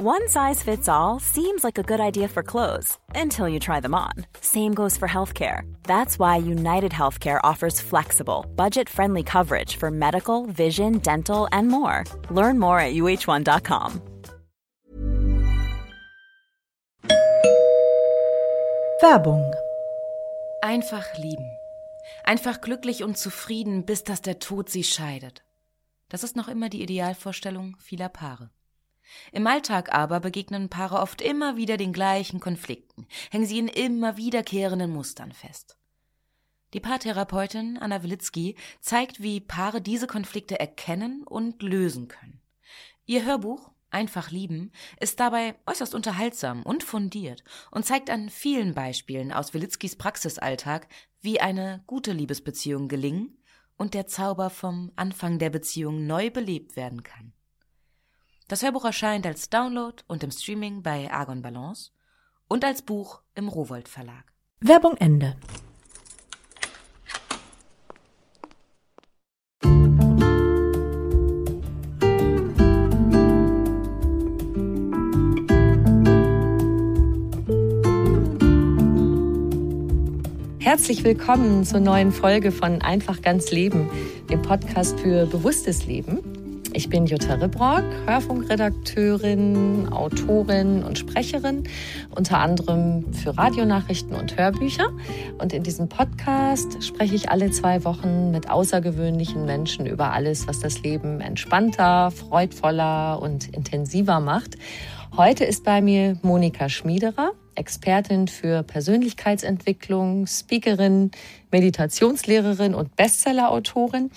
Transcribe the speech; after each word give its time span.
One 0.00 0.28
size 0.28 0.62
fits 0.62 0.88
all 0.88 1.18
seems 1.18 1.64
like 1.64 1.76
a 1.76 1.82
good 1.82 1.98
idea 1.98 2.28
for 2.28 2.44
clothes 2.44 2.96
until 3.16 3.48
you 3.48 3.58
try 3.58 3.80
them 3.80 3.96
on. 3.96 4.12
Same 4.40 4.72
goes 4.72 4.96
for 4.96 5.08
healthcare. 5.08 5.62
That's 5.82 6.20
why 6.20 6.36
United 6.36 6.92
Healthcare 6.92 7.40
offers 7.42 7.80
flexible, 7.80 8.46
budget 8.54 8.88
friendly 8.88 9.24
coverage 9.24 9.74
for 9.74 9.90
medical, 9.90 10.46
vision, 10.46 10.98
dental, 10.98 11.48
and 11.50 11.66
more. 11.66 12.04
Learn 12.30 12.60
more 12.60 12.78
at 12.78 12.94
uh1.com. 12.94 14.00
Werbung. 19.02 19.52
Einfach 20.62 21.12
lieben. 21.18 21.50
Einfach 22.22 22.60
glücklich 22.60 23.02
und 23.02 23.18
zufrieden, 23.18 23.84
bis 23.84 24.04
dass 24.04 24.22
der 24.22 24.38
Tod 24.38 24.70
sie 24.70 24.84
scheidet. 24.84 25.42
Das 26.08 26.22
ist 26.22 26.36
noch 26.36 26.46
immer 26.46 26.68
die 26.68 26.84
Idealvorstellung 26.84 27.76
vieler 27.80 28.08
Paare. 28.08 28.50
Im 29.32 29.46
Alltag 29.46 29.92
aber 29.94 30.20
begegnen 30.20 30.68
Paare 30.68 31.00
oft 31.00 31.22
immer 31.22 31.56
wieder 31.56 31.76
den 31.76 31.92
gleichen 31.92 32.40
Konflikten, 32.40 33.06
hängen 33.30 33.46
sie 33.46 33.58
in 33.58 33.68
immer 33.68 34.16
wiederkehrenden 34.16 34.90
Mustern 34.90 35.32
fest. 35.32 35.78
Die 36.74 36.80
Paartherapeutin 36.80 37.78
Anna 37.78 38.02
Wilitzki 38.02 38.56
zeigt, 38.80 39.22
wie 39.22 39.40
Paare 39.40 39.80
diese 39.80 40.06
Konflikte 40.06 40.60
erkennen 40.60 41.22
und 41.24 41.62
lösen 41.62 42.08
können. 42.08 42.40
Ihr 43.06 43.24
Hörbuch 43.24 43.70
Einfach 43.90 44.30
lieben 44.30 44.70
ist 45.00 45.18
dabei 45.18 45.54
äußerst 45.66 45.94
unterhaltsam 45.94 46.62
und 46.62 46.84
fundiert 46.84 47.42
und 47.70 47.86
zeigt 47.86 48.10
an 48.10 48.28
vielen 48.28 48.74
Beispielen 48.74 49.32
aus 49.32 49.54
Wilitzkis 49.54 49.96
Praxisalltag, 49.96 50.88
wie 51.22 51.40
eine 51.40 51.82
gute 51.86 52.12
Liebesbeziehung 52.12 52.88
gelingen 52.88 53.38
und 53.78 53.94
der 53.94 54.06
Zauber 54.06 54.50
vom 54.50 54.92
Anfang 54.96 55.38
der 55.38 55.48
Beziehung 55.48 56.06
neu 56.06 56.30
belebt 56.30 56.76
werden 56.76 57.02
kann. 57.02 57.32
Das 58.50 58.62
Hörbuch 58.62 58.86
erscheint 58.86 59.26
als 59.26 59.50
Download 59.50 59.96
und 60.06 60.24
im 60.24 60.30
Streaming 60.30 60.82
bei 60.82 61.12
Argon 61.12 61.42
Balance 61.42 61.90
und 62.48 62.64
als 62.64 62.80
Buch 62.80 63.20
im 63.34 63.46
Rowold 63.46 63.88
Verlag. 63.88 64.32
Werbung 64.60 64.96
Ende. 64.96 65.36
Herzlich 80.58 81.04
willkommen 81.04 81.66
zur 81.66 81.80
neuen 81.80 82.12
Folge 82.12 82.50
von 82.50 82.80
Einfach 82.80 83.20
ganz 83.20 83.50
Leben, 83.50 83.90
dem 84.30 84.40
Podcast 84.40 84.98
für 85.00 85.26
bewusstes 85.26 85.84
Leben. 85.84 86.47
Ich 86.74 86.90
bin 86.90 87.06
Jutta 87.06 87.34
Ribrock, 87.34 87.84
Hörfunkredakteurin, 88.06 89.88
Autorin 89.90 90.82
und 90.82 90.98
Sprecherin, 90.98 91.64
unter 92.14 92.38
anderem 92.38 93.12
für 93.14 93.36
Radionachrichten 93.36 94.14
und 94.14 94.36
Hörbücher. 94.36 94.90
Und 95.38 95.52
in 95.54 95.62
diesem 95.62 95.88
Podcast 95.88 96.84
spreche 96.84 97.14
ich 97.14 97.30
alle 97.30 97.50
zwei 97.50 97.84
Wochen 97.84 98.30
mit 98.30 98.50
außergewöhnlichen 98.50 99.46
Menschen 99.46 99.86
über 99.86 100.12
alles, 100.12 100.46
was 100.46 100.60
das 100.60 100.82
Leben 100.82 101.20
entspannter, 101.20 102.10
freudvoller 102.10 103.20
und 103.22 103.48
intensiver 103.48 104.20
macht. 104.20 104.56
Heute 105.16 105.44
ist 105.44 105.64
bei 105.64 105.80
mir 105.80 106.18
Monika 106.22 106.68
Schmiederer, 106.68 107.32
Expertin 107.54 108.28
für 108.28 108.62
Persönlichkeitsentwicklung, 108.62 110.26
Speakerin, 110.26 111.10
Meditationslehrerin 111.50 112.74
und 112.74 112.94
Bestsellerautorin. 112.94 114.10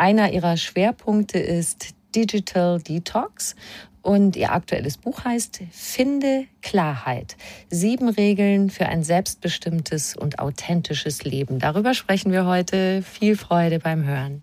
Einer 0.00 0.32
ihrer 0.32 0.56
Schwerpunkte 0.56 1.38
ist 1.38 1.90
Digital 2.16 2.80
Detox 2.80 3.54
und 4.00 4.34
ihr 4.34 4.50
aktuelles 4.50 4.96
Buch 4.96 5.26
heißt 5.26 5.60
Finde 5.70 6.46
Klarheit. 6.62 7.36
Sieben 7.68 8.08
Regeln 8.08 8.70
für 8.70 8.86
ein 8.86 9.04
selbstbestimmtes 9.04 10.16
und 10.16 10.38
authentisches 10.38 11.24
Leben. 11.24 11.58
Darüber 11.58 11.92
sprechen 11.92 12.32
wir 12.32 12.46
heute. 12.46 13.02
Viel 13.02 13.36
Freude 13.36 13.78
beim 13.78 14.04
Hören. 14.04 14.42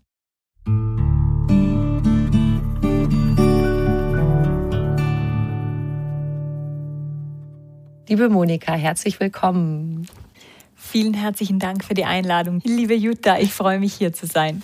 Liebe 8.07 8.29
Monika, 8.29 8.73
herzlich 8.75 9.19
willkommen. 9.19 10.07
Vielen 10.89 11.13
herzlichen 11.13 11.59
Dank 11.59 11.83
für 11.83 11.93
die 11.93 12.05
Einladung. 12.05 12.61
Liebe 12.63 12.95
Jutta, 12.95 13.37
ich 13.39 13.51
freue 13.51 13.77
mich 13.77 13.93
hier 13.93 14.13
zu 14.13 14.25
sein. 14.25 14.63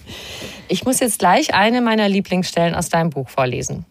Ich 0.70 0.86
muss 0.86 1.02
jetzt 1.02 1.20
gleich 1.20 1.54
eine 1.54 1.82
meiner 1.82 2.08
Lieblingsstellen 2.08 2.76
aus 2.76 2.88
deinem 2.90 3.10
Buch 3.10 3.28
vorlesen. 3.28 3.86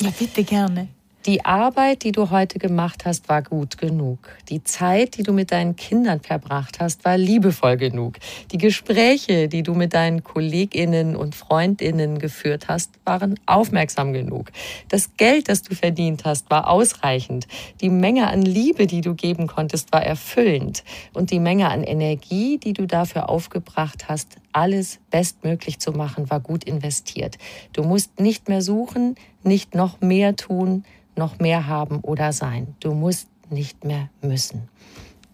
Ja, 0.00 0.10
bitte 0.10 0.44
gerne. 0.44 0.88
Die 1.28 1.44
Arbeit, 1.44 2.04
die 2.04 2.12
du 2.12 2.30
heute 2.30 2.58
gemacht 2.58 3.04
hast, 3.04 3.28
war 3.28 3.42
gut 3.42 3.76
genug. 3.76 4.38
Die 4.48 4.64
Zeit, 4.64 5.18
die 5.18 5.22
du 5.22 5.34
mit 5.34 5.52
deinen 5.52 5.76
Kindern 5.76 6.20
verbracht 6.20 6.80
hast, 6.80 7.04
war 7.04 7.18
liebevoll 7.18 7.76
genug. 7.76 8.14
Die 8.50 8.56
Gespräche, 8.56 9.46
die 9.46 9.62
du 9.62 9.74
mit 9.74 9.92
deinen 9.92 10.24
Kolleginnen 10.24 11.14
und 11.16 11.34
Freundinnen 11.34 12.18
geführt 12.18 12.68
hast, 12.68 12.92
waren 13.04 13.38
aufmerksam 13.44 14.14
genug. 14.14 14.52
Das 14.88 15.18
Geld, 15.18 15.50
das 15.50 15.60
du 15.60 15.74
verdient 15.74 16.24
hast, 16.24 16.48
war 16.48 16.66
ausreichend. 16.70 17.46
Die 17.82 17.90
Menge 17.90 18.28
an 18.28 18.40
Liebe, 18.40 18.86
die 18.86 19.02
du 19.02 19.14
geben 19.14 19.48
konntest, 19.48 19.92
war 19.92 20.02
erfüllend. 20.02 20.82
Und 21.12 21.30
die 21.30 21.40
Menge 21.40 21.68
an 21.68 21.84
Energie, 21.84 22.56
die 22.56 22.72
du 22.72 22.86
dafür 22.86 23.28
aufgebracht 23.28 24.08
hast, 24.08 24.38
alles 24.52 24.98
bestmöglich 25.10 25.78
zu 25.78 25.92
machen, 25.92 26.30
war 26.30 26.40
gut 26.40 26.64
investiert. 26.64 27.36
Du 27.74 27.82
musst 27.82 28.18
nicht 28.18 28.48
mehr 28.48 28.62
suchen, 28.62 29.16
nicht 29.42 29.74
noch 29.74 30.00
mehr 30.00 30.34
tun, 30.34 30.84
noch 31.18 31.38
mehr 31.38 31.66
haben 31.66 32.00
oder 32.00 32.32
sein. 32.32 32.74
Du 32.80 32.94
musst 32.94 33.28
nicht 33.50 33.84
mehr 33.84 34.08
müssen. 34.22 34.68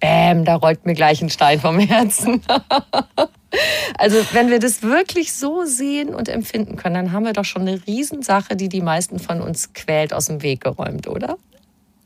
Bäm, 0.01 0.45
da 0.45 0.57
rollt 0.57 0.85
mir 0.85 0.95
gleich 0.95 1.23
ein 1.23 1.31
Stein 1.31 1.61
vom 1.61 1.79
Herzen. 1.79 2.43
also 3.99 4.17
wenn 4.33 4.51
wir 4.51 4.59
das 4.59 4.83
wirklich 4.83 5.33
so 5.33 5.65
sehen 5.65 6.15
und 6.15 6.29
empfinden 6.29 6.77
können, 6.77 6.95
dann 6.95 7.13
haben 7.13 7.25
wir 7.25 7.33
doch 7.33 7.45
schon 7.45 7.63
eine 7.63 7.87
Riesensache, 7.87 8.57
die 8.57 8.69
die 8.69 8.83
meisten 8.83 9.19
von 9.19 9.41
uns 9.41 9.73
quält, 9.73 10.13
aus 10.13 10.27
dem 10.27 10.43
Weg 10.43 10.63
geräumt, 10.63 11.09
oder? 11.09 11.39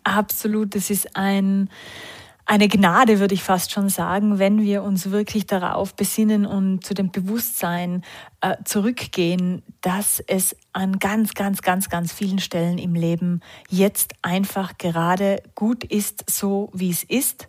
Absolut, 0.05 0.75
das 0.75 0.91
ist 0.91 1.17
ein 1.17 1.69
eine 2.49 2.69
Gnade, 2.69 3.21
würde 3.21 3.35
ich 3.35 3.43
fast 3.43 3.73
schon 3.73 3.91
sagen, 3.91 4.39
wenn 4.39 4.63
wir 4.63 4.83
uns 4.83 5.11
wirklich 5.11 5.45
darauf 5.45 5.95
besinnen 5.95 6.47
und 6.47 6.83
zu 6.83 6.95
dem 6.95 7.11
Bewusstsein 7.11 8.03
äh, 8.41 8.57
zurückgehen, 8.65 9.63
dass 9.83 10.19
es 10.27 10.57
an 10.73 10.99
ganz, 10.99 11.35
ganz, 11.35 11.61
ganz, 11.61 11.91
ganz 11.91 12.11
vielen 12.11 12.39
Stellen 12.39 12.79
im 12.79 12.95
Leben 12.95 13.43
jetzt 13.69 14.15
einfach 14.23 14.79
gerade 14.79 15.43
gut 15.55 15.85
ist, 15.85 16.25
so 16.31 16.71
wie 16.73 16.89
es 16.89 17.05
ist. 17.05 17.49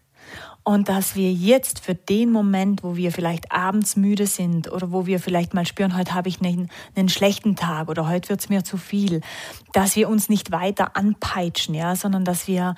Und 0.63 0.89
dass 0.89 1.15
wir 1.15 1.31
jetzt 1.31 1.79
für 1.79 1.95
den 1.95 2.29
Moment, 2.29 2.83
wo 2.83 2.97
wir 2.97 3.13
vielleicht 3.13 3.53
abends 3.53 3.95
müde 3.95 4.27
sind 4.27 4.69
oder 4.69 4.91
wo 4.91 5.05
wir 5.05 5.21
vielleicht 5.21 5.53
mal 5.53 5.65
spüren, 5.65 5.97
heute 5.97 6.13
habe 6.13 6.27
ich 6.27 6.41
einen, 6.41 6.69
einen 6.97 7.07
schlechten 7.07 7.55
Tag 7.55 7.87
oder 7.87 8.09
heute 8.09 8.27
wird 8.27 8.41
es 8.41 8.49
mir 8.49 8.65
zu 8.65 8.75
viel, 8.75 9.21
dass 9.71 9.95
wir 9.95 10.09
uns 10.09 10.27
nicht 10.27 10.51
weiter 10.51 10.97
anpeitschen, 10.97 11.73
ja, 11.73 11.95
sondern 11.95 12.25
dass 12.25 12.49
wir 12.49 12.75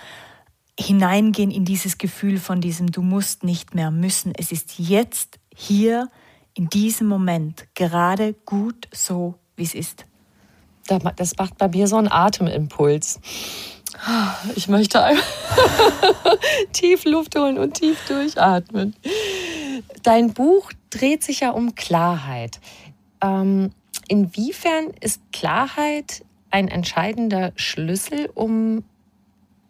hineingehen 0.79 1.51
in 1.51 1.65
dieses 1.65 1.97
Gefühl 1.97 2.39
von 2.39 2.61
diesem 2.61 2.91
Du 2.91 3.01
musst 3.01 3.43
nicht 3.43 3.75
mehr 3.75 3.91
müssen. 3.91 4.33
Es 4.35 4.51
ist 4.51 4.79
jetzt, 4.79 5.39
hier, 5.55 6.09
in 6.53 6.69
diesem 6.69 7.07
Moment, 7.07 7.65
gerade 7.75 8.33
gut 8.45 8.87
so, 8.91 9.35
wie 9.55 9.63
es 9.63 9.75
ist. 9.75 10.05
Das 10.87 11.37
macht 11.37 11.57
bei 11.57 11.67
mir 11.67 11.87
so 11.87 11.97
einen 11.97 12.11
Atemimpuls. 12.11 13.19
Ich 14.55 14.67
möchte 14.67 15.03
einfach 15.03 15.23
tief 16.73 17.05
Luft 17.05 17.37
holen 17.37 17.57
und 17.57 17.75
tief 17.75 17.97
durchatmen. 18.07 18.95
Dein 20.03 20.33
Buch 20.33 20.71
dreht 20.89 21.23
sich 21.23 21.41
ja 21.41 21.51
um 21.51 21.75
Klarheit. 21.75 22.59
Ähm, 23.21 23.71
inwiefern 24.07 24.91
ist 24.99 25.21
Klarheit 25.31 26.25
ein 26.49 26.67
entscheidender 26.67 27.53
Schlüssel, 27.55 28.29
um 28.33 28.83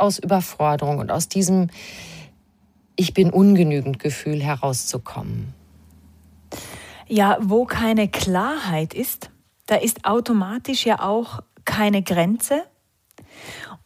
aus 0.02 0.20
Überforderung 0.20 1.00
und 1.00 1.12
aus 1.12 1.28
diesem 1.28 1.70
Ich 2.96 3.14
bin 3.14 3.30
ungenügend 3.30 4.00
Gefühl 4.00 4.42
herauszukommen? 4.42 5.54
Ja, 7.08 7.38
wo 7.42 7.66
keine 7.66 8.08
Klarheit 8.08 8.94
ist, 8.94 9.30
da 9.66 9.76
ist 9.76 10.06
automatisch 10.06 10.86
ja 10.86 11.02
auch 11.02 11.42
keine 11.66 12.04
Grenze. 12.04 12.64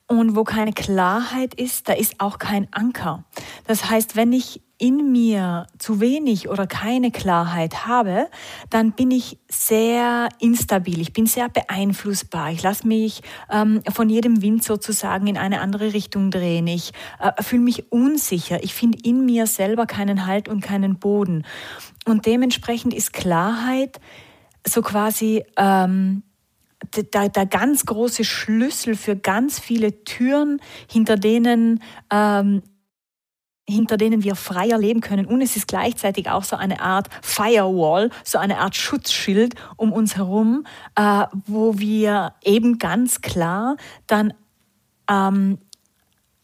Und 0.08 0.36
wo 0.36 0.44
keine 0.44 0.72
Klarheit 0.72 1.56
ist, 1.56 1.90
da 1.90 1.94
ist 1.94 2.20
auch 2.20 2.38
kein 2.38 2.68
Anker. 2.72 3.24
Das 3.66 3.90
heißt, 3.90 4.16
wenn 4.16 4.34
ich 4.34 4.62
in 4.78 5.12
mir 5.12 5.68
zu 5.80 6.02
wenig 6.02 6.50
oder 6.50 6.68
keine 6.68 7.10
Klarheit 7.10 7.88
habe, 7.88 8.28
dann 8.70 8.92
bin 8.92 9.10
ich 9.10 9.40
sehr 9.50 10.28
instabil, 10.40 11.00
ich 11.00 11.14
bin 11.14 11.28
sehr 11.28 11.48
beeinflussbar, 11.48 12.52
ich 12.52 12.62
lasse 12.62 12.86
mich 12.86 13.22
ähm, 13.50 13.82
von 13.90 14.10
jedem 14.10 14.42
Wind 14.42 14.64
sozusagen 14.64 15.28
in 15.28 15.38
eine 15.38 15.62
andere 15.62 15.94
Richtung 15.94 16.30
drehen, 16.30 16.68
ich 16.68 16.92
äh, 17.20 17.42
fühle 17.42 17.62
mich 17.62 17.92
unsicher, 17.92 18.64
ich 18.64 18.74
finde 18.74 19.00
in 19.04 19.26
mir 19.26 19.48
selber 19.48 19.86
keinen 19.86 20.26
Halt 20.26 20.50
und 20.50 20.60
keinen 20.60 21.00
Boden. 21.00 21.46
Und 22.06 22.26
dementsprechend 22.26 22.94
ist 22.94 23.14
Klarheit 23.14 24.02
so 24.68 24.82
quasi 24.82 25.46
ähm, 25.56 26.24
der, 27.14 27.30
der 27.30 27.46
ganz 27.46 27.86
große 27.86 28.24
Schlüssel 28.24 28.96
für 28.96 29.16
ganz 29.16 29.60
viele 29.60 30.04
Türen, 30.04 30.62
hinter 30.90 31.18
denen 31.18 31.82
ähm, 32.12 32.62
hinter 33.68 33.98
denen 33.98 34.24
wir 34.24 34.36
freier 34.36 34.78
leben 34.78 35.02
können. 35.02 35.26
Und 35.26 35.42
es 35.42 35.56
ist 35.56 35.68
gleichzeitig 35.68 36.30
auch 36.30 36.44
so 36.44 36.56
eine 36.56 36.82
Art 36.82 37.08
Firewall, 37.22 38.12
so 38.24 38.38
eine 38.38 38.60
Art 38.60 38.76
Schutzschild 38.76 39.56
um 39.76 39.92
uns 39.92 40.18
herum, 40.18 40.66
äh, 40.96 41.24
wo 41.48 41.80
wir 41.80 42.34
eben 42.44 42.78
ganz 42.78 43.22
klar 43.22 43.76
dann 44.06 44.34
ähm, 45.10 45.58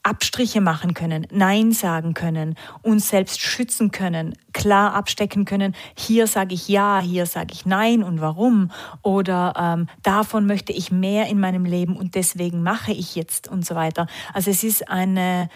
Abstriche 0.03 0.61
machen 0.61 0.93
können, 0.93 1.27
Nein 1.31 1.71
sagen 1.71 2.13
können, 2.13 2.55
uns 2.81 3.09
selbst 3.09 3.39
schützen 3.39 3.91
können, 3.91 4.33
klar 4.51 4.95
abstecken 4.95 5.45
können, 5.45 5.75
hier 5.95 6.27
sage 6.27 6.55
ich 6.55 6.67
Ja, 6.67 6.99
hier 7.01 7.25
sage 7.25 7.53
ich 7.53 7.65
Nein 7.65 8.01
und 8.01 8.19
warum 8.19 8.71
oder 9.03 9.53
ähm, 9.57 9.87
davon 10.01 10.47
möchte 10.47 10.73
ich 10.73 10.91
mehr 10.91 11.27
in 11.27 11.39
meinem 11.39 11.65
Leben 11.65 11.95
und 11.95 12.15
deswegen 12.15 12.63
mache 12.63 12.91
ich 12.91 13.15
jetzt 13.15 13.47
und 13.47 13.65
so 13.65 13.75
weiter. 13.75 14.07
Also 14.33 14.49
es 14.49 14.63
ist 14.63 14.89
eine, 14.89 15.49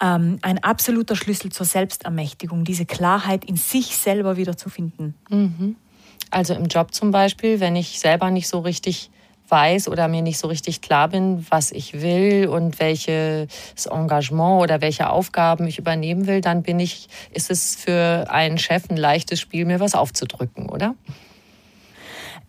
ähm, 0.00 0.38
ein 0.42 0.62
absoluter 0.62 1.16
Schlüssel 1.16 1.50
zur 1.50 1.66
Selbstermächtigung, 1.66 2.64
diese 2.64 2.86
Klarheit 2.86 3.44
in 3.44 3.56
sich 3.56 3.96
selber 3.96 4.36
wiederzufinden. 4.36 5.14
Mhm. 5.28 5.76
Also 6.30 6.54
im 6.54 6.66
Job 6.66 6.94
zum 6.94 7.10
Beispiel, 7.10 7.58
wenn 7.58 7.74
ich 7.74 7.98
selber 7.98 8.30
nicht 8.30 8.46
so 8.46 8.60
richtig 8.60 9.10
weiß 9.50 9.88
oder 9.88 10.08
mir 10.08 10.22
nicht 10.22 10.38
so 10.38 10.48
richtig 10.48 10.80
klar 10.80 11.08
bin, 11.08 11.46
was 11.50 11.72
ich 11.72 12.00
will 12.00 12.48
und 12.48 12.78
welches 12.78 13.48
Engagement 13.90 14.62
oder 14.62 14.80
welche 14.80 15.10
Aufgaben 15.10 15.66
ich 15.66 15.78
übernehmen 15.78 16.26
will, 16.26 16.40
dann 16.40 16.62
bin 16.62 16.78
ich, 16.80 17.08
ist 17.32 17.50
es 17.50 17.76
für 17.76 18.26
einen 18.30 18.58
Chef 18.58 18.88
ein 18.90 18.96
leichtes 18.96 19.40
Spiel, 19.40 19.64
mir 19.64 19.80
was 19.80 19.94
aufzudrücken, 19.94 20.68
oder? 20.68 20.94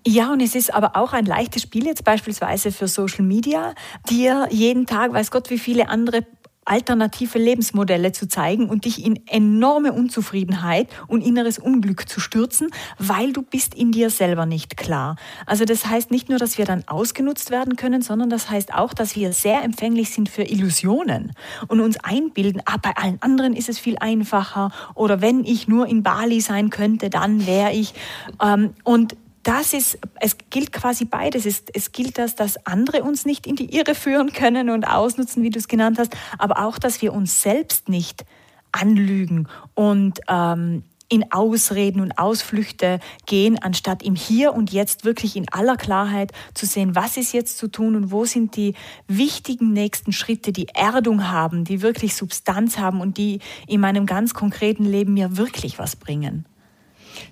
Ja, 0.05 0.31
und 0.33 0.41
es 0.41 0.55
ist 0.55 0.73
aber 0.73 0.95
auch 0.95 1.13
ein 1.13 1.25
leichtes 1.25 1.61
Spiel 1.61 1.85
jetzt 1.85 2.03
beispielsweise 2.03 2.71
für 2.71 2.87
Social 2.87 3.23
Media, 3.23 3.75
dir 4.09 4.47
jeden 4.49 4.87
Tag, 4.87 5.13
weiß 5.13 5.29
Gott, 5.29 5.51
wie 5.51 5.59
viele 5.59 5.89
andere 5.89 6.25
alternative 6.65 7.39
Lebensmodelle 7.39 8.11
zu 8.11 8.27
zeigen 8.27 8.69
und 8.69 8.85
dich 8.85 9.03
in 9.03 9.25
enorme 9.27 9.93
Unzufriedenheit 9.93 10.87
und 11.07 11.21
inneres 11.21 11.57
Unglück 11.57 12.07
zu 12.07 12.19
stürzen, 12.19 12.69
weil 12.99 13.33
du 13.33 13.41
bist 13.41 13.73
in 13.73 13.91
dir 13.91 14.09
selber 14.09 14.45
nicht 14.45 14.77
klar. 14.77 15.15
Also 15.45 15.65
das 15.65 15.87
heißt 15.87 16.11
nicht 16.11 16.29
nur, 16.29 16.37
dass 16.37 16.57
wir 16.57 16.65
dann 16.65 16.83
ausgenutzt 16.87 17.49
werden 17.49 17.75
können, 17.75 18.01
sondern 18.01 18.29
das 18.29 18.49
heißt 18.49 18.73
auch, 18.73 18.93
dass 18.93 19.15
wir 19.15 19.33
sehr 19.33 19.63
empfänglich 19.63 20.11
sind 20.11 20.29
für 20.29 20.43
Illusionen 20.43 21.31
und 21.67 21.79
uns 21.79 21.97
einbilden, 22.03 22.61
ah, 22.65 22.77
bei 22.81 22.95
allen 22.95 23.21
anderen 23.21 23.55
ist 23.55 23.69
es 23.69 23.79
viel 23.79 23.97
einfacher 23.99 24.71
oder 24.93 25.21
wenn 25.21 25.43
ich 25.43 25.67
nur 25.67 25.87
in 25.87 26.03
Bali 26.03 26.41
sein 26.41 26.69
könnte, 26.69 27.09
dann 27.09 27.47
wäre 27.47 27.71
ich. 27.71 27.93
Ähm, 28.41 28.73
und 28.83 29.15
das 29.43 29.73
ist, 29.73 29.97
es 30.19 30.37
gilt 30.49 30.71
quasi 30.71 31.05
beides. 31.05 31.45
Es, 31.45 31.63
es 31.73 31.91
gilt 31.91 32.17
das, 32.17 32.35
dass 32.35 32.65
andere 32.65 33.03
uns 33.03 33.25
nicht 33.25 33.47
in 33.47 33.55
die 33.55 33.75
Irre 33.75 33.95
führen 33.95 34.33
können 34.33 34.69
und 34.69 34.85
ausnutzen, 34.85 35.43
wie 35.43 35.49
du 35.49 35.59
es 35.59 35.67
genannt 35.67 35.97
hast, 35.99 36.15
aber 36.37 36.65
auch, 36.65 36.77
dass 36.77 37.01
wir 37.01 37.13
uns 37.13 37.41
selbst 37.41 37.89
nicht 37.89 38.25
anlügen 38.71 39.47
und 39.73 40.19
ähm, 40.27 40.83
in 41.11 41.29
Ausreden 41.33 41.99
und 41.99 42.17
Ausflüchte 42.17 43.01
gehen, 43.25 43.61
anstatt 43.61 44.01
im 44.01 44.15
Hier 44.15 44.53
und 44.53 44.71
Jetzt 44.71 45.03
wirklich 45.03 45.35
in 45.35 45.45
aller 45.51 45.75
Klarheit 45.75 46.31
zu 46.53 46.65
sehen, 46.65 46.95
was 46.95 47.17
ist 47.17 47.33
jetzt 47.33 47.57
zu 47.57 47.67
tun 47.67 47.97
und 47.97 48.11
wo 48.11 48.23
sind 48.23 48.55
die 48.55 48.75
wichtigen 49.07 49.73
nächsten 49.73 50.13
Schritte, 50.13 50.53
die 50.53 50.69
Erdung 50.69 51.29
haben, 51.29 51.65
die 51.65 51.81
wirklich 51.81 52.15
Substanz 52.15 52.77
haben 52.77 53.01
und 53.01 53.17
die 53.17 53.39
in 53.67 53.81
meinem 53.81 54.05
ganz 54.05 54.33
konkreten 54.33 54.85
Leben 54.85 55.13
mir 55.13 55.35
wirklich 55.35 55.79
was 55.79 55.97
bringen. 55.97 56.45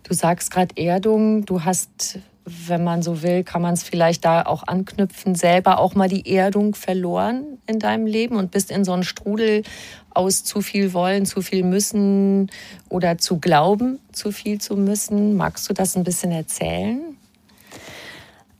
Du 0.03 0.13
sagst 0.13 0.51
gerade 0.51 0.75
Erdung, 0.77 1.45
du 1.45 1.63
hast, 1.63 2.19
wenn 2.45 2.83
man 2.83 3.01
so 3.01 3.21
will, 3.21 3.43
kann 3.43 3.61
man 3.61 3.73
es 3.73 3.83
vielleicht 3.83 4.25
da 4.25 4.43
auch 4.43 4.63
anknüpfen, 4.67 5.35
selber 5.35 5.79
auch 5.79 5.95
mal 5.95 6.09
die 6.09 6.33
Erdung 6.33 6.75
verloren 6.75 7.59
in 7.67 7.79
deinem 7.79 8.05
Leben 8.05 8.35
und 8.35 8.51
bist 8.51 8.71
in 8.71 8.83
so 8.83 8.93
einen 8.93 9.03
Strudel 9.03 9.63
aus 10.11 10.43
zu 10.43 10.61
viel 10.61 10.93
wollen, 10.93 11.25
zu 11.25 11.41
viel 11.41 11.63
müssen 11.63 12.49
oder 12.89 13.17
zu 13.17 13.39
glauben, 13.39 13.99
zu 14.11 14.31
viel 14.31 14.59
zu 14.59 14.75
müssen. 14.75 15.35
Magst 15.37 15.69
du 15.69 15.73
das 15.73 15.95
ein 15.95 16.03
bisschen 16.03 16.31
erzählen? 16.31 17.17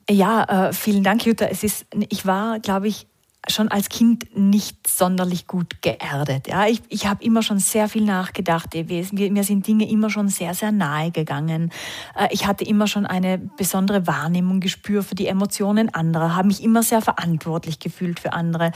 Ja, 0.10 0.70
äh, 0.70 0.74
vielen 0.74 1.04
Dank, 1.04 1.26
Jutta. 1.26 1.46
Es 1.46 1.64
ist, 1.64 1.86
ich 2.10 2.26
war, 2.26 2.60
glaube 2.60 2.88
ich, 2.88 3.06
schon 3.48 3.70
als 3.70 3.90
Kind 3.90 4.38
nicht 4.38 4.88
sonderlich 4.88 5.48
gut 5.48 5.82
geerdet. 5.82 6.48
Ja, 6.48 6.68
ich, 6.68 6.82
ich 6.90 7.08
habe 7.08 7.24
immer 7.24 7.42
schon 7.42 7.60
sehr 7.60 7.88
viel 7.88 8.04
nachgedacht. 8.04 8.74
Mir 8.74 9.44
sind 9.44 9.66
Dinge 9.66 9.90
immer 9.90 10.10
schon 10.10 10.28
sehr, 10.28 10.54
sehr 10.54 10.72
nahe 10.72 11.12
gegangen. 11.12 11.72
Äh, 12.16 12.28
ich 12.32 12.48
hatte 12.48 12.66
immer 12.66 12.88
schon 12.88 13.06
eine 13.06 13.38
besondere 13.38 14.08
Wahrnehmung, 14.08 14.60
Gespür 14.60 15.04
für 15.04 15.16
die 15.16 15.28
Emotionen 15.28 15.94
anderer, 15.94 16.36
habe 16.36 16.50
mich 16.50 16.64
immer 16.64 16.84
sehr 16.84 17.02
verantwortlich 17.02 17.80
gefühlt 17.80 18.20
für 18.20 18.34
andere, 18.34 18.72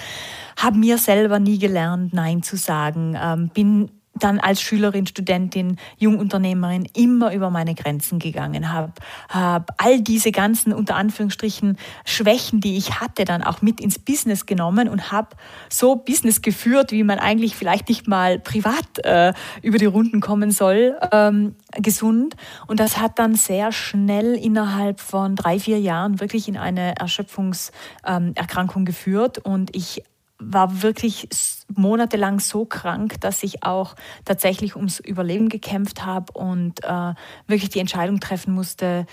habe 0.58 0.78
mir 0.78 0.98
selber 0.98 1.40
nie 1.40 1.60
gelernt, 1.60 2.14
Nein 2.14 2.42
zu 2.42 2.56
sagen, 2.56 3.18
ähm, 3.22 3.50
bin 3.50 3.92
dann 4.16 4.40
als 4.40 4.62
Schülerin, 4.62 5.08
Studentin, 5.08 5.78
Jungunternehmerin 5.98 6.88
immer 6.96 7.34
über 7.34 7.50
meine 7.50 7.74
Grenzen 7.74 8.20
gegangen 8.20 8.72
habe, 8.72 8.94
habe 9.30 9.66
all 9.78 10.02
diese 10.02 10.32
ganzen 10.32 10.72
unter 10.72 10.96
Anführungsstrichen 10.96 11.78
Schwächen, 12.06 12.62
die 12.62 12.78
ich 12.78 13.00
hatte, 13.00 13.26
dann 13.26 13.44
auch 13.44 13.62
mit 13.62 13.82
ins 13.82 13.98
Business 13.98 14.46
genommen 14.46 14.88
und 14.88 15.12
habe 15.12 15.30
so 15.70 15.96
Business 15.96 16.42
geführt, 16.42 16.92
wie 16.92 17.04
man 17.04 17.20
eigentlich 17.20 17.56
vielleicht 17.56 17.90
nicht 17.90 18.08
mal 18.08 18.40
privat 18.40 19.00
äh, 19.04 19.34
über 19.62 19.78
die 19.78 19.86
Runden 19.86 20.20
kommen 20.22 20.52
soll, 20.52 20.96
ähm, 21.12 21.56
gesund. 21.76 22.36
Und 22.68 22.80
das 22.80 23.00
hat 23.00 23.18
dann 23.18 23.36
sehr 23.36 23.72
schnell 23.72 24.36
innerhalb 24.36 25.00
von 25.00 25.36
drei, 25.36 25.60
vier 25.60 25.80
Jahren 25.80 26.20
wirklich 26.20 26.48
in 26.48 26.58
eine 26.58 26.96
Erschöpfungserkrankung 26.98 28.82
ähm, 28.82 28.86
geführt 28.86 29.40
und 29.40 29.76
ich 29.76 30.04
war 30.52 30.82
wirklich 30.82 31.28
monatelang 31.76 32.40
so 32.40 32.66
krank, 32.66 33.20
dass 33.22 33.44
ich 33.44 33.64
auch 33.64 33.96
tatsächlich 34.26 34.76
ums 34.76 35.00
Überleben 35.00 35.50
gekämpft 35.50 36.06
habe 36.06 36.34
und 36.34 36.84
äh, 36.84 37.14
wirklich 37.48 37.70
die 37.70 37.80
Entscheidung 37.80 38.20
treffen 38.20 38.54
musste, 38.54 39.06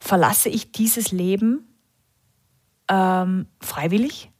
verlasse 0.00 0.48
ich 0.48 0.72
dieses 0.72 1.12
Leben 1.12 1.68
ähm, 2.88 3.46
freiwillig 3.60 4.30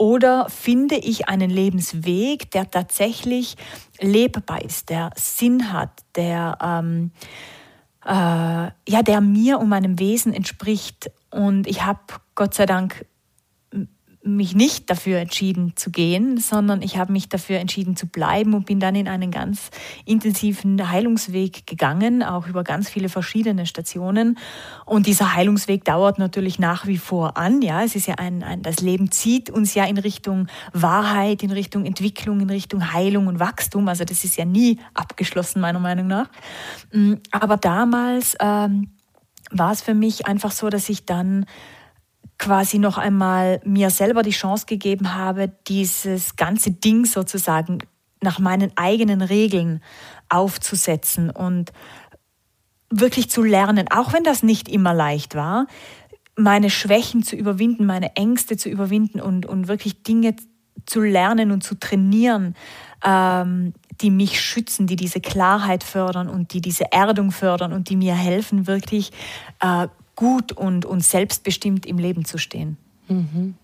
oder 0.00 0.48
finde 0.48 0.96
ich 0.96 1.28
einen 1.28 1.50
Lebensweg, 1.50 2.50
der 2.52 2.70
tatsächlich 2.70 3.56
lebbar 4.00 4.64
ist, 4.64 4.88
der 4.88 5.10
Sinn 5.14 5.74
hat, 5.74 5.90
der, 6.16 6.56
ähm, 6.62 7.10
äh, 8.06 8.10
ja, 8.88 9.02
der 9.04 9.20
mir 9.20 9.58
und 9.58 9.68
meinem 9.68 9.98
Wesen 9.98 10.32
entspricht. 10.32 11.10
Und 11.30 11.66
ich 11.66 11.84
habe 11.84 12.00
Gott 12.34 12.54
sei 12.54 12.64
Dank 12.64 13.04
mich 14.22 14.54
nicht 14.54 14.90
dafür 14.90 15.18
entschieden 15.18 15.72
zu 15.76 15.90
gehen, 15.90 16.36
sondern 16.36 16.82
ich 16.82 16.98
habe 16.98 17.10
mich 17.10 17.30
dafür 17.30 17.58
entschieden 17.58 17.96
zu 17.96 18.06
bleiben 18.06 18.52
und 18.52 18.66
bin 18.66 18.78
dann 18.78 18.94
in 18.94 19.08
einen 19.08 19.30
ganz 19.30 19.70
intensiven 20.04 20.90
Heilungsweg 20.90 21.66
gegangen, 21.66 22.22
auch 22.22 22.46
über 22.46 22.62
ganz 22.62 22.90
viele 22.90 23.08
verschiedene 23.08 23.64
Stationen. 23.64 24.38
Und 24.84 25.06
dieser 25.06 25.34
Heilungsweg 25.34 25.86
dauert 25.86 26.18
natürlich 26.18 26.58
nach 26.58 26.86
wie 26.86 26.98
vor 26.98 27.38
an. 27.38 27.62
Ja, 27.62 27.82
es 27.82 27.96
ist 27.96 28.06
ja 28.06 28.16
ein, 28.16 28.42
ein 28.42 28.60
das 28.60 28.80
Leben 28.80 29.10
zieht 29.10 29.48
uns 29.48 29.72
ja 29.72 29.84
in 29.84 29.96
Richtung 29.96 30.48
Wahrheit, 30.74 31.42
in 31.42 31.50
Richtung 31.50 31.86
Entwicklung, 31.86 32.40
in 32.40 32.50
Richtung 32.50 32.92
Heilung 32.92 33.26
und 33.26 33.40
Wachstum. 33.40 33.88
Also 33.88 34.04
das 34.04 34.24
ist 34.24 34.36
ja 34.36 34.44
nie 34.44 34.78
abgeschlossen 34.92 35.62
meiner 35.62 35.80
Meinung 35.80 36.08
nach. 36.08 36.28
Mm, 36.92 37.14
aber 37.30 37.56
damals 37.56 38.36
ähm, 38.38 38.90
war 39.50 39.72
es 39.72 39.80
für 39.80 39.94
mich 39.94 40.26
einfach 40.26 40.52
so, 40.52 40.68
dass 40.68 40.90
ich 40.90 41.06
dann 41.06 41.46
quasi 42.40 42.78
noch 42.78 42.96
einmal 42.96 43.60
mir 43.64 43.90
selber 43.90 44.22
die 44.22 44.30
Chance 44.30 44.64
gegeben 44.64 45.14
habe, 45.14 45.52
dieses 45.68 46.36
ganze 46.36 46.70
Ding 46.70 47.04
sozusagen 47.04 47.78
nach 48.22 48.38
meinen 48.38 48.72
eigenen 48.76 49.20
Regeln 49.20 49.82
aufzusetzen 50.30 51.28
und 51.28 51.70
wirklich 52.88 53.30
zu 53.30 53.42
lernen, 53.42 53.88
auch 53.90 54.14
wenn 54.14 54.24
das 54.24 54.42
nicht 54.42 54.70
immer 54.70 54.94
leicht 54.94 55.34
war, 55.34 55.66
meine 56.34 56.70
Schwächen 56.70 57.22
zu 57.22 57.36
überwinden, 57.36 57.84
meine 57.84 58.16
Ängste 58.16 58.56
zu 58.56 58.70
überwinden 58.70 59.20
und, 59.20 59.44
und 59.44 59.68
wirklich 59.68 60.02
Dinge 60.02 60.34
zu 60.86 61.02
lernen 61.02 61.52
und 61.52 61.62
zu 61.62 61.78
trainieren, 61.78 62.54
ähm, 63.04 63.74
die 64.00 64.10
mich 64.10 64.40
schützen, 64.40 64.86
die 64.86 64.96
diese 64.96 65.20
Klarheit 65.20 65.84
fördern 65.84 66.30
und 66.30 66.54
die 66.54 66.62
diese 66.62 66.90
Erdung 66.90 67.32
fördern 67.32 67.74
und 67.74 67.90
die 67.90 67.96
mir 67.96 68.14
helfen, 68.14 68.66
wirklich 68.66 69.12
äh, 69.60 69.88
gut 70.20 70.52
und, 70.52 70.84
und 70.84 71.02
selbstbestimmt 71.02 71.86
im 71.86 71.98
Leben 71.98 72.26
zu 72.26 72.36
stehen. 72.36 72.76
Mhm. 73.08 73.54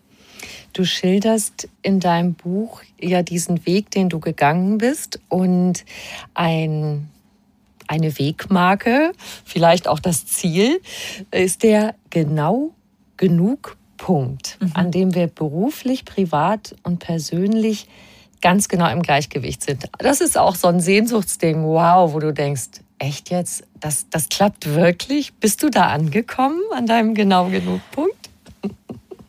Du 0.73 0.87
schilderst 0.87 1.69
in 1.83 2.01
deinem 2.01 2.33
Buch 2.33 2.81
ja 2.99 3.23
diesen 3.23 3.67
Weg, 3.67 3.91
den 3.91 4.09
du 4.09 4.21
gegangen 4.21 4.79
bist 4.79 5.21
und 5.29 5.85
ein, 6.33 7.11
eine 7.87 8.19
Wegmarke, 8.19 9.13
vielleicht 9.45 9.87
auch 9.87 10.01
das 10.01 10.27
Ziel, 10.27 10.81
ist 11.31 11.63
der 11.63 11.95
genau 12.09 12.73
genug 13.19 13.77
Punkt, 13.99 14.57
mhm. 14.61 14.71
an 14.73 14.91
dem 14.91 15.15
wir 15.15 15.27
beruflich, 15.27 16.07
privat 16.07 16.75
und 16.83 17.01
persönlich 17.01 17.87
ganz 18.41 18.69
genau 18.69 18.91
im 18.91 19.03
Gleichgewicht 19.03 19.63
sind. 19.63 19.91
Das 19.99 20.23
ist 20.23 20.39
auch 20.39 20.55
so 20.55 20.69
ein 20.69 20.81
Sehnsuchtsding, 20.81 21.65
wow, 21.65 22.15
wo 22.15 22.19
du 22.19 22.33
denkst, 22.33 22.81
echt 22.99 23.31
jetzt, 23.31 23.65
das, 23.81 24.09
das 24.11 24.29
klappt 24.29 24.67
wirklich? 24.67 25.35
Bist 25.35 25.63
du 25.63 25.71
da 25.71 25.89
angekommen 25.89 26.61
an 26.75 26.87
deinem 26.87 27.15
genau 27.15 27.49
genug 27.49 27.81
Punkt? 27.93 28.27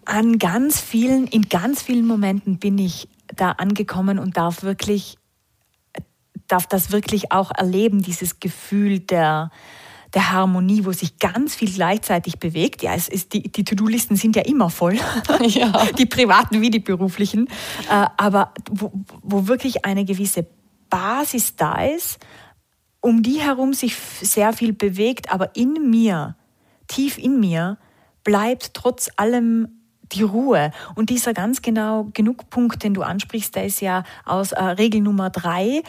an 0.07 0.39
ganz 0.39 0.79
vielen, 0.79 1.27
in 1.27 1.43
ganz 1.50 1.81
vielen 1.81 2.07
Momenten 2.07 2.57
bin 2.57 2.77
ich 2.77 3.09
da 3.36 3.51
angekommen 3.51 4.19
und 4.19 4.38
darf 4.38 4.63
wirklich, 4.63 5.17
darf 6.47 6.65
das 6.65 6.91
wirklich 6.91 7.31
auch 7.31 7.51
erleben, 7.51 8.01
dieses 8.01 8.39
Gefühl 8.39 9.00
der, 9.00 9.51
der 10.13 10.31
Harmonie, 10.31 10.86
wo 10.86 10.93
sich 10.93 11.19
ganz 11.19 11.55
viel 11.55 11.71
gleichzeitig 11.71 12.39
bewegt. 12.39 12.83
Ja, 12.83 12.93
es 12.95 13.09
ist, 13.09 13.33
die, 13.33 13.51
die 13.51 13.65
To-Do-Listen 13.65 14.15
sind 14.15 14.38
ja 14.38 14.43
immer 14.43 14.69
voll, 14.69 14.97
ja. 15.41 15.86
die 15.97 16.05
privaten 16.05 16.62
wie 16.62 16.69
die 16.69 16.79
beruflichen, 16.79 17.47
äh, 17.89 18.05
aber 18.15 18.53
wo, 18.71 18.91
wo 19.21 19.47
wirklich 19.47 19.83
eine 19.83 20.05
gewisse 20.05 20.47
Basis 20.89 21.57
da 21.57 21.83
ist, 21.83 22.17
um 23.07 23.23
die 23.23 23.39
herum 23.39 23.73
sich 23.73 23.95
sehr 23.95 24.51
viel 24.51 24.73
bewegt, 24.73 25.31
aber 25.31 25.55
in 25.55 25.89
mir, 25.89 26.35
tief 26.87 27.17
in 27.17 27.39
mir, 27.39 27.77
bleibt 28.25 28.73
trotz 28.73 29.09
allem 29.15 29.69
die 30.11 30.23
Ruhe. 30.23 30.71
Und 30.95 31.09
dieser 31.09 31.33
ganz 31.33 31.61
genau 31.61 32.09
genug 32.13 32.49
Punkt, 32.49 32.83
den 32.83 32.93
du 32.93 33.03
ansprichst, 33.03 33.55
der 33.55 33.65
ist 33.65 33.79
ja 33.79 34.03
aus 34.25 34.51
äh, 34.51 34.61
Regel 34.61 34.99
Nummer 34.99 35.29
drei. 35.29 35.83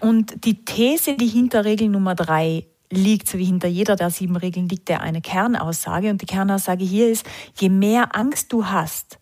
Und 0.00 0.46
die 0.46 0.64
These, 0.64 1.16
die 1.16 1.26
hinter 1.26 1.66
Regel 1.66 1.90
Nummer 1.90 2.14
drei 2.14 2.66
liegt, 2.90 3.28
so 3.28 3.36
wie 3.36 3.44
hinter 3.44 3.68
jeder 3.68 3.94
der 3.94 4.08
sieben 4.08 4.36
Regeln 4.36 4.66
liegt, 4.66 4.88
der 4.88 5.02
eine 5.02 5.20
Kernaussage. 5.20 6.08
Und 6.08 6.22
die 6.22 6.26
Kernaussage 6.26 6.84
hier 6.84 7.10
ist, 7.10 7.26
je 7.58 7.68
mehr 7.68 8.16
Angst 8.16 8.50
du 8.50 8.66
hast, 8.66 9.18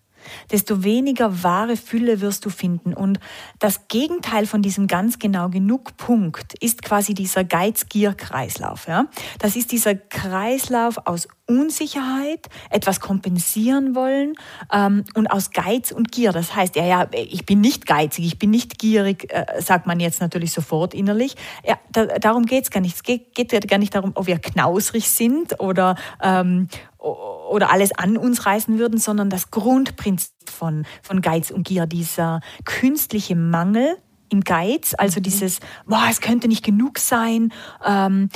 desto 0.51 0.83
weniger 0.83 1.43
wahre 1.43 1.77
Fülle 1.77 2.21
wirst 2.21 2.45
du 2.45 2.49
finden. 2.49 2.93
Und 2.93 3.19
das 3.59 3.87
Gegenteil 3.87 4.45
von 4.45 4.61
diesem 4.61 4.87
ganz 4.87 5.19
genau 5.19 5.49
genug 5.49 5.97
Punkt 5.97 6.53
ist 6.59 6.81
quasi 6.81 7.13
dieser 7.13 7.43
Geiz-Gier-Kreislauf. 7.43 8.87
Ja? 8.87 9.05
Das 9.39 9.55
ist 9.55 9.71
dieser 9.71 9.95
Kreislauf 9.95 10.97
aus 11.05 11.27
Unsicherheit, 11.47 12.47
etwas 12.69 12.99
kompensieren 12.99 13.93
wollen 13.93 14.35
ähm, 14.71 15.03
und 15.15 15.27
aus 15.27 15.51
Geiz 15.51 15.91
und 15.91 16.11
Gier. 16.11 16.31
Das 16.31 16.55
heißt, 16.55 16.75
ja, 16.75 16.85
ja, 16.85 17.07
ich 17.13 17.45
bin 17.45 17.59
nicht 17.59 17.85
geizig, 17.85 18.25
ich 18.25 18.39
bin 18.39 18.51
nicht 18.51 18.79
gierig, 18.79 19.31
äh, 19.33 19.61
sagt 19.61 19.85
man 19.85 19.99
jetzt 19.99 20.21
natürlich 20.21 20.53
sofort 20.53 20.93
innerlich. 20.93 21.35
Ja, 21.65 21.77
da, 21.91 22.05
darum 22.05 22.45
geht 22.45 22.63
es 22.63 22.71
gar 22.71 22.79
nicht. 22.79 22.95
Es 22.95 23.03
geht, 23.03 23.35
geht 23.35 23.67
gar 23.67 23.79
nicht 23.79 23.93
darum, 23.93 24.11
ob 24.15 24.27
wir 24.27 24.39
knausrig 24.39 25.09
sind 25.09 25.59
oder, 25.59 25.95
ähm, 26.21 26.69
oder 27.01 27.71
alles 27.71 27.91
an 27.91 28.17
uns 28.17 28.45
reißen 28.45 28.77
würden, 28.77 28.99
sondern 28.99 29.29
das 29.29 29.51
Grundprinzip 29.51 30.49
von, 30.49 30.85
von 31.01 31.21
Geiz 31.21 31.51
und 31.51 31.67
Gier, 31.67 31.87
dieser 31.87 32.41
künstliche 32.65 33.35
Mangel 33.35 33.97
im 34.29 34.41
Geiz, 34.41 34.93
also 34.97 35.19
mhm. 35.19 35.23
dieses, 35.23 35.59
boah, 35.85 36.07
es 36.09 36.21
könnte 36.21 36.47
nicht 36.47 36.63
genug 36.63 36.99
sein, 36.99 37.51
ähm, 37.85 38.29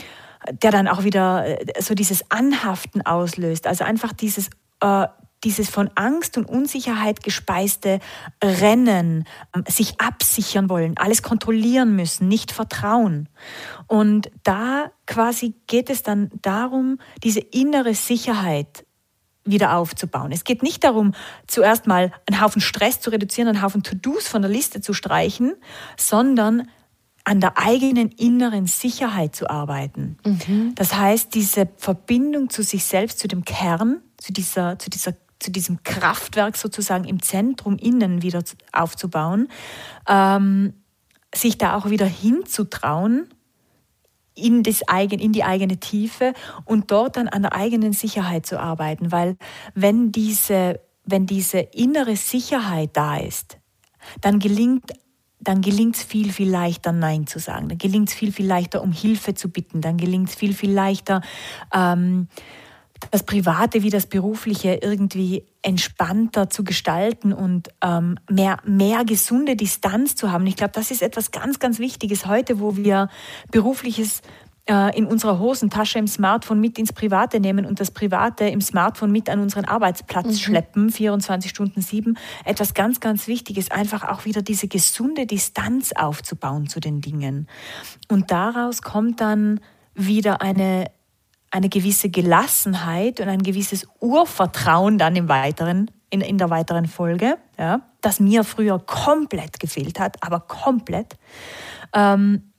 der 0.52 0.72
dann 0.72 0.88
auch 0.88 1.04
wieder 1.04 1.46
äh, 1.46 1.82
so 1.82 1.96
dieses 1.96 2.30
Anhaften 2.32 3.06
auslöst, 3.06 3.68
also 3.68 3.84
einfach 3.84 4.14
dieses 4.14 4.50
äh, 4.82 5.08
dieses 5.46 5.70
von 5.70 5.90
Angst 5.96 6.38
und 6.38 6.46
Unsicherheit 6.46 7.24
gespeiste 7.24 8.00
Rennen, 8.44 9.26
ähm, 9.56 9.64
sich 9.68 10.02
absichern 10.02 10.70
wollen, 10.70 10.98
alles 10.98 11.22
kontrollieren 11.22 11.96
müssen, 11.96 12.28
nicht 12.28 12.52
vertrauen. 12.52 13.30
Und 13.88 14.32
da 14.44 14.92
quasi 15.06 15.54
geht 15.68 15.90
es 15.90 16.04
dann 16.04 16.30
darum, 16.42 16.98
diese 17.24 17.40
innere 17.40 17.94
Sicherheit 17.94 18.86
wieder 19.46 19.78
aufzubauen. 19.78 20.32
Es 20.32 20.44
geht 20.44 20.64
nicht 20.64 20.84
darum, 20.84 21.14
zuerst 21.46 21.86
mal 21.86 22.12
einen 22.28 22.42
Haufen 22.42 22.62
Stress 22.62 23.00
zu 23.00 23.12
reduzieren, 23.12 23.48
einen 23.48 23.62
Haufen 23.62 23.84
To-Dos 23.84 24.28
von 24.28 24.42
der 24.42 24.50
Liste 24.50 24.82
zu 24.82 24.94
streichen, 24.94 25.56
sondern 25.98 26.68
an 27.26 27.40
der 27.40 27.58
eigenen 27.58 28.10
inneren 28.10 28.68
Sicherheit 28.68 29.36
zu 29.36 29.50
arbeiten. 29.50 30.18
Mhm. 30.26 30.74
Das 30.76 30.96
heißt, 30.96 31.34
diese 31.34 31.68
Verbindung 31.78 32.50
zu 32.50 32.64
sich 32.64 32.86
selbst, 32.86 33.20
zu 33.20 33.28
dem 33.28 33.46
Kern, 33.46 34.02
zu 34.18 34.34
dieser, 34.34 34.80
zu 34.80 34.90
dieser 34.90 35.14
zu 35.46 35.52
diesem 35.52 35.84
Kraftwerk 35.84 36.58
sozusagen 36.58 37.06
im 37.06 37.22
Zentrum 37.22 37.78
innen 37.78 38.24
wieder 38.24 38.44
aufzubauen, 38.72 39.48
ähm, 40.08 40.74
sich 41.34 41.58
da 41.58 41.78
auch 41.78 41.90
wieder 41.90 42.08
hinzutrauen 42.08 43.30
in, 44.34 44.64
das 44.64 44.88
eigen, 44.88 45.20
in 45.20 45.32
die 45.32 45.44
eigene 45.44 45.78
Tiefe 45.80 46.34
und 46.66 46.92
dort 46.92 47.18
dann 47.18 47.28
an 47.28 47.44
der 47.44 47.54
eigenen 47.54 47.94
Sicherheit 47.94 48.46
zu 48.46 48.60
arbeiten. 48.60 49.12
Weil 49.12 49.38
wenn 49.76 50.12
diese, 50.12 50.80
wenn 51.06 51.26
diese 51.28 51.60
innere 51.60 52.16
Sicherheit 52.16 52.92
da 52.94 53.18
ist, 53.18 53.58
dann 54.22 54.40
gelingt 54.40 54.92
dann 55.42 55.62
gelingt 55.62 55.96
es 55.96 56.04
viel, 56.04 56.32
viel 56.32 56.50
leichter, 56.50 56.92
Nein 56.92 57.28
zu 57.28 57.38
sagen. 57.38 57.70
Dann 57.70 57.78
gelingt 57.78 58.10
es 58.10 58.16
viel, 58.16 58.32
viel 58.32 58.48
leichter, 58.48 58.82
um 58.82 58.92
Hilfe 58.92 59.36
zu 59.36 59.50
bitten. 59.50 59.80
Dann 59.80 59.98
gelingt 59.98 60.30
es 60.30 60.36
viel, 60.36 60.56
viel 60.56 60.72
leichter, 60.72 61.22
ähm, 61.72 62.30
das 63.12 63.24
Private 63.24 63.84
wie 63.84 63.90
das 63.90 64.06
Berufliche 64.06 64.80
irgendwie 64.82 65.46
entspannter 65.62 66.50
zu 66.50 66.64
gestalten 66.64 67.34
und 67.34 67.70
ähm, 67.82 68.18
mehr, 68.30 68.58
mehr 68.66 69.04
gesunde 69.06 69.56
Distanz 69.56 70.16
zu 70.16 70.32
haben. 70.32 70.46
Ich 70.48 70.56
glaube, 70.56 70.74
das 70.74 70.92
ist 70.92 71.02
etwas 71.02 71.32
ganz, 71.32 71.60
ganz 71.60 71.80
Wichtiges 71.80 72.26
heute, 72.26 72.60
wo 72.60 72.76
wir 72.76 73.10
berufliches 73.52 74.22
äh, 74.68 74.98
in 74.98 75.06
unserer 75.06 75.40
Hosentasche 75.40 76.00
im 76.00 76.08
Smartphone 76.08 76.60
mit 76.60 76.80
ins 76.80 76.94
Private 76.94 77.40
nehmen 77.40 77.66
und 77.66 77.80
das 77.80 77.92
Private 77.92 78.46
im 78.46 78.62
Smartphone 78.62 79.12
mit 79.12 79.30
an 79.30 79.40
unseren 79.40 79.66
Arbeitsplatz 79.66 80.26
mhm. 80.26 80.38
schleppen, 80.38 80.90
24 80.90 81.52
Stunden 81.52 81.82
sieben. 81.82 82.18
Etwas 82.44 82.74
ganz, 82.74 83.00
ganz 83.00 83.28
Wichtiges, 83.28 83.72
einfach 83.72 84.04
auch 84.04 84.26
wieder 84.26 84.42
diese 84.42 84.68
gesunde 84.68 85.26
Distanz 85.26 85.92
aufzubauen 85.92 86.68
zu 86.68 86.80
den 86.80 87.02
Dingen. 87.02 87.48
Und 88.10 88.32
daraus 88.32 88.82
kommt 88.82 89.22
dann 89.22 89.60
wieder 89.94 90.42
eine 90.42 90.86
eine 91.56 91.70
gewisse 91.70 92.10
Gelassenheit 92.10 93.22
und 93.22 93.30
ein 93.30 93.42
gewisses 93.42 93.88
Urvertrauen 94.02 94.98
dann 94.98 95.16
im 95.16 95.30
weiteren, 95.30 95.90
in, 96.10 96.20
in 96.20 96.38
der 96.38 96.50
weiteren 96.50 96.86
Folge, 96.86 97.38
ja, 97.58 97.80
das 98.02 98.20
mir 98.20 98.44
früher 98.44 98.78
komplett 98.78 99.62
gefehlt 99.62 99.98
hat, 99.98 100.22
aber 100.22 100.42
komplett. 100.42 101.16
Ähm, 101.94 102.52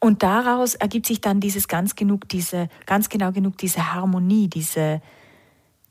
und 0.00 0.24
daraus 0.24 0.74
ergibt 0.74 1.06
sich 1.06 1.20
dann 1.20 1.38
dieses 1.38 1.68
ganz 1.68 1.94
genug, 1.94 2.28
diese, 2.28 2.68
ganz 2.86 3.08
genau 3.08 3.30
genug 3.30 3.56
diese 3.56 3.94
Harmonie, 3.94 4.48
diese, 4.48 5.00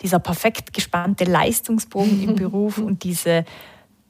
dieser 0.01 0.19
perfekt 0.19 0.73
gespannte 0.73 1.23
Leistungsbogen 1.23 2.23
im 2.23 2.35
Beruf 2.35 2.77
und 2.89 3.05
diese 3.05 3.45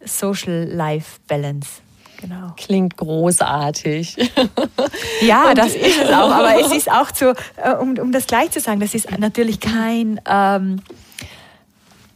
Social 0.03 0.63
Life 0.71 1.19
Balance. 1.27 1.83
Genau. 2.24 2.53
Klingt 2.56 2.96
großartig. 2.96 4.15
ja, 5.22 5.53
das 5.53 5.75
ist 5.75 6.03
es 6.03 6.10
auch. 6.10 6.32
Aber 6.32 6.58
es 6.58 6.72
ist 6.72 6.89
auch 6.89 7.13
so, 7.13 7.34
äh, 7.58 7.75
um, 7.77 7.98
um 7.98 8.13
das 8.13 8.27
gleich 8.27 8.50
zu 8.51 8.62
sagen, 8.62 8.80
das 8.80 8.94
ist 8.94 9.12
natürlich 9.20 9.60
kein 9.60 10.22
ähm, 10.25 10.80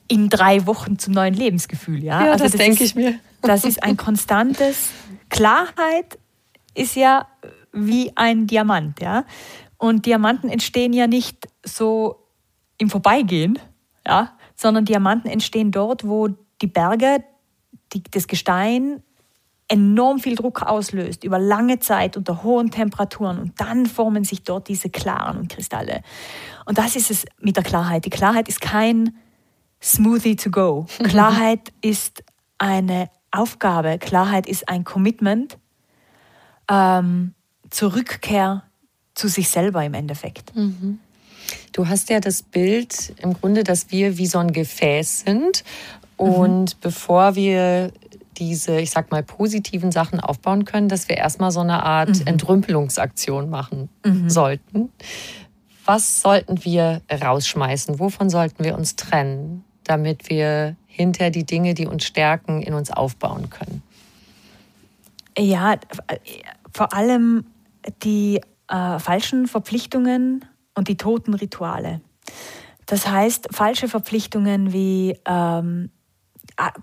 in 0.08 0.30
drei 0.30 0.66
Wochen 0.66 0.98
zum 0.98 1.14
neuen 1.14 1.34
Lebensgefühl. 1.34 2.02
Ja, 2.02 2.24
ja 2.24 2.32
also 2.32 2.46
das, 2.46 2.54
das 2.54 2.62
denke 2.62 2.86
ich 2.86 2.96
mir. 2.96 3.20
Das 3.42 3.66
ist 3.66 3.84
ein 3.84 3.98
konstantes. 3.98 4.92
Klarheit 5.28 6.18
ist 6.74 6.96
ja 6.96 7.28
wie 7.74 8.14
ein 8.16 8.48
Diamant. 8.48 9.02
Ja? 9.02 9.26
Und 9.78 10.06
Diamanten 10.06 10.50
entstehen 10.50 10.94
ja 10.94 11.08
nicht 11.08 11.50
so 11.66 12.24
im 12.78 12.90
Vorbeigehen, 12.90 13.60
ja? 14.08 14.38
sondern 14.56 14.86
Diamanten 14.86 15.30
entstehen 15.30 15.72
dort, 15.72 16.08
wo 16.08 16.30
die 16.62 16.68
Berge, 16.68 17.26
die, 17.92 18.04
das 18.04 18.28
Gestein 18.28 19.04
enorm 19.68 20.20
viel 20.20 20.36
Druck 20.36 20.62
auslöst 20.62 21.24
über 21.24 21.40
lange 21.40 21.80
Zeit 21.80 22.16
unter 22.16 22.44
hohen 22.44 22.72
Temperaturen 22.72 23.40
und 23.40 23.60
dann 23.60 23.86
formen 23.86 24.24
sich 24.24 24.44
dort 24.44 24.68
diese 24.68 24.90
klaren 24.90 25.48
Kristalle. 25.48 26.02
Und 26.66 26.78
das 26.78 26.96
ist 26.96 27.12
es 27.12 27.26
mit 27.42 27.58
der 27.58 27.64
Klarheit. 27.64 28.06
Die 28.06 28.10
Klarheit 28.10 28.48
ist 28.48 28.62
kein 28.62 29.18
Smoothie 29.82 30.36
to 30.36 30.50
go. 30.50 30.86
Klarheit 31.04 31.74
ist 31.82 32.24
eine 32.58 33.10
Aufgabe. 33.32 33.98
Klarheit 34.00 34.48
ist 34.48 34.70
ein 34.70 34.84
Commitment 34.84 35.58
ähm, 36.70 37.34
zur 37.70 37.96
Rückkehr 37.96 38.64
zu 39.16 39.28
sich 39.28 39.50
selber 39.50 39.84
im 39.84 39.94
Endeffekt. 39.94 40.56
Mhm. 40.56 41.00
Du 41.72 41.88
hast 41.88 42.10
ja 42.10 42.20
das 42.20 42.42
Bild 42.42 43.14
im 43.22 43.34
Grunde, 43.34 43.64
dass 43.64 43.92
wir 43.92 44.18
wie 44.18 44.28
so 44.28 44.40
ein 44.40 44.52
Gefäß 44.52 45.22
sind. 45.22 45.64
Und 46.18 46.76
mhm. 46.76 46.80
bevor 46.82 47.36
wir 47.36 47.92
diese, 48.38 48.80
ich 48.80 48.92
sag 48.92 49.12
mal, 49.12 49.24
positiven 49.24 49.92
Sachen 49.92 50.20
aufbauen 50.20 50.66
können, 50.66 50.90
dass 50.90 51.10
wir 51.10 51.18
erstmal 51.18 51.52
so 51.52 51.60
eine 51.60 51.84
Art 51.84 52.20
mhm. 52.20 52.28
Entrümpelungsaktion 52.28 53.50
machen 53.50 53.90
mhm. 54.06 54.30
sollten. 54.30 54.90
Was 55.86 56.22
sollten 56.22 56.64
wir 56.66 57.02
rausschmeißen? 57.12 58.00
Wovon 58.00 58.30
sollten 58.30 58.64
wir 58.64 58.76
uns 58.76 58.96
trennen, 58.96 59.64
damit 59.84 60.30
wir 60.30 60.76
hinter 60.86 61.30
die 61.30 61.46
Dinge, 61.46 61.74
die 61.74 61.88
uns 61.88 62.06
stärken, 62.06 62.62
in 62.62 62.74
uns 62.74 62.92
aufbauen 62.92 63.50
können? 63.50 63.82
Ja, 65.38 65.76
vor 66.74 66.94
allem 66.94 67.46
die 68.04 68.42
äh, 68.68 69.00
falschen 69.00 69.48
Verpflichtungen 69.48 70.46
und 70.76 70.88
die 70.88 70.98
toten 70.98 71.34
Rituale. 71.34 72.02
Das 72.86 73.08
heißt, 73.08 73.50
falsche 73.52 73.88
Verpflichtungen 73.88 74.74
wie 74.74 75.18
ähm, 75.26 75.90
äh, 75.90 75.97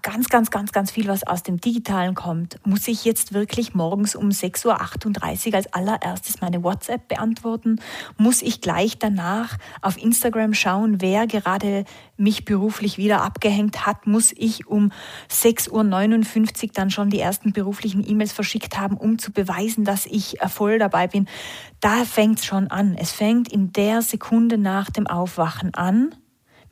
ganz, 0.02 0.28
ganz, 0.28 0.50
ganz, 0.50 0.72
ganz 0.72 0.90
viel, 0.92 1.08
was 1.08 1.26
aus 1.26 1.42
dem 1.42 1.60
Digitalen 1.60 2.14
kommt. 2.14 2.58
Muss 2.64 2.86
ich 2.86 3.04
jetzt 3.04 3.34
wirklich 3.34 3.74
morgens 3.74 4.14
um 4.14 4.28
6.38 4.28 5.48
Uhr 5.48 5.54
als 5.54 5.72
allererstes 5.72 6.40
meine 6.40 6.62
WhatsApp 6.62 7.08
beantworten? 7.08 7.80
Muss 8.16 8.40
ich 8.40 8.60
gleich 8.60 8.98
danach 8.98 9.56
auf 9.82 10.00
Instagram 10.00 10.54
schauen, 10.54 11.00
wer 11.00 11.26
gerade 11.26 11.84
mich 12.16 12.44
beruflich 12.44 12.98
wieder 12.98 13.22
abgehängt 13.22 13.84
hat? 13.84 14.06
Muss 14.06 14.32
ich 14.36 14.66
um 14.68 14.92
6.59 15.28 16.62
Uhr 16.62 16.70
dann 16.72 16.90
schon 16.90 17.10
die 17.10 17.20
ersten 17.20 17.52
beruflichen 17.52 18.08
E-Mails 18.08 18.32
verschickt 18.32 18.78
haben, 18.78 18.96
um 18.96 19.18
zu 19.18 19.32
beweisen, 19.32 19.84
dass 19.84 20.06
ich 20.06 20.36
voll 20.48 20.78
dabei 20.78 21.08
bin? 21.08 21.26
Da 21.80 22.04
fängt 22.04 22.38
es 22.38 22.44
schon 22.44 22.68
an. 22.68 22.96
Es 22.96 23.10
fängt 23.10 23.52
in 23.52 23.72
der 23.72 24.02
Sekunde 24.02 24.56
nach 24.56 24.90
dem 24.90 25.08
Aufwachen 25.08 25.74
an 25.74 26.14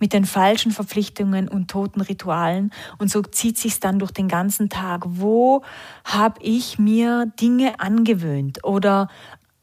mit 0.03 0.13
den 0.13 0.25
falschen 0.25 0.73
Verpflichtungen 0.73 1.47
und 1.47 1.71
toten 1.71 2.01
Ritualen. 2.01 2.73
Und 2.99 3.09
so 3.09 3.23
zieht 3.23 3.57
sich 3.57 3.79
dann 3.79 4.01
durch 4.01 4.11
den 4.11 4.27
ganzen 4.27 4.69
Tag. 4.69 5.03
Wo 5.07 5.63
habe 6.05 6.43
ich 6.43 6.77
mir 6.77 7.27
Dinge 7.41 7.79
angewöhnt 7.79 8.65
oder 8.65 9.07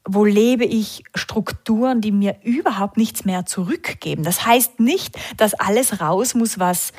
wo 0.07 0.23
lebe 0.23 0.63
ich 0.63 1.03
Strukturen, 1.13 1.99
die 1.99 2.13
mir 2.13 2.37
überhaupt 2.41 2.95
nichts 2.95 3.25
mehr 3.25 3.45
zurückgeben? 3.45 4.23
Das 4.23 4.45
heißt 4.45 4.79
nicht, 4.79 5.19
dass 5.35 5.53
alles 5.55 5.99
raus 5.99 6.35
muss, 6.35 6.57
was 6.57 6.93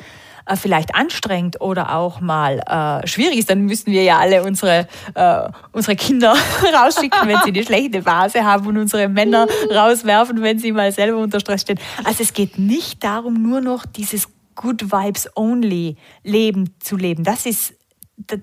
äh, 0.45 0.55
vielleicht 0.55 0.95
anstrengend 0.95 1.61
oder 1.61 1.95
auch 1.95 2.21
mal 2.21 2.59
äh, 2.59 3.07
schwierig 3.07 3.37
ist, 3.37 3.49
dann 3.49 3.61
müssen 3.65 3.91
wir 3.91 4.03
ja 4.03 4.19
alle 4.19 4.43
unsere, 4.43 4.87
äh, 5.13 5.49
unsere 5.71 5.95
Kinder 5.95 6.35
rausschicken, 6.73 7.27
wenn 7.27 7.39
sie 7.43 7.49
eine 7.49 7.63
schlechte 7.63 8.01
Phase 8.01 8.43
haben 8.43 8.67
und 8.67 8.77
unsere 8.77 9.07
Männer 9.07 9.47
rauswerfen, 9.69 10.41
wenn 10.41 10.59
sie 10.59 10.71
mal 10.71 10.91
selber 10.91 11.17
unter 11.17 11.39
Stress 11.39 11.61
stehen. 11.61 11.79
Also 12.03 12.23
es 12.23 12.33
geht 12.33 12.57
nicht 12.57 13.03
darum, 13.03 13.41
nur 13.41 13.61
noch 13.61 13.85
dieses 13.85 14.27
Good 14.55 14.91
Vibes 14.91 15.29
Only 15.35 15.97
Leben 16.23 16.75
zu 16.79 16.97
leben. 16.97 17.23
Das 17.23 17.45
ist, 17.45 17.73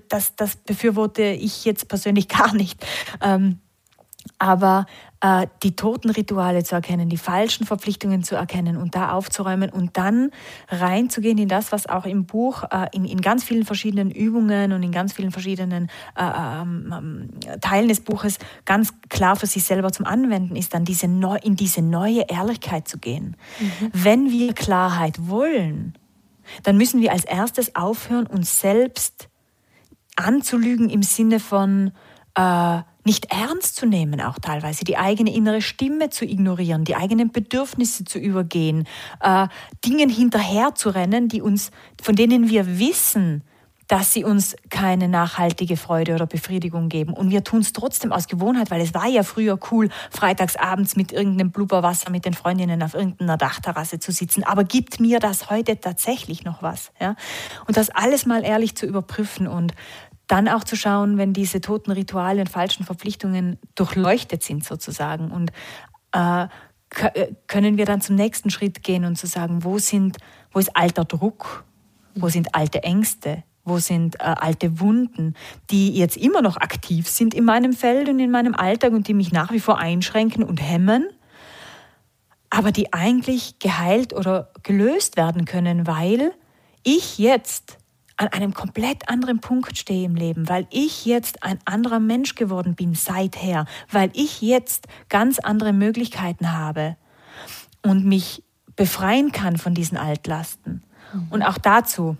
das, 0.09 0.35
das 0.35 0.55
befürworte 0.55 1.23
ich 1.23 1.65
jetzt 1.65 1.87
persönlich 1.87 2.27
gar 2.29 2.53
nicht. 2.53 2.85
Ähm, 3.21 3.59
aber 4.37 4.85
äh, 5.21 5.47
die 5.63 5.75
toten 5.75 6.09
Rituale 6.09 6.63
zu 6.63 6.75
erkennen, 6.75 7.09
die 7.09 7.17
falschen 7.17 7.65
Verpflichtungen 7.65 8.23
zu 8.23 8.35
erkennen 8.35 8.77
und 8.77 8.95
da 8.95 9.11
aufzuräumen 9.11 9.69
und 9.69 9.97
dann 9.97 10.31
reinzugehen 10.69 11.37
in 11.37 11.47
das, 11.47 11.71
was 11.71 11.87
auch 11.87 12.05
im 12.05 12.25
Buch 12.25 12.63
äh, 12.71 12.87
in, 12.93 13.05
in 13.05 13.21
ganz 13.21 13.43
vielen 13.43 13.65
verschiedenen 13.65 14.11
Übungen 14.11 14.71
und 14.71 14.83
in 14.83 14.91
ganz 14.91 15.13
vielen 15.13 15.31
verschiedenen 15.31 15.89
äh, 16.15 16.23
ähm, 16.23 16.93
ähm, 16.95 17.59
Teilen 17.61 17.89
des 17.89 18.01
Buches 18.01 18.39
ganz 18.65 18.93
klar 19.09 19.35
für 19.35 19.47
sich 19.47 19.63
selber 19.63 19.91
zum 19.91 20.05
Anwenden 20.05 20.55
ist, 20.55 20.73
dann 20.73 20.85
diese 20.85 21.07
neu, 21.07 21.37
in 21.43 21.55
diese 21.55 21.81
neue 21.81 22.21
Ehrlichkeit 22.29 22.87
zu 22.87 22.97
gehen. 22.97 23.35
Mhm. 23.59 23.89
Wenn 23.93 24.31
wir 24.31 24.53
Klarheit 24.53 25.27
wollen, 25.27 25.97
dann 26.63 26.77
müssen 26.77 27.01
wir 27.01 27.11
als 27.11 27.25
erstes 27.25 27.75
aufhören, 27.75 28.25
uns 28.25 28.59
selbst 28.59 29.29
anzulügen 30.15 30.89
im 30.89 31.03
Sinne 31.03 31.39
von, 31.39 31.91
äh, 32.35 32.81
nicht 33.05 33.31
ernst 33.31 33.75
zu 33.75 33.85
nehmen, 33.85 34.21
auch 34.21 34.39
teilweise, 34.39 34.83
die 34.83 34.97
eigene 34.97 35.33
innere 35.33 35.61
Stimme 35.61 36.09
zu 36.09 36.25
ignorieren, 36.25 36.83
die 36.83 36.95
eigenen 36.95 37.31
Bedürfnisse 37.31 38.03
zu 38.03 38.19
übergehen, 38.19 38.87
äh, 39.21 39.47
Dingen 39.85 40.09
hinterher 40.09 40.75
zu 40.75 40.89
rennen, 40.89 41.27
die 41.27 41.41
uns, 41.41 41.71
von 42.01 42.15
denen 42.15 42.49
wir 42.49 42.79
wissen, 42.79 43.43
dass 43.89 44.13
sie 44.13 44.23
uns 44.23 44.55
keine 44.69 45.07
nachhaltige 45.07 45.75
Freude 45.75 46.13
oder 46.13 46.27
Befriedigung 46.27 46.89
geben. 46.89 47.11
Und 47.11 47.31
wir 47.31 47.43
tun 47.43 47.61
es 47.61 47.73
trotzdem 47.73 48.11
aus 48.11 48.27
Gewohnheit, 48.27 48.69
weil 48.69 48.81
es 48.81 48.93
war 48.93 49.07
ja 49.07 49.23
früher 49.23 49.57
cool, 49.71 49.89
freitagsabends 50.11 50.95
mit 50.95 51.11
irgendeinem 51.11 51.49
Blubberwasser 51.49 52.11
mit 52.11 52.23
den 52.23 52.35
Freundinnen 52.35 52.83
auf 52.83 52.93
irgendeiner 52.93 53.35
Dachterrasse 53.35 53.97
zu 53.97 54.11
sitzen. 54.11 54.43
Aber 54.43 54.63
gibt 54.63 54.99
mir 54.99 55.19
das 55.19 55.49
heute 55.49 55.79
tatsächlich 55.79 56.43
noch 56.43 56.61
was? 56.61 56.91
Ja? 57.01 57.15
Und 57.65 57.77
das 57.77 57.89
alles 57.89 58.27
mal 58.27 58.45
ehrlich 58.45 58.75
zu 58.75 58.85
überprüfen 58.85 59.47
und 59.47 59.73
dann 60.29 60.47
auch 60.47 60.63
zu 60.63 60.77
schauen, 60.77 61.17
wenn 61.17 61.33
diese 61.33 61.59
toten 61.59 61.91
Rituale 61.91 62.39
und 62.39 62.49
falschen 62.49 62.85
Verpflichtungen 62.85 63.57
durchleuchtet 63.75 64.43
sind 64.43 64.63
sozusagen. 64.63 65.31
Und 65.31 65.51
äh, 66.15 66.43
äh, 66.43 67.33
können 67.47 67.77
wir 67.77 67.85
dann 67.85 67.99
zum 67.99 68.15
nächsten 68.15 68.51
Schritt 68.51 68.83
gehen 68.83 69.05
und 69.05 69.17
zu 69.17 69.27
sagen, 69.27 69.63
wo 69.63 69.79
sind, 69.79 70.17
wo 70.51 70.59
ist 70.59 70.75
alter 70.77 71.03
Druck, 71.03 71.65
wo 72.15 72.29
sind 72.29 72.53
alte 72.53 72.83
Ängste, 72.83 73.43
wo 73.63 73.79
sind 73.79 74.19
äh, 74.19 74.23
alte 74.23 74.79
Wunden, 74.79 75.33
die 75.71 75.95
jetzt 75.95 76.17
immer 76.17 76.43
noch 76.43 76.57
aktiv 76.57 77.07
sind 77.09 77.33
in 77.33 77.43
meinem 77.45 77.73
Feld 77.73 78.07
und 78.07 78.19
in 78.19 78.29
meinem 78.29 78.53
Alltag 78.53 78.93
und 78.93 79.07
die 79.07 79.15
mich 79.15 79.31
nach 79.31 79.51
wie 79.51 79.59
vor 79.59 79.79
einschränken 79.79 80.43
und 80.43 80.57
hemmen, 80.57 81.07
aber 82.51 82.71
die 82.71 82.93
eigentlich 82.93 83.57
geheilt 83.57 84.13
oder 84.13 84.51
gelöst 84.61 85.17
werden 85.17 85.45
können, 85.45 85.87
weil 85.87 86.33
ich 86.83 87.17
jetzt 87.17 87.79
an 88.19 88.27
einem 88.27 88.53
komplett 88.53 89.07
anderen 89.07 89.39
Punkt 89.39 89.77
stehe 89.77 90.05
im 90.05 90.15
Leben, 90.15 90.49
weil 90.49 90.67
ich 90.71 91.05
jetzt 91.05 91.41
ein 91.41 91.57
anderer 91.63 92.01
Mensch 92.01 92.35
geworden 92.35 92.75
bin 92.75 92.93
seither, 92.93 93.65
weil 93.89 94.11
ich 94.13 94.41
jetzt 94.41 94.87
ganz 95.07 95.39
andere 95.39 95.71
Möglichkeiten 95.71 96.51
habe 96.51 96.97
und 97.81 98.05
mich 98.05 98.43
befreien 98.75 99.31
kann 99.31 99.57
von 99.57 99.73
diesen 99.73 99.97
Altlasten. 99.97 100.83
Mhm. 101.13 101.27
Und 101.29 101.43
auch 101.43 101.57
dazu 101.57 102.17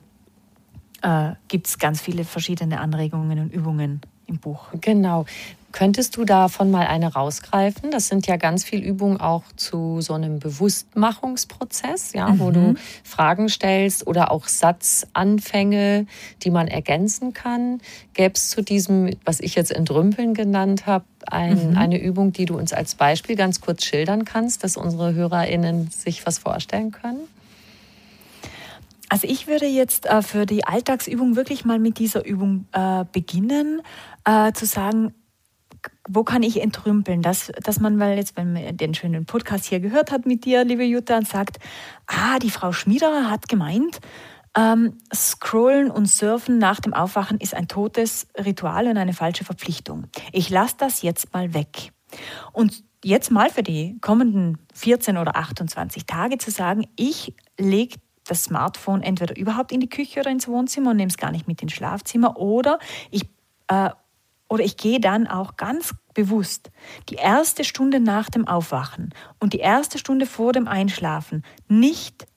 äh, 1.01 1.33
gibt 1.49 1.67
es 1.67 1.77
ganz 1.77 1.99
viele 1.99 2.23
verschiedene 2.23 2.79
Anregungen 2.79 3.37
und 3.39 3.53
Übungen 3.53 3.99
im 4.25 4.37
Buch. 4.37 4.67
Genau. 4.79 5.25
Könntest 5.71 6.17
du 6.17 6.25
davon 6.25 6.71
mal 6.71 6.87
eine 6.87 7.13
rausgreifen? 7.13 7.91
Das 7.91 8.07
sind 8.07 8.25
ja 8.25 8.37
ganz 8.37 8.63
viele 8.63 8.83
Übungen 8.83 9.21
auch 9.21 9.43
zu 9.55 10.01
so 10.01 10.13
einem 10.13 10.39
Bewusstmachungsprozess, 10.39 12.13
ja, 12.13 12.29
mhm. 12.29 12.39
wo 12.39 12.51
du 12.51 12.59
mhm. 12.59 12.77
Fragen 13.03 13.49
stellst 13.49 14.07
oder 14.07 14.31
auch 14.31 14.47
Satzanfänge, 14.47 16.07
die 16.41 16.49
man 16.49 16.67
ergänzen 16.67 17.33
kann. 17.33 17.81
Gäbe 18.13 18.33
es 18.33 18.49
zu 18.49 18.63
diesem, 18.63 19.11
was 19.25 19.39
ich 19.39 19.53
jetzt 19.53 19.71
Entrümpeln 19.71 20.33
genannt 20.33 20.87
habe, 20.87 21.05
ein, 21.27 21.71
mhm. 21.71 21.77
eine 21.77 22.01
Übung, 22.01 22.33
die 22.33 22.45
du 22.45 22.57
uns 22.57 22.73
als 22.73 22.95
Beispiel 22.95 23.35
ganz 23.35 23.61
kurz 23.61 23.83
schildern 23.83 24.25
kannst, 24.25 24.63
dass 24.63 24.75
unsere 24.75 25.13
HörerInnen 25.13 25.91
sich 25.91 26.25
was 26.25 26.39
vorstellen 26.39 26.91
können? 26.91 27.19
Also 29.09 29.27
ich 29.27 29.47
würde 29.47 29.65
jetzt 29.65 30.05
äh, 30.05 30.21
für 30.21 30.45
die 30.45 30.65
Alltagsübung 30.65 31.35
wirklich 31.35 31.65
mal 31.65 31.79
mit 31.79 31.97
dieser 31.97 32.25
Übung 32.25 32.65
äh, 32.71 33.05
beginnen, 33.11 33.81
äh, 34.23 34.53
zu 34.53 34.65
sagen, 34.65 35.13
wo 36.07 36.23
kann 36.23 36.43
ich 36.43 36.61
entrümpeln? 36.61 37.21
Dass, 37.21 37.51
dass 37.63 37.79
man, 37.79 37.99
weil 37.99 38.17
jetzt, 38.17 38.35
wenn 38.37 38.53
man 38.53 38.77
den 38.77 38.93
schönen 38.93 39.25
Podcast 39.25 39.65
hier 39.65 39.79
gehört 39.79 40.11
hat 40.11 40.25
mit 40.25 40.45
dir, 40.45 40.63
liebe 40.63 40.83
Jutta, 40.83 41.17
und 41.17 41.27
sagt, 41.27 41.57
ah, 42.07 42.39
die 42.39 42.49
Frau 42.49 42.71
Schmiederer 42.71 43.29
hat 43.29 43.47
gemeint, 43.47 43.99
ähm, 44.57 44.97
Scrollen 45.13 45.91
und 45.91 46.07
Surfen 46.07 46.57
nach 46.57 46.79
dem 46.79 46.93
Aufwachen 46.93 47.39
ist 47.39 47.53
ein 47.53 47.67
totes 47.67 48.27
Ritual 48.37 48.87
und 48.87 48.97
eine 48.97 49.13
falsche 49.13 49.45
Verpflichtung. 49.45 50.07
Ich 50.31 50.49
lasse 50.49 50.75
das 50.77 51.01
jetzt 51.01 51.33
mal 51.33 51.53
weg. 51.53 51.91
Und 52.51 52.83
jetzt 53.03 53.31
mal 53.31 53.49
für 53.49 53.63
die 53.63 53.97
kommenden 54.01 54.57
14 54.73 55.17
oder 55.17 55.35
28 55.35 56.05
Tage 56.05 56.37
zu 56.37 56.51
sagen, 56.51 56.87
ich 56.95 57.33
lege 57.57 57.97
das 58.25 58.43
Smartphone 58.45 59.01
entweder 59.01 59.37
überhaupt 59.37 59.71
in 59.71 59.79
die 59.79 59.89
Küche 59.89 60.19
oder 60.19 60.31
ins 60.31 60.47
Wohnzimmer 60.47 60.91
und 60.91 60.97
nehme 60.97 61.09
es 61.09 61.17
gar 61.17 61.31
nicht 61.31 61.47
mit 61.47 61.61
ins 61.61 61.73
Schlafzimmer 61.73 62.37
oder 62.37 62.79
ich 63.11 63.23
äh, 63.67 63.89
oder 64.49 64.63
ich 64.63 64.75
gehe 64.75 64.99
dann 64.99 65.27
auch 65.27 65.55
ganz 65.55 65.95
bewusst 66.13 66.71
die 67.07 67.15
erste 67.15 67.63
Stunde 67.63 67.99
nach 67.99 68.29
dem 68.29 68.47
Aufwachen 68.47 69.13
und 69.39 69.53
die 69.53 69.59
erste 69.59 69.97
Stunde 69.97 70.25
vor 70.25 70.51
dem 70.51 70.67
Einschlafen 70.67 71.43
nicht 71.69 72.27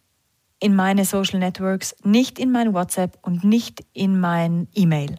in 0.61 0.77
meine 0.77 1.05
Social 1.05 1.40
Networks, 1.40 1.96
nicht 2.05 2.38
in 2.38 2.53
mein 2.53 2.72
WhatsApp 2.72 3.18
und 3.22 3.42
nicht 3.42 3.85
in 3.92 4.20
mein 4.20 4.68
E-Mail. 4.75 5.16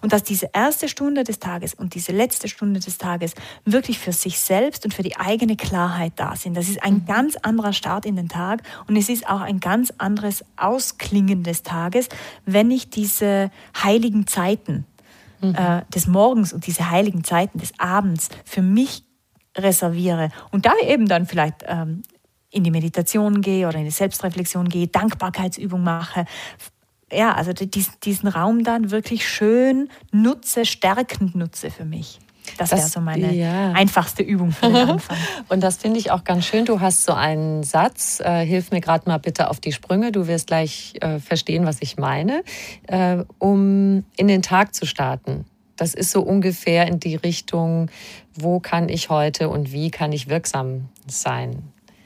Und 0.00 0.12
dass 0.12 0.24
diese 0.24 0.50
erste 0.52 0.88
Stunde 0.88 1.22
des 1.22 1.38
Tages 1.38 1.74
und 1.74 1.94
diese 1.94 2.10
letzte 2.10 2.48
Stunde 2.48 2.80
des 2.80 2.98
Tages 2.98 3.34
wirklich 3.64 4.00
für 4.00 4.12
sich 4.12 4.40
selbst 4.40 4.84
und 4.84 4.92
für 4.92 5.04
die 5.04 5.16
eigene 5.16 5.56
Klarheit 5.56 6.14
da 6.16 6.34
sind. 6.34 6.56
Das 6.56 6.68
ist 6.68 6.82
ein 6.82 6.94
mhm. 6.94 7.06
ganz 7.06 7.36
anderer 7.36 7.72
Start 7.72 8.04
in 8.04 8.16
den 8.16 8.28
Tag 8.28 8.62
und 8.88 8.96
es 8.96 9.08
ist 9.08 9.28
auch 9.28 9.40
ein 9.40 9.60
ganz 9.60 9.92
anderes 9.98 10.44
Ausklingen 10.56 11.44
des 11.44 11.62
Tages, 11.62 12.08
wenn 12.46 12.72
ich 12.72 12.90
diese 12.90 13.52
heiligen 13.80 14.26
Zeiten 14.26 14.86
mhm. 15.40 15.54
äh, 15.54 15.82
des 15.94 16.06
Morgens 16.06 16.52
und 16.52 16.66
diese 16.66 16.90
heiligen 16.90 17.24
Zeiten 17.24 17.58
des 17.58 17.72
Abends 17.78 18.28
für 18.44 18.62
mich 18.62 19.04
reserviere 19.56 20.30
und 20.50 20.66
da 20.66 20.72
eben 20.86 21.06
dann 21.06 21.26
vielleicht 21.26 21.64
ähm, 21.66 22.02
in 22.50 22.64
die 22.64 22.70
Meditation 22.70 23.40
gehe 23.40 23.68
oder 23.68 23.78
in 23.78 23.84
die 23.84 23.90
Selbstreflexion 23.90 24.68
gehe, 24.68 24.88
Dankbarkeitsübung 24.88 25.82
mache. 25.82 26.24
Ja, 27.12 27.34
also 27.34 27.52
diesen, 27.52 27.94
diesen 28.02 28.28
Raum 28.28 28.64
dann 28.64 28.90
wirklich 28.90 29.28
schön 29.28 29.88
nutze, 30.12 30.64
stärkend 30.64 31.34
nutze 31.34 31.70
für 31.70 31.84
mich. 31.84 32.20
Das, 32.58 32.70
wäre 32.70 32.86
so 32.86 33.00
meine 33.00 33.32
ja. 33.32 33.72
einfachste 33.72 34.22
Übung 34.22 34.52
für 34.52 34.66
den 34.66 34.76
Anfang. 34.90 35.16
Und 35.48 35.60
das 35.62 35.76
finde 35.76 35.98
ich 35.98 36.10
auch 36.10 36.24
ganz 36.24 36.46
schön. 36.46 36.64
Du 36.64 36.80
hast 36.80 37.04
so 37.04 37.12
einen 37.12 37.62
Satz, 37.62 38.20
äh, 38.20 38.44
hilf 38.44 38.70
mir 38.70 38.80
gerade 38.80 39.08
mal 39.08 39.18
bitte 39.18 39.50
auf 39.50 39.60
die 39.60 39.72
Sprünge, 39.72 40.12
du 40.12 40.26
wirst 40.26 40.48
gleich 40.48 40.94
äh, 41.00 41.18
verstehen, 41.18 41.66
was 41.66 41.78
ich 41.80 41.96
meine, 41.96 42.42
äh, 42.86 43.24
um 43.38 44.04
in 44.16 44.28
den 44.28 44.42
Tag 44.42 44.74
zu 44.74 44.86
starten. 44.86 45.44
Das 45.76 45.94
ist 45.94 46.10
so 46.10 46.20
ungefähr 46.20 46.86
in 46.86 47.00
die 47.00 47.16
Richtung, 47.16 47.90
wo 48.34 48.60
kann 48.60 48.90
ich 48.90 49.08
heute 49.08 49.48
und 49.48 49.72
wie 49.72 49.90
kann 49.90 50.12
ich 50.12 50.28
wirksam 50.28 50.88
sein. 51.06 51.62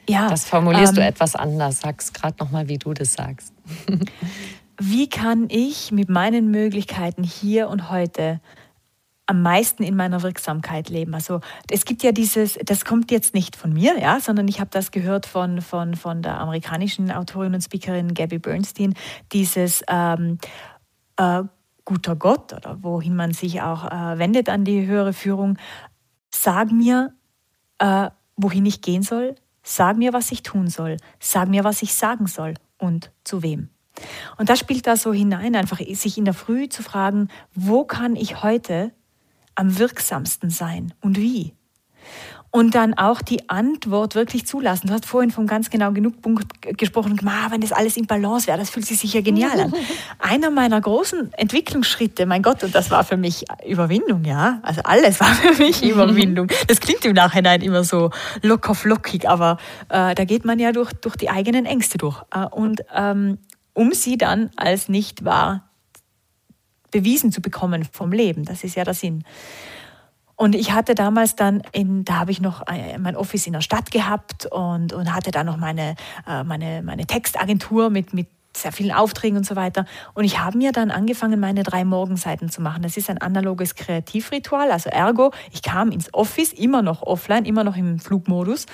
Ja, 0.07 0.29
das 0.29 0.45
formulierst 0.45 0.93
ähm, 0.93 0.95
du 0.95 1.05
etwas 1.05 1.35
anders. 1.35 1.81
Sag's 1.81 2.13
gerade 2.13 2.35
nochmal, 2.39 2.69
wie 2.69 2.77
du 2.77 2.93
das 2.93 3.13
sagst. 3.13 3.53
wie 4.79 5.09
kann 5.09 5.47
ich 5.49 5.91
mit 5.91 6.09
meinen 6.09 6.51
Möglichkeiten 6.51 7.23
hier 7.23 7.69
und 7.69 7.89
heute 7.89 8.39
am 9.27 9.41
meisten 9.41 9.83
in 9.83 9.95
meiner 9.95 10.21
Wirksamkeit 10.21 10.89
leben. 10.89 11.13
Also 11.15 11.41
es 11.69 11.85
gibt 11.85 12.03
ja 12.03 12.11
dieses, 12.11 12.59
das 12.63 12.85
kommt 12.85 13.11
jetzt 13.11 13.33
nicht 13.33 13.55
von 13.55 13.73
mir, 13.73 13.99
ja, 13.99 14.19
sondern 14.19 14.47
ich 14.47 14.59
habe 14.59 14.69
das 14.71 14.91
gehört 14.91 15.25
von, 15.25 15.61
von, 15.61 15.95
von 15.95 16.21
der 16.21 16.39
amerikanischen 16.39 17.11
Autorin 17.11 17.53
und 17.53 17.61
Speakerin 17.61 18.13
Gabby 18.13 18.39
Bernstein, 18.39 18.93
dieses 19.31 19.83
ähm, 19.87 20.37
äh, 21.17 21.43
guter 21.85 22.15
Gott 22.15 22.53
oder 22.53 22.77
wohin 22.81 23.15
man 23.15 23.33
sich 23.33 23.61
auch 23.61 23.85
äh, 23.85 24.19
wendet 24.19 24.49
an 24.49 24.63
die 24.63 24.85
höhere 24.85 25.13
Führung, 25.13 25.57
sag 26.29 26.71
mir, 26.71 27.13
äh, 27.79 28.09
wohin 28.35 28.65
ich 28.65 28.81
gehen 28.81 29.01
soll, 29.01 29.35
sag 29.63 29.97
mir, 29.97 30.13
was 30.13 30.31
ich 30.31 30.43
tun 30.43 30.67
soll, 30.67 30.97
sag 31.19 31.49
mir, 31.49 31.63
was 31.63 31.81
ich 31.81 31.93
sagen 31.93 32.27
soll 32.27 32.55
und 32.77 33.11
zu 33.23 33.41
wem. 33.41 33.69
Und 34.37 34.49
das 34.49 34.59
spielt 34.59 34.87
da 34.87 34.97
so 34.97 35.13
hinein, 35.13 35.55
einfach 35.55 35.79
sich 35.79 36.17
in 36.17 36.25
der 36.25 36.33
Früh 36.33 36.67
zu 36.67 36.83
fragen, 36.83 37.29
wo 37.53 37.85
kann 37.85 38.15
ich 38.15 38.43
heute 38.43 38.91
am 39.55 39.77
wirksamsten 39.79 40.49
sein 40.49 40.93
und 41.01 41.17
wie? 41.17 41.53
Und 42.51 42.73
dann 42.73 42.93
auch 42.93 43.21
die 43.21 43.49
Antwort 43.49 44.15
wirklich 44.15 44.47
zulassen. 44.47 44.87
Du 44.87 44.93
hast 44.93 45.05
vorhin 45.05 45.29
vom 45.29 45.45
ganz 45.45 45.69
genau 45.69 45.91
genug 45.91 46.21
Punkt 46.21 46.45
gesprochen, 46.77 47.19
ah, 47.25 47.47
wenn 47.49 47.59
das 47.59 47.73
alles 47.73 47.97
in 47.97 48.05
Balance 48.07 48.47
wäre, 48.47 48.57
das 48.57 48.69
fühlt 48.69 48.85
sich 48.85 48.97
sicher 48.97 49.21
genial 49.21 49.59
an. 49.59 49.73
Einer 50.19 50.51
meiner 50.51 50.79
großen 50.79 51.33
Entwicklungsschritte, 51.33 52.25
mein 52.25 52.41
Gott, 52.41 52.63
und 52.63 52.73
das 52.73 52.91
war 52.91 53.03
für 53.03 53.17
mich 53.17 53.43
Überwindung, 53.67 54.23
ja. 54.23 54.59
Also 54.61 54.79
alles 54.85 55.19
war 55.19 55.33
für 55.33 55.61
mich 55.61 55.83
Überwindung. 55.89 56.47
Das 56.67 56.79
klingt 56.79 57.03
im 57.03 57.11
Nachhinein 57.11 57.61
immer 57.61 57.83
so 57.83 58.11
locker 58.41 58.73
flockig, 58.73 59.27
aber 59.27 59.57
äh, 59.89 60.15
da 60.15 60.23
geht 60.23 60.45
man 60.45 60.57
ja 60.57 60.71
durch, 60.71 60.93
durch 60.93 61.17
die 61.17 61.29
eigenen 61.29 61.65
Ängste 61.65 61.97
durch. 61.97 62.21
Äh, 62.33 62.45
und 62.45 62.85
ähm, 62.95 63.37
um 63.73 63.91
sie 63.91 64.17
dann 64.17 64.49
als 64.55 64.87
nicht 64.87 65.25
wahr 65.25 65.69
bewiesen 66.95 67.29
zu 67.29 67.41
bekommen 67.41 67.83
vom 67.91 68.13
Leben. 68.13 68.45
Das 68.45 68.63
ist 68.63 68.75
ja 68.75 68.85
der 68.85 68.93
Sinn. 68.93 69.25
Und 70.37 70.55
ich 70.55 70.71
hatte 70.71 70.95
damals 70.95 71.35
dann, 71.35 71.61
in, 71.73 72.05
da 72.05 72.19
habe 72.19 72.31
ich 72.31 72.39
noch 72.39 72.63
mein 72.99 73.17
Office 73.17 73.47
in 73.47 73.53
der 73.53 73.59
Stadt 73.59 73.91
gehabt 73.91 74.45
und, 74.45 74.93
und 74.93 75.13
hatte 75.13 75.31
da 75.31 75.43
noch 75.43 75.57
meine, 75.57 75.95
äh, 76.25 76.43
meine, 76.45 76.81
meine 76.83 77.05
Textagentur 77.05 77.89
mit, 77.89 78.13
mit 78.13 78.27
sehr 78.55 78.71
vielen 78.71 78.93
Aufträgen 78.93 79.37
und 79.37 79.45
so 79.45 79.57
weiter. 79.57 79.85
Und 80.13 80.23
ich 80.23 80.39
habe 80.39 80.57
mir 80.57 80.71
dann 80.71 80.89
angefangen, 80.89 81.37
meine 81.37 81.63
drei 81.63 81.83
Morgenseiten 81.83 82.49
zu 82.49 82.61
machen. 82.61 82.83
Das 82.83 82.95
ist 82.95 83.09
ein 83.09 83.17
analoges 83.17 83.75
Kreativritual. 83.75 84.71
Also 84.71 84.89
ergo, 84.89 85.31
ich 85.51 85.61
kam 85.61 85.91
ins 85.91 86.13
Office, 86.13 86.53
immer 86.53 86.81
noch 86.81 87.01
offline, 87.01 87.43
immer 87.43 87.65
noch 87.65 87.75
im 87.75 87.99
Flugmodus. 87.99 88.67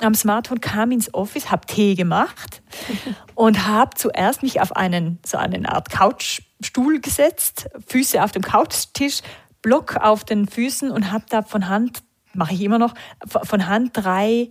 Am 0.00 0.14
Smartphone 0.14 0.62
kam 0.62 0.92
ins 0.92 1.12
Office, 1.12 1.50
habe 1.50 1.66
Tee 1.66 1.94
gemacht 1.94 2.62
und 3.34 3.66
habe 3.66 3.90
zuerst 3.96 4.42
mich 4.42 4.62
auf 4.62 4.74
einen, 4.74 5.18
so 5.26 5.36
eine 5.36 5.70
Art 5.70 5.90
Couch 5.90 6.40
Stuhl 6.60 7.00
gesetzt, 7.00 7.68
Füße 7.86 8.22
auf 8.22 8.32
dem 8.32 8.42
Couchtisch, 8.42 9.20
Block 9.62 9.96
auf 9.96 10.24
den 10.24 10.46
Füßen 10.46 10.90
und 10.90 11.12
habe 11.12 11.24
da 11.28 11.42
von 11.42 11.68
Hand, 11.68 12.02
mache 12.34 12.54
ich 12.54 12.62
immer 12.62 12.78
noch, 12.78 12.94
von 13.26 13.66
Hand 13.66 13.90
drei 13.94 14.50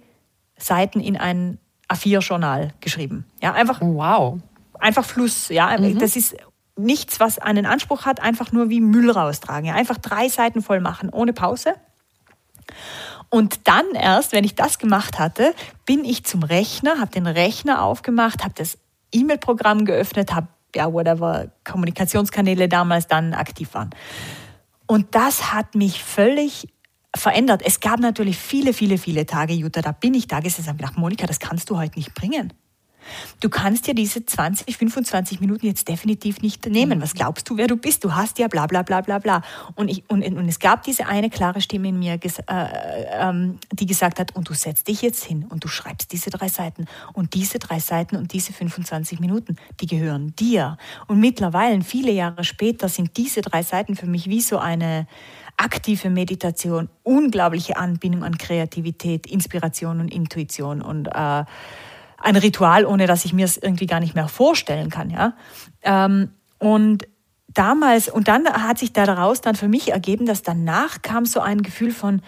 Seiten 0.58 1.00
in 1.00 1.18
ein 1.18 1.60
A4-Journal 1.90 2.74
geschrieben. 2.82 3.26
Ja, 3.42 3.54
einfach. 3.54 3.82
Wow. 3.82 4.40
Einfach 4.80 5.06
Fluss. 5.06 5.50
Ja, 5.50 5.78
mhm. 5.78 6.00
das 6.00 6.16
ist 6.16 6.36
nichts, 6.76 7.20
was 7.20 7.40
einen 7.40 7.66
Anspruch 7.66 8.06
hat, 8.06 8.22
einfach 8.22 8.52
nur 8.52 8.70
wie 8.70 8.82
Müll 8.82 9.10
raustragen. 9.10 9.66
Ja, 9.66 9.76
einfach 9.76 9.98
drei 9.98 10.28
Seiten 10.28 10.62
voll 10.62 10.82
machen, 10.82 11.10
ohne 11.10 11.34
Pause. 11.34 11.76
Und 13.30 13.68
dann 13.68 13.86
erst, 13.94 14.34
wenn 14.34 14.44
ich 14.44 14.56
das 14.56 14.80
gemacht 14.80 15.20
hatte, 15.20 15.54
bin 15.86 16.06
ich 16.06 16.26
zum 16.26 16.44
Rechner, 16.44 17.00
habe 17.00 17.12
den 17.12 17.28
Rechner 17.28 17.82
aufgemacht, 17.82 18.44
habe 18.44 18.54
das 18.56 18.78
E-Mail-Programm 19.12 19.86
geöffnet, 19.86 20.34
habe 20.34 20.48
ja, 20.76 20.92
whatever 20.92 21.52
Kommunikationskanäle 21.64 22.68
damals 22.68 23.08
dann 23.08 23.34
aktiv 23.34 23.74
waren. 23.74 23.90
Und 24.88 25.16
das 25.16 25.54
hat 25.54 25.76
mich 25.76 26.04
völlig 26.04 26.68
verändert. 27.16 27.62
Es 27.66 27.80
gab 27.80 28.00
natürlich 28.00 28.38
viele, 28.38 28.74
viele, 28.74 28.98
viele 28.98 29.26
Tage, 29.26 29.54
Jutta, 29.54 29.82
da 29.82 29.92
bin 29.92 30.14
ich 30.14 30.28
da 30.28 30.40
gesessen 30.40 30.62
und 30.62 30.68
habe 30.70 30.78
gedacht, 30.78 30.98
Monika, 30.98 31.26
das 31.26 31.40
kannst 31.40 31.70
du 31.70 31.78
heute 31.78 31.98
nicht 31.98 32.14
bringen. 32.14 32.54
Du 33.40 33.50
kannst 33.50 33.88
dir 33.88 33.94
diese 33.94 34.26
20, 34.26 34.78
25 34.78 35.40
Minuten 35.40 35.66
jetzt 35.66 35.88
definitiv 35.88 36.42
nicht 36.42 36.66
nehmen. 36.66 37.02
Was 37.02 37.14
glaubst 37.14 37.50
du, 37.50 37.58
wer 37.58 37.68
du 37.68 37.78
bist? 37.78 38.04
Du 38.04 38.16
hast 38.16 38.40
ja 38.40 38.48
bla 38.48 38.68
bla 38.68 38.82
bla 38.82 39.02
bla 39.02 39.20
bla. 39.20 39.42
Und, 39.76 39.90
ich, 39.90 40.04
und, 40.10 40.24
und 40.24 40.48
es 40.48 40.60
gab 40.60 40.84
diese 40.84 41.08
eine 41.08 41.30
klare 41.30 41.62
Stimme 41.62 41.90
in 41.90 42.00
mir, 42.00 42.14
äh, 42.14 42.20
äh, 42.20 43.34
die 43.72 43.86
gesagt 43.86 44.20
hat, 44.20 44.36
und 44.36 44.50
du 44.50 44.54
setzt 44.54 44.88
dich 44.88 45.02
jetzt 45.02 45.24
hin 45.24 45.46
und 45.50 45.64
du 45.64 45.68
schreibst 45.68 46.12
diese 46.12 46.30
drei 46.30 46.48
Seiten. 46.48 46.86
Und 47.14 47.34
diese 47.34 47.60
drei 47.60 47.80
Seiten 47.80 48.16
und 48.16 48.34
diese 48.34 48.54
25 48.54 49.20
Minuten, 49.20 49.56
die 49.80 49.88
gehören 49.88 50.36
dir. 50.36 50.78
Und 51.08 51.20
mittlerweile, 51.20 51.82
viele 51.82 52.12
Jahre 52.12 52.44
später, 52.44 52.90
sind 52.90 53.18
diese 53.18 53.42
drei 53.42 53.64
Seiten 53.64 53.96
für 53.96 54.08
mich 54.08 54.30
wie 54.30 54.42
so 54.42 54.58
eine 54.58 55.08
aktive 55.58 56.10
Meditation, 56.10 56.90
unglaubliche 57.04 57.78
Anbindung 57.78 58.24
an 58.24 58.38
Kreativität, 58.38 59.28
Inspiration 59.28 60.00
und 60.00 60.14
Intuition 60.14 60.82
und 60.82 61.08
äh, 61.08 61.46
ein 62.26 62.36
Ritual, 62.36 62.86
ohne 62.86 63.06
dass 63.06 63.24
ich 63.24 63.34
mir 63.34 63.46
es 63.46 63.56
irgendwie 63.56 63.86
gar 63.86 64.00
nicht 64.00 64.16
mehr 64.16 64.28
vorstellen 64.28 64.90
kann. 64.90 65.12
Ja? 65.12 65.34
Ähm, 65.84 66.32
und 66.58 67.08
damals, 67.54 68.10
und 68.10 68.28
dann 68.28 68.48
hat 68.48 68.80
sich 68.80 68.94
daraus 68.94 69.42
dann 69.42 69.56
für 69.56 69.68
mich 69.68 69.92
ergeben, 69.92 70.26
dass 70.26 70.42
danach 70.42 71.04
kam 71.04 71.26
so 71.26 71.40
ein 71.40 71.62
Gefühl 71.62 71.92
von, 71.92 72.22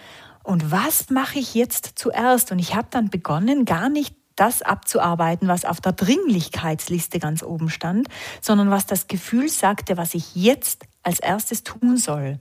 und 0.44 0.70
was 0.70 1.10
mache 1.10 1.40
ich 1.40 1.54
jetzt 1.54 1.98
zuerst? 1.98 2.52
Und 2.52 2.60
ich 2.60 2.74
habe 2.74 2.88
dann 2.90 3.10
begonnen, 3.10 3.64
gar 3.64 3.88
nicht 3.88 4.14
das 4.36 4.62
abzuarbeiten, 4.62 5.48
was 5.48 5.64
auf 5.64 5.80
der 5.80 5.92
Dringlichkeitsliste 5.92 7.18
ganz 7.18 7.42
oben 7.42 7.68
stand, 7.68 8.08
sondern 8.40 8.70
was 8.70 8.86
das 8.86 9.08
Gefühl 9.08 9.48
sagte, 9.48 9.96
was 9.96 10.14
ich 10.14 10.36
jetzt 10.36 10.84
als 11.02 11.18
erstes 11.18 11.64
tun 11.64 11.96
soll. 11.96 12.38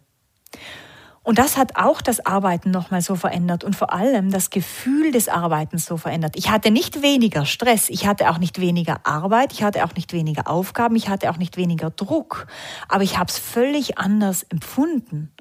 Und 1.27 1.39
das 1.39 1.57
hat 1.57 1.75
auch 1.75 2.01
das 2.01 2.25
Arbeiten 2.25 2.71
nochmal 2.71 3.01
so 3.01 3.15
verändert 3.15 3.65
und 3.65 3.75
vor 3.75 3.91
allem 3.91 4.31
das 4.31 4.49
Gefühl 4.49 5.11
des 5.11 5.27
Arbeitens 5.27 5.85
so 5.85 5.97
verändert. 5.97 6.37
Ich 6.37 6.49
hatte 6.49 6.71
nicht 6.71 7.01
weniger 7.01 7.45
Stress, 7.45 7.89
ich 7.89 8.07
hatte 8.07 8.29
auch 8.29 8.37
nicht 8.37 8.61
weniger 8.61 9.05
Arbeit, 9.05 9.51
ich 9.51 9.61
hatte 9.61 9.83
auch 9.83 9.93
nicht 9.93 10.13
weniger 10.13 10.47
Aufgaben, 10.47 10.95
ich 10.95 11.09
hatte 11.09 11.29
auch 11.29 11.35
nicht 11.35 11.57
weniger 11.57 11.89
Druck, 11.89 12.47
aber 12.87 13.03
ich 13.03 13.17
habe 13.17 13.29
es 13.29 13.37
völlig 13.37 13.97
anders 13.97 14.43
empfunden. 14.43 15.33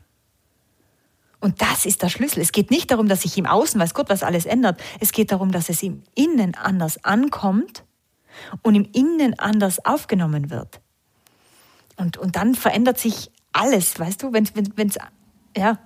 Und 1.38 1.62
das 1.62 1.86
ist 1.86 2.02
der 2.02 2.08
Schlüssel. 2.08 2.40
Es 2.40 2.50
geht 2.50 2.72
nicht 2.72 2.90
darum, 2.90 3.06
dass 3.06 3.22
sich 3.22 3.38
im 3.38 3.46
Außen, 3.46 3.80
weiß 3.80 3.94
Gott, 3.94 4.08
was 4.08 4.24
alles 4.24 4.44
ändert. 4.44 4.80
Es 4.98 5.12
geht 5.12 5.30
darum, 5.30 5.52
dass 5.52 5.68
es 5.68 5.84
im 5.84 6.02
Innen 6.16 6.56
anders 6.56 7.04
ankommt 7.04 7.84
und 8.62 8.74
im 8.74 8.88
Innen 8.92 9.38
anders 9.38 9.86
aufgenommen 9.86 10.50
wird. 10.50 10.80
Und, 11.96 12.16
und 12.16 12.34
dann 12.34 12.56
verändert 12.56 12.98
sich 12.98 13.30
alles, 13.52 14.00
weißt 14.00 14.24
du, 14.24 14.32
wenn 14.32 14.42
es 14.88 14.98
ja. 15.56 15.78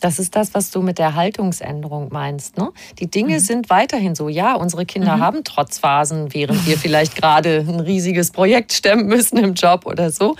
Das 0.00 0.18
ist 0.18 0.36
das, 0.36 0.52
was 0.52 0.70
du 0.70 0.82
mit 0.82 0.98
der 0.98 1.14
Haltungsänderung 1.14 2.10
meinst. 2.12 2.58
Ne? 2.58 2.72
Die 2.98 3.10
Dinge 3.10 3.36
mhm. 3.36 3.40
sind 3.40 3.70
weiterhin 3.70 4.14
so. 4.14 4.28
Ja, 4.28 4.54
unsere 4.54 4.84
Kinder 4.84 5.16
mhm. 5.16 5.20
haben 5.20 5.44
Trotzphasen, 5.44 6.34
während 6.34 6.66
wir 6.66 6.76
vielleicht 6.76 7.16
gerade 7.16 7.64
ein 7.66 7.80
riesiges 7.80 8.30
Projekt 8.30 8.74
stemmen 8.74 9.06
müssen 9.06 9.38
im 9.38 9.54
Job 9.54 9.86
oder 9.86 10.10
so. 10.10 10.36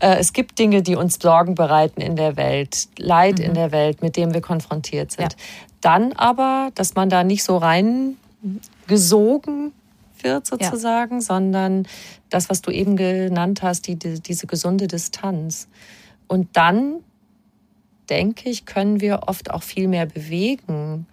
Äh, 0.00 0.16
es 0.18 0.32
gibt 0.32 0.58
Dinge, 0.58 0.80
die 0.82 0.96
uns 0.96 1.18
Sorgen 1.20 1.54
bereiten 1.54 2.00
in 2.00 2.16
der 2.16 2.38
Welt, 2.38 2.88
Leid 2.96 3.38
mhm. 3.38 3.44
in 3.44 3.52
der 3.52 3.70
Welt, 3.70 4.00
mit 4.00 4.16
dem 4.16 4.32
wir 4.32 4.40
konfrontiert 4.40 5.12
sind. 5.12 5.32
Ja. 5.32 5.38
Dann 5.82 6.14
aber, 6.14 6.70
dass 6.74 6.94
man 6.94 7.10
da 7.10 7.22
nicht 7.22 7.44
so 7.44 7.58
reingesogen 7.58 8.14
wird 10.22 10.46
sozusagen, 10.46 11.16
ja. 11.16 11.20
sondern 11.20 11.86
das, 12.30 12.48
was 12.48 12.62
du 12.62 12.70
eben 12.70 12.96
genannt 12.96 13.62
hast, 13.62 13.88
die, 13.88 13.96
die, 13.96 14.20
diese 14.20 14.46
gesunde 14.46 14.86
Distanz. 14.86 15.68
Und 16.28 16.56
dann 16.56 17.00
denke 18.12 18.50
ich, 18.50 18.66
können 18.66 19.00
wir 19.00 19.22
oft 19.26 19.50
auch 19.50 19.62
viel 19.62 19.88
mehr 19.88 20.04
bewegen, 20.04 21.06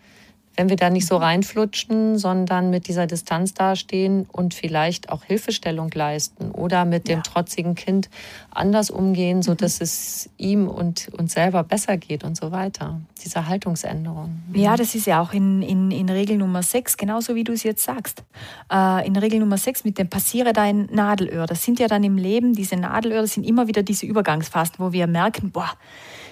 wenn 0.57 0.67
wir 0.67 0.75
da 0.75 0.89
nicht 0.89 1.07
so 1.07 1.15
mhm. 1.15 1.23
reinflutschen, 1.23 2.17
sondern 2.17 2.69
mit 2.69 2.89
dieser 2.89 3.07
Distanz 3.07 3.53
dastehen 3.53 4.27
und 4.29 4.53
vielleicht 4.53 5.09
auch 5.09 5.23
Hilfestellung 5.23 5.89
leisten 5.93 6.51
oder 6.51 6.83
mit 6.83 7.07
dem 7.07 7.19
ja. 7.19 7.21
trotzigen 7.21 7.75
Kind 7.75 8.09
anders 8.51 8.91
umgehen, 8.91 9.41
sodass 9.41 9.79
mhm. 9.79 9.83
es 9.85 10.29
ihm 10.35 10.67
und 10.67 11.07
uns 11.17 11.31
selber 11.31 11.63
besser 11.63 11.95
geht 11.95 12.25
und 12.25 12.35
so 12.35 12.51
weiter. 12.51 12.99
Diese 13.23 13.47
Haltungsänderung. 13.47 14.43
Ja, 14.53 14.75
das 14.75 14.95
ist 14.95 15.07
ja 15.07 15.21
auch 15.21 15.31
in, 15.31 15.62
in, 15.62 15.91
in 15.91 16.09
Regel 16.09 16.35
Nummer 16.35 16.62
6, 16.62 16.97
genauso 16.97 17.35
wie 17.35 17.45
du 17.45 17.53
es 17.53 17.63
jetzt 17.63 17.85
sagst. 17.85 18.25
Äh, 18.69 19.07
in 19.07 19.15
Regel 19.15 19.39
Nummer 19.39 19.57
6 19.57 19.85
mit 19.85 19.97
dem 19.97 20.09
Passiere 20.09 20.51
dein 20.51 20.89
Nadelöhr. 20.91 21.45
Das 21.45 21.63
sind 21.63 21.79
ja 21.79 21.88
dann 21.88 22.03
im 22.03 22.17
Leben, 22.17 22.51
diese 22.51 22.75
Nadelöhr, 22.75 23.21
das 23.21 23.35
sind 23.35 23.45
immer 23.45 23.69
wieder 23.69 23.81
diese 23.81 24.05
Übergangsphasen, 24.05 24.75
wo 24.79 24.91
wir 24.91 25.07
merken, 25.07 25.51
boah, 25.51 25.71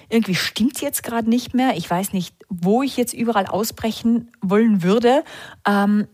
irgendwie 0.08 0.34
stimmt 0.34 0.76
es 0.76 0.80
jetzt 0.80 1.02
gerade 1.02 1.28
nicht 1.28 1.54
mehr. 1.54 1.76
Ich 1.76 1.88
weiß 1.88 2.12
nicht, 2.12 2.34
wo 2.48 2.82
ich 2.82 2.96
jetzt 2.96 3.12
überall 3.12 3.46
ausbrechen 3.46 4.30
wollen 4.40 4.82
würde. 4.82 5.24
Ähm, 5.66 6.08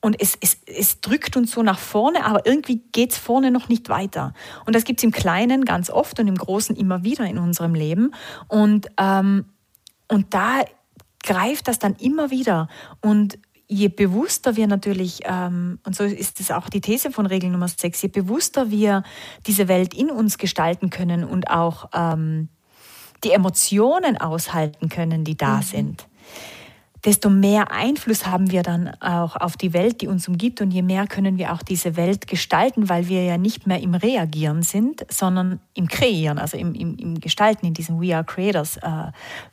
und 0.00 0.20
es, 0.20 0.36
es, 0.40 0.58
es 0.66 1.00
drückt 1.00 1.36
uns 1.36 1.52
so 1.52 1.62
nach 1.62 1.78
vorne, 1.78 2.24
aber 2.24 2.44
irgendwie 2.44 2.82
geht 2.90 3.12
es 3.12 3.18
vorne 3.18 3.52
noch 3.52 3.68
nicht 3.68 3.88
weiter. 3.88 4.34
Und 4.66 4.74
das 4.74 4.84
gibt 4.84 4.98
es 5.00 5.04
im 5.04 5.12
Kleinen 5.12 5.64
ganz 5.64 5.90
oft 5.90 6.18
und 6.18 6.26
im 6.26 6.34
Großen 6.34 6.74
immer 6.74 7.04
wieder 7.04 7.24
in 7.24 7.38
unserem 7.38 7.74
Leben. 7.74 8.12
Und, 8.48 8.88
ähm, 8.98 9.46
und 10.08 10.34
da 10.34 10.64
greift 11.22 11.68
das 11.68 11.78
dann 11.78 11.94
immer 11.96 12.30
wieder. 12.30 12.68
Und 13.00 13.38
je 13.68 13.88
bewusster 13.88 14.56
wir 14.56 14.66
natürlich, 14.66 15.20
ähm, 15.24 15.78
und 15.86 15.94
so 15.94 16.02
ist 16.02 16.40
es 16.40 16.50
auch 16.50 16.68
die 16.68 16.80
These 16.80 17.12
von 17.12 17.26
Regel 17.26 17.50
Nummer 17.50 17.68
6, 17.68 18.02
je 18.02 18.08
bewusster 18.08 18.70
wir 18.70 19.04
diese 19.46 19.68
Welt 19.68 19.94
in 19.94 20.10
uns 20.10 20.36
gestalten 20.36 20.90
können 20.90 21.24
und 21.24 21.48
auch 21.48 21.90
ähm, 21.94 22.48
die 23.24 23.30
Emotionen 23.30 24.16
aushalten 24.16 24.88
können, 24.88 25.24
die 25.24 25.36
da 25.36 25.56
mhm. 25.56 25.62
sind, 25.62 26.06
desto 27.04 27.30
mehr 27.30 27.72
Einfluss 27.72 28.26
haben 28.26 28.50
wir 28.50 28.62
dann 28.62 28.88
auch 29.00 29.36
auf 29.36 29.56
die 29.56 29.72
Welt, 29.72 30.00
die 30.00 30.06
uns 30.06 30.28
umgibt 30.28 30.60
und 30.60 30.70
je 30.70 30.82
mehr 30.82 31.06
können 31.06 31.36
wir 31.36 31.52
auch 31.52 31.62
diese 31.62 31.96
Welt 31.96 32.28
gestalten, 32.28 32.88
weil 32.88 33.08
wir 33.08 33.24
ja 33.24 33.38
nicht 33.38 33.66
mehr 33.66 33.80
im 33.80 33.94
Reagieren 33.94 34.62
sind, 34.62 35.04
sondern 35.10 35.60
im 35.74 35.88
Kreieren, 35.88 36.38
also 36.38 36.56
im, 36.56 36.74
im, 36.74 36.96
im 36.96 37.20
Gestalten, 37.20 37.66
in 37.66 37.74
diesem 37.74 38.00
We 38.00 38.14
Are 38.14 38.24
Creators 38.24 38.76
äh, 38.76 38.88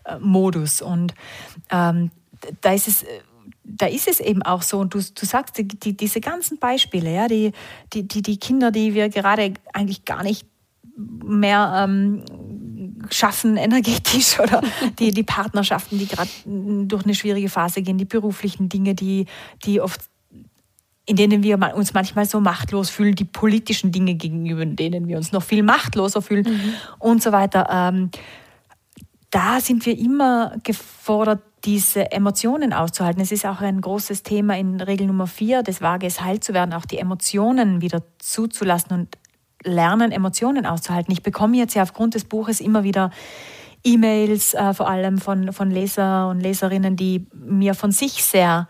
äh, 0.05 0.19
Modus. 0.19 0.82
Und 0.82 1.15
ähm, 1.71 2.12
da 2.62 2.73
ist 2.73 2.88
es 2.88 3.05
da 3.71 3.86
ist 3.86 4.08
es 4.08 4.19
eben 4.19 4.41
auch 4.41 4.63
so, 4.63 4.79
und 4.79 4.95
du, 4.95 4.99
du 4.99 5.25
sagst 5.25 5.58
die, 5.58 5.67
die, 5.67 5.95
diese 5.95 6.21
ganzen 6.21 6.58
Beispiele, 6.58 7.13
ja, 7.13 7.27
die, 7.27 7.51
die, 7.93 8.08
die 8.08 8.38
Kinder, 8.38 8.71
die 8.71 8.95
wir 8.95 9.10
gerade 9.10 9.53
eigentlich 9.73 10.05
gar 10.05 10.23
nicht 10.23 10.47
mehr 11.24 11.86
ähm, 11.86 12.24
schaffen 13.10 13.58
energetisch 13.58 14.40
oder 14.42 14.62
die, 15.00 15.12
die 15.12 15.24
Partnerschaften, 15.24 15.98
die 15.98 16.08
gerade 16.08 16.30
durch 16.46 17.06
eine 17.06 17.16
schwierige 17.16 17.50
Phase 17.50 17.82
gehen, 17.82 17.98
die 17.98 18.06
beruflichen 18.06 18.70
Dinge, 18.70 18.96
die, 18.96 19.26
die 19.66 19.82
oft 19.82 20.02
in 21.06 21.16
denen 21.16 21.42
wir 21.42 21.58
uns 21.74 21.96
manchmal 21.96 22.26
so 22.26 22.40
machtlos 22.40 22.92
fühlen, 22.92 23.16
die 23.16 23.26
politischen 23.26 23.92
Dinge 23.92 24.14
gegenüber, 24.14 24.62
in 24.62 24.76
denen 24.76 25.08
wir 25.08 25.18
uns 25.18 25.32
noch 25.32 25.42
viel 25.42 25.64
machtloser 25.64 26.22
fühlen 26.22 26.46
mhm. 26.46 26.74
und 27.00 27.24
so 27.24 27.32
weiter. 27.32 27.68
Ähm, 27.72 28.12
da 29.32 29.60
sind 29.60 29.88
wir 29.88 29.98
immer 29.98 30.54
gefordert, 30.64 31.42
diese 31.66 32.12
Emotionen 32.12 32.74
auszuhalten. 32.74 33.22
Es 33.22 33.32
ist 33.32 33.46
auch 33.46 33.62
ein 33.62 33.82
großes 33.82 34.24
Thema 34.24 34.58
in 34.58 34.80
Regel 34.80 35.08
Nummer 35.08 35.28
vier, 35.28 35.64
des 35.64 35.82
Wages 35.82 36.22
heil 36.22 36.40
zu 36.40 36.54
werden, 36.54 36.74
auch 36.74 36.86
die 36.86 37.00
Emotionen 37.00 37.82
wieder 37.82 38.04
zuzulassen 38.20 38.94
und 38.94 39.18
lernen, 39.63 40.12
Emotionen 40.12 40.65
auszuhalten. 40.65 41.12
Ich 41.12 41.24
bekomme 41.24 41.58
jetzt 41.58 41.74
ja 41.74 41.84
aufgrund 41.84 42.15
des 42.15 42.26
Buches 42.26 42.60
immer 42.60 42.84
wieder 42.84 43.12
E-Mails, 43.84 44.54
äh, 44.54 44.74
vor 44.74 44.89
allem 44.89 45.19
von, 45.19 45.54
von 45.54 45.72
Leser 45.72 46.30
und 46.30 46.41
Leserinnen, 46.41 46.95
die 46.95 47.28
mir 47.34 47.74
von 47.74 47.91
sich 47.91 48.24
sehr 48.24 48.67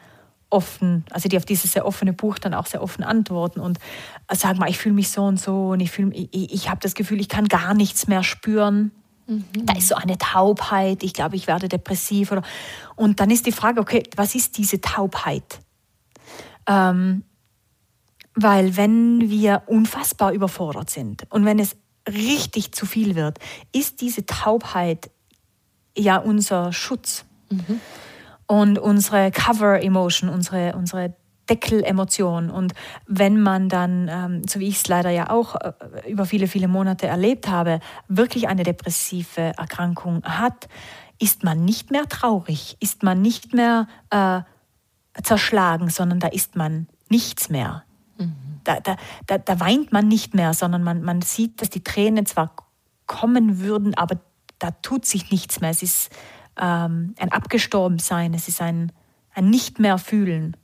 offen, 0.52 1.06
also 1.12 1.30
die 1.30 1.38
auf 1.38 1.46
dieses 1.46 1.72
sehr 1.72 1.86
offene 1.86 2.14
Buch 2.14 2.40
dann 2.40 2.54
auch 2.54 2.66
sehr 2.66 2.82
offen 2.82 3.04
antworten 3.04 3.60
und 3.60 3.78
sagen 4.32 4.60
mal, 4.60 4.70
ich 4.70 4.78
fühle 4.78 4.96
mich 4.96 5.10
so 5.10 5.24
und 5.24 5.40
so 5.40 5.70
und 5.70 5.80
ich, 5.80 5.98
ich, 6.00 6.54
ich 6.54 6.70
habe 6.70 6.80
das 6.82 6.96
Gefühl, 6.96 7.20
ich 7.20 7.30
kann 7.30 7.48
gar 7.48 7.74
nichts 7.74 8.08
mehr 8.08 8.24
spüren. 8.24 8.92
Mhm. 9.28 9.46
Da 9.64 9.74
ist 9.78 9.90
so 9.90 9.96
eine 9.96 10.18
Taubheit, 10.18 11.04
ich 11.04 11.14
glaube, 11.14 11.36
ich 11.36 11.46
werde 11.48 11.70
depressiv. 11.70 12.32
Oder, 12.32 12.42
und 12.96 13.20
dann 13.20 13.30
ist 13.30 13.46
die 13.46 13.52
Frage, 13.52 13.80
okay, 13.80 14.04
was 14.16 14.34
ist 14.34 14.58
diese 14.58 14.82
Taubheit? 14.82 15.60
Ähm, 16.68 17.24
weil 18.42 18.78
wenn 18.78 19.30
wir 19.30 19.64
unfassbar 19.68 20.32
überfordert 20.32 20.90
sind 20.90 21.26
und 21.30 21.46
wenn 21.46 21.60
es 21.60 21.76
richtig 22.08 22.72
zu 22.72 22.86
viel 22.86 23.16
wird, 23.16 23.40
ist 23.74 24.02
diese 24.02 24.26
Taubheit 24.26 25.12
ja 25.98 26.18
unser 26.18 26.74
Schutz. 26.74 27.26
Mhm. 27.50 27.82
Und 28.48 28.80
unsere 28.80 29.30
Cover-Emotion, 29.30 30.30
unsere, 30.30 30.76
unsere 30.76 31.14
Deckelemotion. 31.50 32.50
Und 32.50 32.74
wenn 33.06 33.42
man 33.42 33.70
dann, 33.70 34.08
ähm, 34.08 34.42
so 34.48 34.60
wie 34.60 34.68
ich 34.68 34.78
es 34.78 34.88
leider 34.88 35.12
ja 35.12 35.30
auch 35.30 35.56
äh, 35.56 35.74
über 36.10 36.26
viele, 36.26 36.48
viele 36.48 36.68
Monate 36.68 37.06
erlebt 37.06 37.48
habe, 37.48 37.80
wirklich 38.08 38.48
eine 38.48 38.64
depressive 38.64 39.54
Erkrankung 39.58 40.24
hat, 40.24 40.68
ist 41.20 41.44
man 41.44 41.64
nicht 41.64 41.92
mehr 41.92 42.08
traurig, 42.08 42.78
ist 42.80 43.04
man 43.04 43.22
nicht 43.22 43.54
mehr 43.54 43.88
äh, 44.10 44.42
zerschlagen, 45.22 45.90
sondern 45.90 46.20
da 46.20 46.28
ist 46.30 46.56
man 46.56 46.88
nichts 47.10 47.50
mehr 47.50 47.84
da, 48.64 48.80
da, 48.80 48.98
da, 49.28 49.38
da 49.38 49.60
weint 49.60 49.92
man 49.92 50.08
nicht 50.08 50.34
mehr, 50.34 50.54
sondern 50.54 50.84
man, 50.84 51.02
man 51.02 51.22
sieht, 51.22 51.62
dass 51.62 51.70
die 51.70 51.84
Tränen 51.84 52.26
zwar 52.26 52.56
kommen 53.06 53.60
würden, 53.60 53.96
aber 53.96 54.20
da 54.60 54.72
tut 54.72 55.06
sich 55.06 55.32
nichts 55.32 55.62
mehr. 55.62 55.72
Es 55.72 55.82
ist 55.82 56.10
ähm, 56.60 57.16
ein 57.18 57.32
Abgestorbensein, 57.32 58.34
es 58.34 58.48
ist 58.48 58.62
ein, 58.62 58.92
ein 59.34 59.50
Nicht 59.50 59.80
mehr 59.80 59.98
fühlen. 59.98 60.56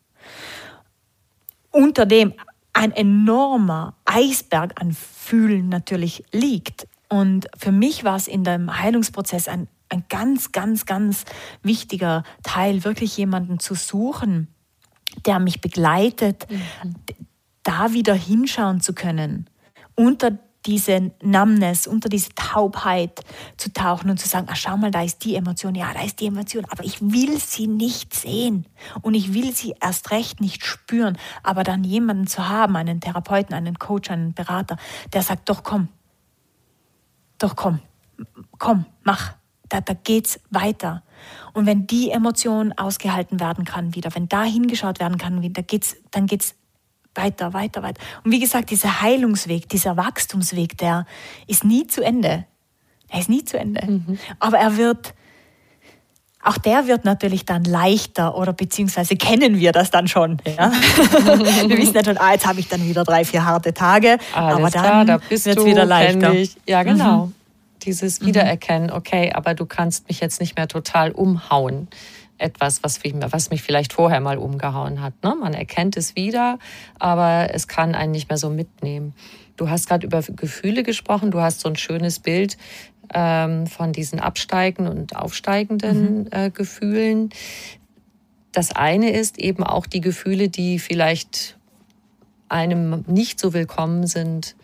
Unter 1.71 2.05
dem 2.05 2.33
ein 2.73 2.91
enormer 2.91 3.95
Eisberg 4.05 4.79
an 4.79 4.91
Fühlen 4.93 5.69
natürlich 5.69 6.23
liegt. 6.31 6.87
Und 7.07 7.47
für 7.57 7.71
mich 7.71 8.03
war 8.03 8.17
es 8.17 8.27
in 8.27 8.43
dem 8.43 8.77
Heilungsprozess 8.79 9.47
ein, 9.47 9.67
ein 9.89 10.03
ganz, 10.09 10.51
ganz, 10.51 10.85
ganz 10.85 11.23
wichtiger 11.63 12.23
Teil, 12.43 12.83
wirklich 12.83 13.15
jemanden 13.17 13.59
zu 13.59 13.75
suchen, 13.75 14.53
der 15.25 15.39
mich 15.39 15.61
begleitet, 15.61 16.45
mhm 16.49 16.95
da 17.65 17.91
wieder 17.91 18.13
hinschauen 18.13 18.79
zu 18.79 18.93
können, 18.93 19.49
unter 19.95 20.37
diese 20.65 21.11
Numbness, 21.21 21.87
unter 21.87 22.09
diese 22.09 22.29
Taubheit 22.33 23.21
zu 23.57 23.71
tauchen 23.71 24.09
und 24.09 24.19
zu 24.19 24.27
sagen, 24.27 24.47
ah, 24.49 24.55
schau 24.55 24.77
mal, 24.77 24.91
da 24.91 25.03
ist 25.03 25.23
die 25.23 25.35
Emotion, 25.35 25.75
ja, 25.75 25.93
da 25.93 26.03
ist 26.03 26.19
die 26.19 26.27
Emotion, 26.27 26.65
aber 26.69 26.83
ich 26.83 27.01
will 27.01 27.39
sie 27.39 27.67
nicht 27.67 28.13
sehen. 28.13 28.65
Und 29.01 29.13
ich 29.13 29.33
will 29.33 29.53
sie 29.53 29.75
erst 29.81 30.11
recht 30.11 30.41
nicht 30.41 30.65
spüren, 30.65 31.17
aber 31.43 31.63
dann 31.63 31.83
jemanden 31.83 32.27
zu 32.27 32.49
haben, 32.49 32.75
einen 32.75 32.99
Therapeuten, 32.99 33.53
einen 33.53 33.77
Coach, 33.77 34.09
einen 34.09 34.33
Berater, 34.33 34.77
der 35.13 35.21
sagt, 35.21 35.49
doch 35.49 35.63
komm, 35.63 35.89
doch 37.37 37.55
komm, 37.55 37.79
komm, 38.57 38.85
mach, 39.03 39.33
da, 39.69 39.81
da 39.81 39.93
geht's 39.93 40.39
weiter. 40.49 41.03
Und 41.53 41.65
wenn 41.65 41.87
die 41.87 42.11
Emotion 42.11 42.73
ausgehalten 42.73 43.39
werden 43.39 43.65
kann 43.65 43.95
wieder, 43.95 44.13
wenn 44.15 44.27
da 44.27 44.43
hingeschaut 44.43 44.99
werden 44.99 45.17
kann, 45.17 45.41
wieder, 45.41 45.63
geht's, 45.63 45.95
dann 46.11 46.27
geht's 46.27 46.55
weiter, 47.15 47.53
weiter, 47.53 47.83
weiter. 47.83 48.01
Und 48.23 48.31
wie 48.31 48.39
gesagt, 48.39 48.69
dieser 48.69 49.01
Heilungsweg, 49.01 49.69
dieser 49.69 49.97
Wachstumsweg, 49.97 50.77
der 50.77 51.05
ist 51.47 51.63
nie 51.63 51.87
zu 51.87 52.01
Ende. 52.01 52.45
Er 53.09 53.19
ist 53.19 53.29
nie 53.29 53.43
zu 53.43 53.57
Ende. 53.57 53.85
Mhm. 53.85 54.19
Aber 54.39 54.57
er 54.57 54.77
wird, 54.77 55.13
auch 56.43 56.57
der 56.57 56.87
wird 56.87 57.05
natürlich 57.05 57.45
dann 57.45 57.63
leichter 57.63 58.37
oder 58.37 58.53
beziehungsweise 58.53 59.15
kennen 59.15 59.59
wir 59.59 59.71
das 59.71 59.91
dann 59.91 60.07
schon. 60.07 60.37
Ja? 60.45 60.71
wir 61.67 61.77
wissen 61.77 61.95
ja 61.95 62.03
schon, 62.03 62.17
ah, 62.17 62.33
jetzt 62.33 62.45
habe 62.45 62.59
ich 62.59 62.67
dann 62.67 62.83
wieder 62.85 63.03
drei, 63.03 63.25
vier 63.25 63.45
harte 63.45 63.73
Tage. 63.73 64.17
Alles 64.33 64.55
aber 64.55 64.69
dann 64.69 64.83
klar, 64.83 65.05
da 65.05 65.29
wird 65.29 65.45
es 65.45 65.65
wieder 65.65 65.85
leichter. 65.85 66.33
Ja, 66.67 66.83
genau. 66.83 67.27
Mhm. 67.27 67.33
Dieses 67.83 68.21
mhm. 68.21 68.27
Wiedererkennen, 68.27 68.91
okay, 68.91 69.31
aber 69.33 69.53
du 69.53 69.65
kannst 69.65 70.07
mich 70.07 70.19
jetzt 70.19 70.39
nicht 70.39 70.57
mehr 70.57 70.67
total 70.67 71.11
umhauen 71.11 71.87
etwas, 72.37 72.83
was, 72.83 72.99
was 73.03 73.49
mich 73.49 73.61
vielleicht 73.61 73.93
vorher 73.93 74.19
mal 74.19 74.37
umgehauen 74.37 75.01
hat. 75.01 75.13
Ne? 75.23 75.35
Man 75.39 75.53
erkennt 75.53 75.97
es 75.97 76.15
wieder, 76.15 76.59
aber 76.99 77.53
es 77.53 77.67
kann 77.67 77.95
einen 77.95 78.11
nicht 78.11 78.29
mehr 78.29 78.37
so 78.37 78.49
mitnehmen. 78.49 79.13
Du 79.57 79.69
hast 79.69 79.87
gerade 79.87 80.05
über 80.05 80.21
Gefühle 80.21 80.83
gesprochen. 80.83 81.31
Du 81.31 81.39
hast 81.39 81.61
so 81.61 81.69
ein 81.69 81.77
schönes 81.77 82.19
Bild 82.19 82.57
ähm, 83.13 83.67
von 83.67 83.93
diesen 83.93 84.19
absteigenden 84.19 84.97
und 84.97 85.15
aufsteigenden 85.15 86.23
mhm. 86.23 86.27
äh, 86.31 86.49
Gefühlen. 86.49 87.29
Das 88.51 88.71
eine 88.71 89.11
ist 89.11 89.37
eben 89.37 89.63
auch 89.63 89.85
die 89.85 90.01
Gefühle, 90.01 90.49
die 90.49 90.79
vielleicht 90.79 91.57
einem 92.49 93.03
nicht 93.07 93.39
so 93.39 93.53
willkommen 93.53 94.07
sind, 94.07 94.55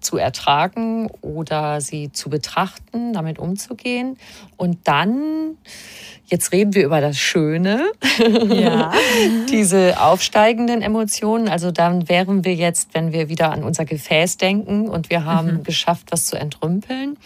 zu 0.00 0.16
ertragen 0.16 1.10
oder 1.20 1.80
sie 1.80 2.12
zu 2.12 2.30
betrachten, 2.30 3.12
damit 3.12 3.38
umzugehen. 3.38 4.16
Und 4.56 4.78
dann, 4.84 5.56
jetzt 6.26 6.52
reden 6.52 6.74
wir 6.74 6.84
über 6.84 7.00
das 7.00 7.18
Schöne, 7.18 7.90
ja. 8.48 8.92
diese 9.50 10.00
aufsteigenden 10.00 10.82
Emotionen. 10.82 11.48
Also 11.48 11.70
dann 11.70 12.08
wären 12.08 12.44
wir 12.44 12.54
jetzt, 12.54 12.94
wenn 12.94 13.12
wir 13.12 13.28
wieder 13.28 13.52
an 13.52 13.64
unser 13.64 13.84
Gefäß 13.84 14.36
denken 14.36 14.88
und 14.88 15.10
wir 15.10 15.24
haben 15.24 15.58
mhm. 15.58 15.62
geschafft, 15.64 16.08
was 16.10 16.26
zu 16.26 16.36
entrümpeln. 16.36 17.16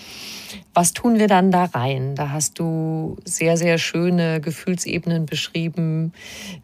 Was 0.75 0.93
tun 0.93 1.19
wir 1.19 1.29
dann 1.29 1.51
da 1.51 1.65
rein? 1.65 2.15
Da 2.15 2.31
hast 2.31 2.59
du 2.59 3.17
sehr, 3.25 3.57
sehr 3.57 3.79
schöne 3.79 4.41
Gefühlsebenen 4.41 5.27
beschrieben. 5.27 6.13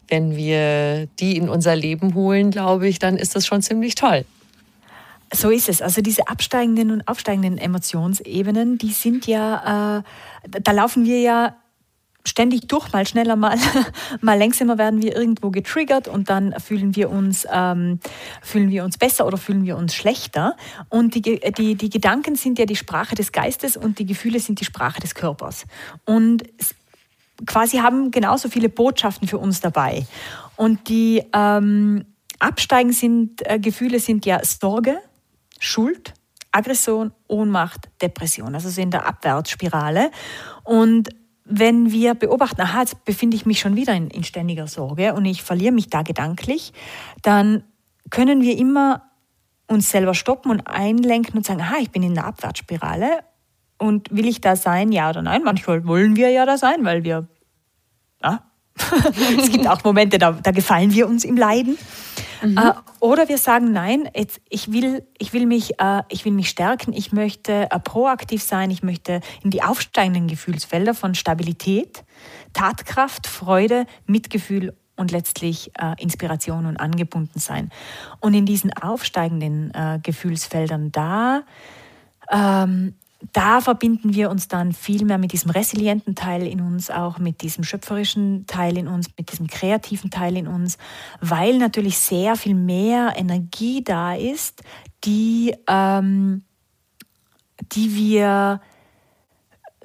Wenn 0.07 0.35
wir 0.35 1.07
die 1.19 1.37
in 1.37 1.49
unser 1.49 1.75
Leben 1.75 2.15
holen, 2.15 2.49
glaube 2.49 2.87
ich, 2.87 2.99
dann 2.99 3.17
ist 3.17 3.35
das 3.35 3.45
schon 3.45 3.61
ziemlich 3.61 3.95
toll. 3.95 4.25
So 5.33 5.49
ist 5.51 5.69
es. 5.69 5.81
Also 5.81 6.01
diese 6.01 6.27
absteigenden 6.27 6.91
und 6.91 7.07
aufsteigenden 7.07 7.57
Emotionsebenen, 7.57 8.77
die 8.77 8.91
sind 8.91 9.27
ja, 9.27 9.99
äh, 9.99 10.59
da 10.61 10.71
laufen 10.71 11.05
wir 11.05 11.19
ja 11.19 11.55
ständig 12.25 12.67
durch, 12.67 12.91
mal 12.91 13.07
schneller, 13.07 13.35
mal, 13.35 13.57
mal 14.21 14.37
längsamer 14.37 14.77
werden 14.77 15.01
wir 15.01 15.15
irgendwo 15.15 15.51
getriggert 15.51 16.07
und 16.07 16.29
dann 16.29 16.53
fühlen 16.59 16.95
wir 16.95 17.09
uns, 17.09 17.47
ähm, 17.51 17.99
fühlen 18.41 18.69
wir 18.69 18.83
uns 18.83 18.97
besser 18.97 19.25
oder 19.25 19.37
fühlen 19.37 19.65
wir 19.65 19.77
uns 19.77 19.95
schlechter. 19.95 20.55
Und 20.89 21.15
die, 21.15 21.21
die, 21.21 21.75
die 21.75 21.89
Gedanken 21.89 22.35
sind 22.35 22.59
ja 22.59 22.65
die 22.65 22.75
Sprache 22.75 23.15
des 23.15 23.31
Geistes 23.31 23.77
und 23.77 23.99
die 23.99 24.05
Gefühle 24.05 24.39
sind 24.39 24.59
die 24.59 24.65
Sprache 24.65 24.99
des 24.99 25.15
Körpers. 25.15 25.65
Und 26.05 26.43
quasi 27.45 27.77
haben 27.77 28.11
genauso 28.11 28.49
viele 28.49 28.69
Botschaften 28.69 29.27
für 29.27 29.37
uns 29.37 29.61
dabei. 29.61 30.05
Und 30.55 30.89
die 30.89 31.23
ähm, 31.33 32.05
Absteigen 32.39 32.91
sind, 32.91 33.41
äh, 33.45 33.59
Gefühle 33.59 33.99
sind 33.99 34.25
ja 34.25 34.43
Sorge, 34.43 34.99
Schuld, 35.59 36.13
Aggression, 36.51 37.11
Ohnmacht, 37.27 37.89
Depression, 38.01 38.55
also 38.55 38.69
so 38.69 38.81
in 38.81 38.91
der 38.91 39.05
Abwärtsspirale. 39.05 40.09
Und 40.63 41.09
wenn 41.45 41.91
wir 41.91 42.15
beobachten, 42.15 42.61
aha, 42.61 42.81
jetzt 42.81 43.05
befinde 43.05 43.35
ich 43.35 43.45
mich 43.45 43.59
schon 43.59 43.75
wieder 43.75 43.93
in, 43.93 44.09
in 44.09 44.23
ständiger 44.23 44.67
Sorge 44.67 45.13
und 45.13 45.25
ich 45.25 45.43
verliere 45.43 45.73
mich 45.73 45.89
da 45.89 46.01
gedanklich, 46.01 46.73
dann 47.21 47.63
können 48.09 48.41
wir 48.41 48.57
immer 48.57 49.03
uns 49.67 49.89
selber 49.89 50.13
stoppen 50.13 50.51
und 50.51 50.67
einlenken 50.67 51.37
und 51.37 51.45
sagen, 51.45 51.61
aha, 51.61 51.75
ich 51.79 51.91
bin 51.91 52.03
in 52.03 52.15
der 52.15 52.25
Abwärtsspirale 52.25 53.23
und 53.77 54.09
will 54.11 54.27
ich 54.27 54.41
da 54.41 54.55
sein, 54.55 54.91
ja 54.91 55.09
oder 55.09 55.21
nein? 55.21 55.43
Manchmal 55.43 55.85
wollen 55.85 56.15
wir 56.15 56.29
ja 56.29 56.45
da 56.45 56.57
sein, 56.57 56.83
weil 56.83 57.03
wir, 57.03 57.27
ja, 58.23 58.48
es 59.39 59.51
gibt 59.51 59.67
auch 59.67 59.83
Momente, 59.83 60.17
da, 60.17 60.31
da 60.31 60.51
gefallen 60.51 60.93
wir 60.93 61.07
uns 61.07 61.23
im 61.23 61.37
Leiden. 61.37 61.77
Mhm. 62.41 62.57
Äh, 62.57 62.73
oder 62.99 63.27
wir 63.29 63.37
sagen, 63.37 63.71
nein, 63.71 64.09
jetzt, 64.15 64.41
ich, 64.49 64.71
will, 64.71 65.05
ich, 65.17 65.33
will 65.33 65.45
mich, 65.45 65.79
äh, 65.79 66.03
ich 66.09 66.25
will 66.25 66.31
mich 66.31 66.49
stärken, 66.49 66.93
ich 66.93 67.11
möchte 67.11 67.69
äh, 67.71 67.79
proaktiv 67.79 68.43
sein, 68.43 68.71
ich 68.71 68.83
möchte 68.83 69.21
in 69.43 69.49
die 69.51 69.63
aufsteigenden 69.63 70.27
Gefühlsfelder 70.27 70.93
von 70.93 71.15
Stabilität, 71.15 72.03
Tatkraft, 72.53 73.27
Freude, 73.27 73.85
Mitgefühl 74.05 74.73
und 74.95 75.11
letztlich 75.11 75.71
äh, 75.79 76.01
Inspiration 76.01 76.65
und 76.65 76.77
angebunden 76.77 77.39
sein. 77.39 77.71
Und 78.19 78.33
in 78.33 78.45
diesen 78.45 78.73
aufsteigenden 78.73 79.73
äh, 79.73 79.99
Gefühlsfeldern, 80.01 80.91
da 80.91 81.43
ähm, 82.31 82.95
da 83.33 83.59
verbinden 83.59 84.13
wir 84.13 84.29
uns 84.29 84.47
dann 84.47 84.71
viel 84.71 85.03
mehr 85.03 85.17
mit 85.17 85.33
diesem 85.33 85.51
resilienten 85.51 86.15
Teil 86.15 86.47
in 86.47 86.61
uns, 86.61 86.89
auch 86.89 87.19
mit 87.19 87.41
diesem 87.41 87.63
schöpferischen 87.63 88.45
Teil 88.47 88.77
in 88.77 88.87
uns, 88.87 89.09
mit 89.17 89.31
diesem 89.31 89.47
kreativen 89.47 90.09
Teil 90.09 90.37
in 90.37 90.47
uns, 90.47 90.77
weil 91.19 91.57
natürlich 91.57 91.97
sehr 91.97 92.35
viel 92.35 92.55
mehr 92.55 93.13
Energie 93.17 93.83
da 93.83 94.13
ist, 94.15 94.63
die, 95.03 95.53
ähm, 95.67 96.43
die 97.73 97.95
wir 97.95 98.61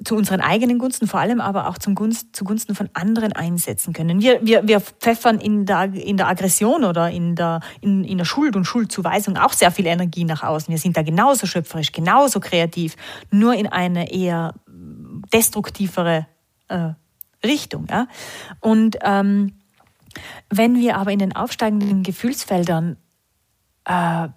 zu 0.03 0.15
unseren 0.15 0.41
eigenen 0.41 0.77
Gunsten, 0.77 1.07
vor 1.07 1.21
allem 1.21 1.39
aber 1.39 1.67
auch 1.69 1.77
zum 1.77 1.95
Gunst, 1.95 2.35
zugunsten 2.35 2.75
von 2.75 2.89
anderen 2.93 3.31
einsetzen 3.31 3.93
können. 3.93 4.21
Wir, 4.21 4.45
wir, 4.45 4.67
wir 4.67 4.81
pfeffern 4.81 5.39
in 5.39 5.65
der, 5.65 5.93
in 5.93 6.17
der 6.17 6.27
Aggression 6.27 6.83
oder 6.83 7.09
in 7.09 7.35
der, 7.35 7.61
in, 7.79 8.03
in 8.03 8.17
der 8.17 8.25
Schuld 8.25 8.55
und 8.57 8.65
Schuldzuweisung 8.65 9.37
auch 9.37 9.53
sehr 9.53 9.71
viel 9.71 9.85
Energie 9.85 10.25
nach 10.25 10.43
außen. 10.43 10.69
Wir 10.69 10.79
sind 10.79 10.97
da 10.97 11.03
genauso 11.03 11.47
schöpferisch, 11.47 11.93
genauso 11.93 12.41
kreativ, 12.41 12.95
nur 13.31 13.53
in 13.53 13.67
eine 13.67 14.11
eher 14.11 14.53
destruktivere 15.33 16.27
äh, 16.67 16.89
Richtung. 17.43 17.87
Ja? 17.89 18.07
Und 18.59 18.97
ähm, 19.01 19.53
wenn 20.49 20.75
wir 20.75 20.97
aber 20.97 21.11
in 21.11 21.19
den 21.19 21.35
aufsteigenden 21.35 22.03
Gefühlsfeldern 22.03 22.97
äh, 23.85 24.27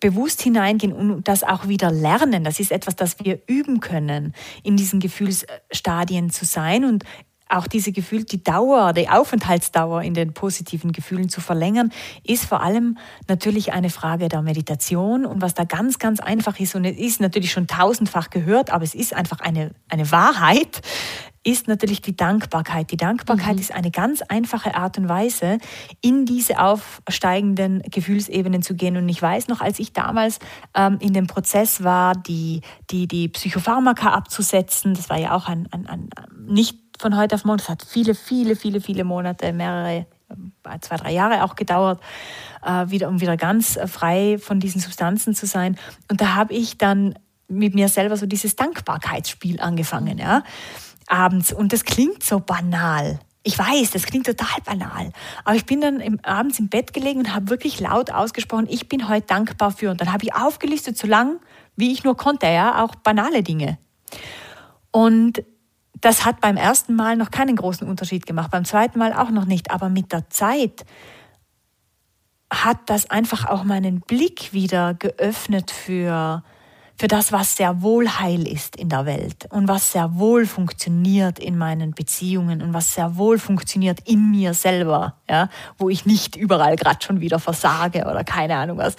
bewusst 0.00 0.42
hineingehen 0.42 0.92
und 0.92 1.26
das 1.26 1.42
auch 1.42 1.66
wieder 1.66 1.90
lernen. 1.90 2.44
Das 2.44 2.60
ist 2.60 2.70
etwas, 2.70 2.94
das 2.96 3.16
wir 3.20 3.40
üben 3.46 3.80
können, 3.80 4.34
in 4.62 4.76
diesen 4.76 5.00
Gefühlsstadien 5.00 6.30
zu 6.30 6.44
sein 6.44 6.84
und 6.84 7.04
auch 7.48 7.66
diese 7.66 7.92
Gefühl, 7.92 8.24
die 8.24 8.42
Dauer, 8.42 8.92
die 8.92 9.08
Aufenthaltsdauer 9.08 10.02
in 10.02 10.14
den 10.14 10.34
positiven 10.34 10.92
Gefühlen 10.92 11.28
zu 11.28 11.40
verlängern, 11.40 11.90
ist 12.24 12.44
vor 12.44 12.62
allem 12.62 12.98
natürlich 13.26 13.72
eine 13.72 13.90
Frage 13.90 14.28
der 14.28 14.42
Meditation. 14.42 15.24
Und 15.24 15.40
was 15.40 15.54
da 15.54 15.64
ganz, 15.64 15.98
ganz 15.98 16.20
einfach 16.20 16.60
ist, 16.60 16.74
und 16.74 16.84
es 16.84 16.98
ist 16.98 17.20
natürlich 17.20 17.50
schon 17.50 17.66
tausendfach 17.66 18.30
gehört, 18.30 18.70
aber 18.70 18.84
es 18.84 18.94
ist 18.94 19.14
einfach 19.14 19.40
eine, 19.40 19.70
eine 19.88 20.10
Wahrheit, 20.10 20.82
ist 21.44 21.68
natürlich 21.68 22.02
die 22.02 22.16
Dankbarkeit. 22.16 22.90
Die 22.90 22.96
Dankbarkeit 22.96 23.54
mhm. 23.54 23.60
ist 23.60 23.72
eine 23.72 23.90
ganz 23.90 24.22
einfache 24.22 24.74
Art 24.74 24.98
und 24.98 25.08
Weise, 25.08 25.58
in 26.00 26.26
diese 26.26 26.58
aufsteigenden 26.60 27.82
Gefühlsebenen 27.82 28.62
zu 28.62 28.74
gehen. 28.74 28.96
Und 28.96 29.08
ich 29.08 29.20
weiß 29.20 29.48
noch, 29.48 29.60
als 29.60 29.78
ich 29.78 29.92
damals 29.92 30.38
ähm, 30.74 30.98
in 31.00 31.12
dem 31.12 31.26
Prozess 31.26 31.82
war, 31.82 32.14
die, 32.14 32.62
die, 32.90 33.06
die 33.06 33.28
Psychopharmaka 33.28 34.10
abzusetzen, 34.10 34.94
das 34.94 35.08
war 35.10 35.18
ja 35.18 35.34
auch 35.34 35.48
ein, 35.48 35.68
ein, 35.70 35.86
ein 35.86 36.10
nicht 36.46 36.78
von 36.98 37.16
heute 37.16 37.34
auf 37.36 37.44
morgen, 37.44 37.58
das 37.58 37.68
hat 37.68 37.84
viele, 37.84 38.14
viele, 38.14 38.56
viele, 38.56 38.80
viele 38.80 39.04
Monate, 39.04 39.52
mehrere 39.52 40.06
äh, 40.28 40.78
zwei, 40.80 40.96
drei 40.96 41.12
Jahre 41.12 41.44
auch 41.44 41.54
gedauert, 41.54 42.00
äh, 42.64 42.90
wieder, 42.90 43.08
um 43.08 43.20
wieder 43.20 43.36
ganz 43.36 43.76
äh, 43.76 43.86
frei 43.86 44.38
von 44.38 44.60
diesen 44.60 44.80
Substanzen 44.80 45.34
zu 45.34 45.46
sein. 45.46 45.78
Und 46.10 46.20
da 46.20 46.34
habe 46.34 46.54
ich 46.54 46.78
dann 46.78 47.18
mit 47.46 47.74
mir 47.74 47.88
selber 47.88 48.16
so 48.16 48.26
dieses 48.26 48.56
Dankbarkeitsspiel 48.56 49.60
angefangen. 49.60 50.18
Ja 50.18 50.42
abends. 51.10 51.52
Und 51.52 51.72
das 51.72 51.84
klingt 51.84 52.22
so 52.22 52.40
banal. 52.40 53.20
Ich 53.42 53.58
weiß, 53.58 53.92
das 53.92 54.04
klingt 54.04 54.26
total 54.26 54.60
banal. 54.64 55.12
Aber 55.44 55.56
ich 55.56 55.64
bin 55.64 55.80
dann 55.80 56.00
im, 56.00 56.20
abends 56.22 56.58
im 56.58 56.68
Bett 56.68 56.92
gelegen 56.92 57.20
und 57.20 57.34
habe 57.34 57.50
wirklich 57.50 57.80
laut 57.80 58.10
ausgesprochen, 58.10 58.66
ich 58.68 58.88
bin 58.88 59.08
heute 59.08 59.26
dankbar 59.26 59.70
für. 59.70 59.90
Und 59.90 60.00
dann 60.00 60.12
habe 60.12 60.24
ich 60.24 60.34
aufgelistet, 60.34 60.98
so 60.98 61.06
lang 61.06 61.40
wie 61.76 61.92
ich 61.92 62.04
nur 62.04 62.16
konnte, 62.16 62.46
ja, 62.46 62.84
auch 62.84 62.96
banale 62.96 63.42
Dinge. 63.42 63.78
Und 64.90 65.44
das 66.00 66.24
hat 66.24 66.40
beim 66.40 66.56
ersten 66.56 66.94
Mal 66.94 67.16
noch 67.16 67.30
keinen 67.30 67.56
großen 67.56 67.88
Unterschied 67.88 68.26
gemacht, 68.26 68.50
beim 68.50 68.64
zweiten 68.64 68.98
Mal 68.98 69.12
auch 69.12 69.30
noch 69.30 69.44
nicht. 69.44 69.70
Aber 69.70 69.88
mit 69.88 70.12
der 70.12 70.28
Zeit 70.30 70.84
hat 72.52 72.78
das 72.86 73.10
einfach 73.10 73.46
auch 73.46 73.64
meinen 73.64 74.00
Blick 74.00 74.52
wieder 74.52 74.94
geöffnet 74.94 75.70
für 75.70 76.42
für 76.98 77.06
das, 77.06 77.30
was 77.30 77.56
sehr 77.56 77.80
wohl 77.80 78.08
heil 78.08 78.46
ist 78.46 78.74
in 78.74 78.88
der 78.88 79.06
Welt 79.06 79.46
und 79.50 79.68
was 79.68 79.92
sehr 79.92 80.18
wohl 80.18 80.46
funktioniert 80.46 81.38
in 81.38 81.56
meinen 81.56 81.92
Beziehungen 81.92 82.60
und 82.60 82.74
was 82.74 82.94
sehr 82.94 83.16
wohl 83.16 83.38
funktioniert 83.38 84.00
in 84.04 84.30
mir 84.32 84.52
selber, 84.52 85.14
ja, 85.30 85.48
wo 85.78 85.88
ich 85.88 86.06
nicht 86.06 86.34
überall 86.34 86.74
gerade 86.74 86.98
schon 87.04 87.20
wieder 87.20 87.38
versage 87.38 88.00
oder 88.00 88.24
keine 88.24 88.56
Ahnung 88.56 88.78
was. 88.78 88.96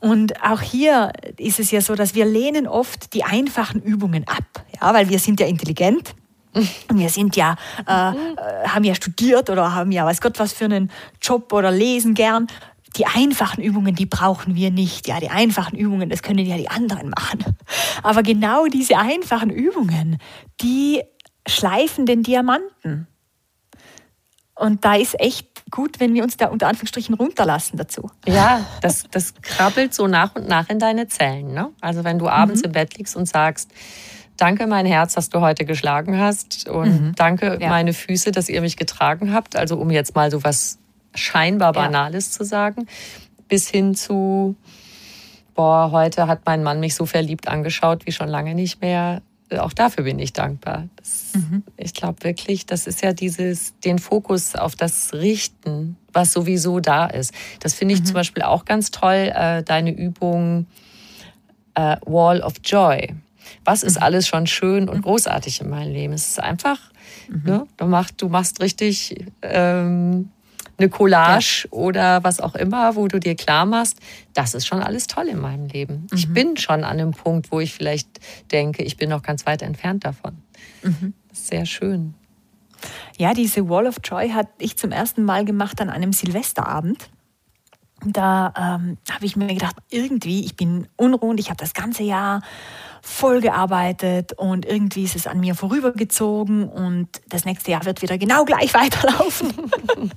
Und 0.00 0.42
auch 0.42 0.60
hier 0.60 1.12
ist 1.38 1.60
es 1.60 1.70
ja 1.70 1.80
so, 1.80 1.94
dass 1.94 2.14
wir 2.14 2.26
lehnen 2.26 2.66
oft 2.66 3.14
die 3.14 3.24
einfachen 3.24 3.80
Übungen 3.80 4.28
ab, 4.28 4.62
ja, 4.78 4.92
weil 4.92 5.08
wir 5.08 5.18
sind 5.18 5.40
ja 5.40 5.46
intelligent. 5.46 6.14
Und 6.52 6.98
wir 6.98 7.08
sind 7.08 7.34
ja, 7.34 7.56
äh, 7.88 8.10
äh 8.10 8.68
haben 8.68 8.84
ja 8.84 8.94
studiert 8.94 9.50
oder 9.50 9.74
haben 9.74 9.90
ja 9.90 10.04
weiß 10.04 10.20
Gott 10.20 10.38
was 10.38 10.52
für 10.52 10.66
einen 10.66 10.88
Job 11.20 11.52
oder 11.52 11.72
lesen 11.72 12.14
gern 12.14 12.46
die 12.96 13.06
einfachen 13.06 13.62
Übungen, 13.62 13.94
die 13.94 14.06
brauchen 14.06 14.54
wir 14.54 14.70
nicht. 14.70 15.08
Ja, 15.08 15.20
die 15.20 15.30
einfachen 15.30 15.76
Übungen, 15.76 16.08
das 16.08 16.22
können 16.22 16.46
ja 16.46 16.56
die 16.56 16.70
anderen 16.70 17.10
machen. 17.10 17.44
Aber 18.02 18.22
genau 18.22 18.66
diese 18.66 18.98
einfachen 18.98 19.50
Übungen, 19.50 20.18
die 20.60 21.02
schleifen 21.46 22.06
den 22.06 22.22
Diamanten. 22.22 23.08
Und 24.54 24.84
da 24.84 24.94
ist 24.94 25.18
echt 25.18 25.48
gut, 25.70 25.98
wenn 25.98 26.14
wir 26.14 26.22
uns 26.22 26.36
da 26.36 26.46
unter 26.46 26.68
Anführungsstrichen 26.68 27.14
runterlassen 27.16 27.76
dazu. 27.76 28.10
Ja, 28.26 28.64
das, 28.80 29.04
das 29.10 29.34
krabbelt 29.42 29.92
so 29.92 30.06
nach 30.06 30.36
und 30.36 30.46
nach 30.46 30.68
in 30.68 30.78
deine 30.78 31.08
Zellen. 31.08 31.52
Ne? 31.52 31.70
Also 31.80 32.04
wenn 32.04 32.20
du 32.20 32.28
abends 32.28 32.60
mhm. 32.60 32.66
im 32.66 32.72
Bett 32.72 32.96
liegst 32.96 33.16
und 33.16 33.26
sagst, 33.26 33.70
danke 34.36 34.68
mein 34.68 34.86
Herz, 34.86 35.14
dass 35.14 35.28
du 35.28 35.40
heute 35.40 35.64
geschlagen 35.64 36.18
hast 36.18 36.68
und 36.68 37.02
mhm. 37.02 37.12
danke 37.16 37.58
ja. 37.60 37.68
meine 37.68 37.92
Füße, 37.92 38.30
dass 38.30 38.48
ihr 38.48 38.60
mich 38.60 38.76
getragen 38.76 39.32
habt. 39.32 39.56
Also 39.56 39.76
um 39.76 39.90
jetzt 39.90 40.14
mal 40.14 40.30
so 40.30 40.44
was 40.44 40.78
scheinbar 41.14 41.72
Banales 41.72 42.28
ja. 42.28 42.38
zu 42.38 42.44
sagen, 42.44 42.86
bis 43.48 43.68
hin 43.68 43.94
zu, 43.94 44.56
boah, 45.54 45.90
heute 45.92 46.26
hat 46.26 46.42
mein 46.46 46.62
Mann 46.62 46.80
mich 46.80 46.94
so 46.94 47.06
verliebt 47.06 47.48
angeschaut 47.48 48.06
wie 48.06 48.12
schon 48.12 48.28
lange 48.28 48.54
nicht 48.54 48.80
mehr. 48.80 49.22
Auch 49.58 49.72
dafür 49.72 50.04
bin 50.04 50.18
ich 50.18 50.32
dankbar. 50.32 50.88
Das, 50.96 51.32
mhm. 51.34 51.62
Ich 51.76 51.94
glaube 51.94 52.24
wirklich, 52.24 52.66
das 52.66 52.86
ist 52.86 53.02
ja 53.02 53.12
dieses, 53.12 53.78
den 53.80 53.98
Fokus 53.98 54.56
auf 54.56 54.74
das 54.74 55.12
Richten, 55.12 55.96
was 56.12 56.32
sowieso 56.32 56.80
da 56.80 57.06
ist. 57.06 57.32
Das 57.60 57.74
finde 57.74 57.94
ich 57.94 58.00
mhm. 58.00 58.06
zum 58.06 58.14
Beispiel 58.14 58.42
auch 58.42 58.64
ganz 58.64 58.90
toll, 58.90 59.30
äh, 59.34 59.62
deine 59.62 59.92
Übung 59.92 60.66
äh, 61.74 61.96
Wall 62.06 62.40
of 62.40 62.54
Joy. 62.64 63.14
Was 63.64 63.82
ist 63.82 63.96
mhm. 63.96 64.02
alles 64.02 64.26
schon 64.26 64.46
schön 64.46 64.88
und 64.88 64.98
mhm. 64.98 65.02
großartig 65.02 65.60
in 65.60 65.70
meinem 65.70 65.92
Leben? 65.92 66.14
Es 66.14 66.28
ist 66.30 66.40
einfach, 66.40 66.78
mhm. 67.28 67.42
ne, 67.44 67.66
du, 67.76 67.86
machst, 67.86 68.20
du 68.20 68.28
machst 68.28 68.60
richtig 68.60 69.26
ähm, 69.42 70.30
eine 70.78 70.88
Collage 70.88 71.64
ja. 71.64 71.72
oder 71.72 72.24
was 72.24 72.40
auch 72.40 72.54
immer, 72.54 72.96
wo 72.96 73.08
du 73.08 73.20
dir 73.20 73.34
klar 73.34 73.66
machst, 73.66 73.98
das 74.32 74.54
ist 74.54 74.66
schon 74.66 74.80
alles 74.80 75.06
toll 75.06 75.28
in 75.28 75.40
meinem 75.40 75.66
Leben. 75.66 76.06
Mhm. 76.10 76.16
Ich 76.16 76.32
bin 76.32 76.56
schon 76.56 76.84
an 76.84 76.98
einem 76.98 77.12
Punkt, 77.12 77.52
wo 77.52 77.60
ich 77.60 77.72
vielleicht 77.72 78.08
denke, 78.50 78.82
ich 78.82 78.96
bin 78.96 79.10
noch 79.10 79.22
ganz 79.22 79.46
weit 79.46 79.62
entfernt 79.62 80.04
davon. 80.04 80.36
Mhm. 80.82 81.14
sehr 81.32 81.66
schön. 81.66 82.14
Ja, 83.16 83.32
diese 83.32 83.68
Wall 83.68 83.86
of 83.86 83.96
Joy 84.02 84.30
hat 84.30 84.48
ich 84.58 84.76
zum 84.76 84.92
ersten 84.92 85.24
Mal 85.24 85.44
gemacht 85.44 85.80
an 85.80 85.88
einem 85.88 86.12
Silvesterabend. 86.12 87.08
Da 88.04 88.52
ähm, 88.56 88.98
habe 89.10 89.24
ich 89.24 89.36
mir 89.36 89.46
gedacht, 89.46 89.76
irgendwie, 89.88 90.44
ich 90.44 90.56
bin 90.56 90.86
unruhend, 90.96 91.40
ich 91.40 91.48
habe 91.48 91.56
das 91.56 91.72
ganze 91.72 92.02
Jahr 92.02 92.42
voll 93.04 93.42
gearbeitet 93.42 94.32
und 94.32 94.64
irgendwie 94.64 95.04
ist 95.04 95.14
es 95.14 95.26
an 95.26 95.38
mir 95.38 95.54
vorübergezogen 95.54 96.66
und 96.66 97.08
das 97.28 97.44
nächste 97.44 97.70
Jahr 97.70 97.84
wird 97.84 98.00
wieder 98.00 98.16
genau 98.16 98.44
gleich 98.44 98.72
weiterlaufen, 98.74 99.50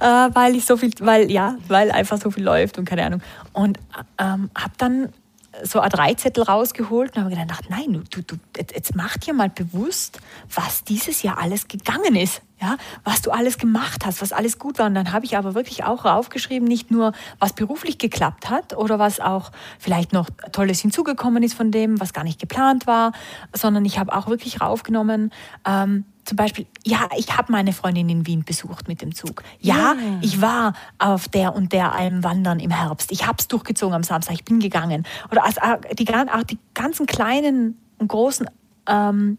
äh, 0.00 0.04
weil 0.04 0.56
ich 0.56 0.64
so 0.64 0.76
viel, 0.76 0.90
weil 1.00 1.30
ja, 1.30 1.56
weil 1.68 1.92
einfach 1.92 2.20
so 2.20 2.30
viel 2.32 2.42
läuft 2.42 2.78
und 2.78 2.84
keine 2.84 3.06
Ahnung. 3.06 3.22
Und 3.52 3.78
ähm, 4.18 4.50
habe 4.56 4.72
dann 4.76 5.12
so 5.62 5.80
A3-Zettel 5.80 6.42
rausgeholt 6.44 7.16
und 7.16 7.24
habe 7.24 7.34
gedacht, 7.34 7.66
nein, 7.68 8.04
du, 8.10 8.22
du, 8.22 8.36
jetzt 8.56 8.96
mach 8.96 9.16
dir 9.18 9.34
mal 9.34 9.50
bewusst, 9.50 10.20
was 10.52 10.82
dieses 10.82 11.22
Jahr 11.22 11.38
alles 11.38 11.68
gegangen 11.68 12.16
ist. 12.16 12.42
Ja, 12.62 12.76
was 13.02 13.22
du 13.22 13.32
alles 13.32 13.58
gemacht 13.58 14.06
hast, 14.06 14.22
was 14.22 14.32
alles 14.32 14.56
gut 14.56 14.78
war. 14.78 14.86
Und 14.86 14.94
dann 14.94 15.12
habe 15.12 15.24
ich 15.24 15.36
aber 15.36 15.54
wirklich 15.54 15.82
auch 15.82 16.04
raufgeschrieben, 16.04 16.68
nicht 16.68 16.92
nur, 16.92 17.12
was 17.40 17.54
beruflich 17.54 17.98
geklappt 17.98 18.50
hat 18.50 18.76
oder 18.76 19.00
was 19.00 19.18
auch 19.18 19.50
vielleicht 19.80 20.12
noch 20.12 20.28
Tolles 20.52 20.80
hinzugekommen 20.80 21.42
ist 21.42 21.54
von 21.54 21.72
dem, 21.72 22.00
was 22.00 22.12
gar 22.12 22.22
nicht 22.22 22.38
geplant 22.38 22.86
war, 22.86 23.12
sondern 23.52 23.84
ich 23.84 23.98
habe 23.98 24.14
auch 24.14 24.28
wirklich 24.28 24.60
raufgenommen, 24.60 25.32
ähm, 25.66 26.04
zum 26.24 26.36
Beispiel, 26.36 26.66
ja, 26.84 27.08
ich 27.16 27.36
habe 27.36 27.50
meine 27.50 27.72
Freundin 27.72 28.08
in 28.08 28.26
Wien 28.28 28.44
besucht 28.44 28.86
mit 28.86 29.02
dem 29.02 29.12
Zug. 29.12 29.42
Ja, 29.58 29.94
yeah. 29.94 30.18
ich 30.20 30.40
war 30.40 30.74
auf 30.98 31.26
der 31.26 31.52
und 31.56 31.72
der 31.72 31.92
Alm 31.92 32.22
wandern 32.22 32.60
im 32.60 32.70
Herbst. 32.70 33.10
Ich 33.10 33.26
habe 33.26 33.38
es 33.40 33.48
durchgezogen 33.48 33.94
am 33.94 34.04
Samstag, 34.04 34.34
ich 34.34 34.44
bin 34.44 34.60
gegangen. 34.60 35.04
Oder 35.32 35.44
also 35.44 35.60
die, 35.98 36.08
auch 36.08 36.42
die 36.44 36.60
ganzen 36.74 37.06
kleinen 37.06 37.76
und 37.98 38.06
großen 38.06 38.48
ähm, 38.86 39.38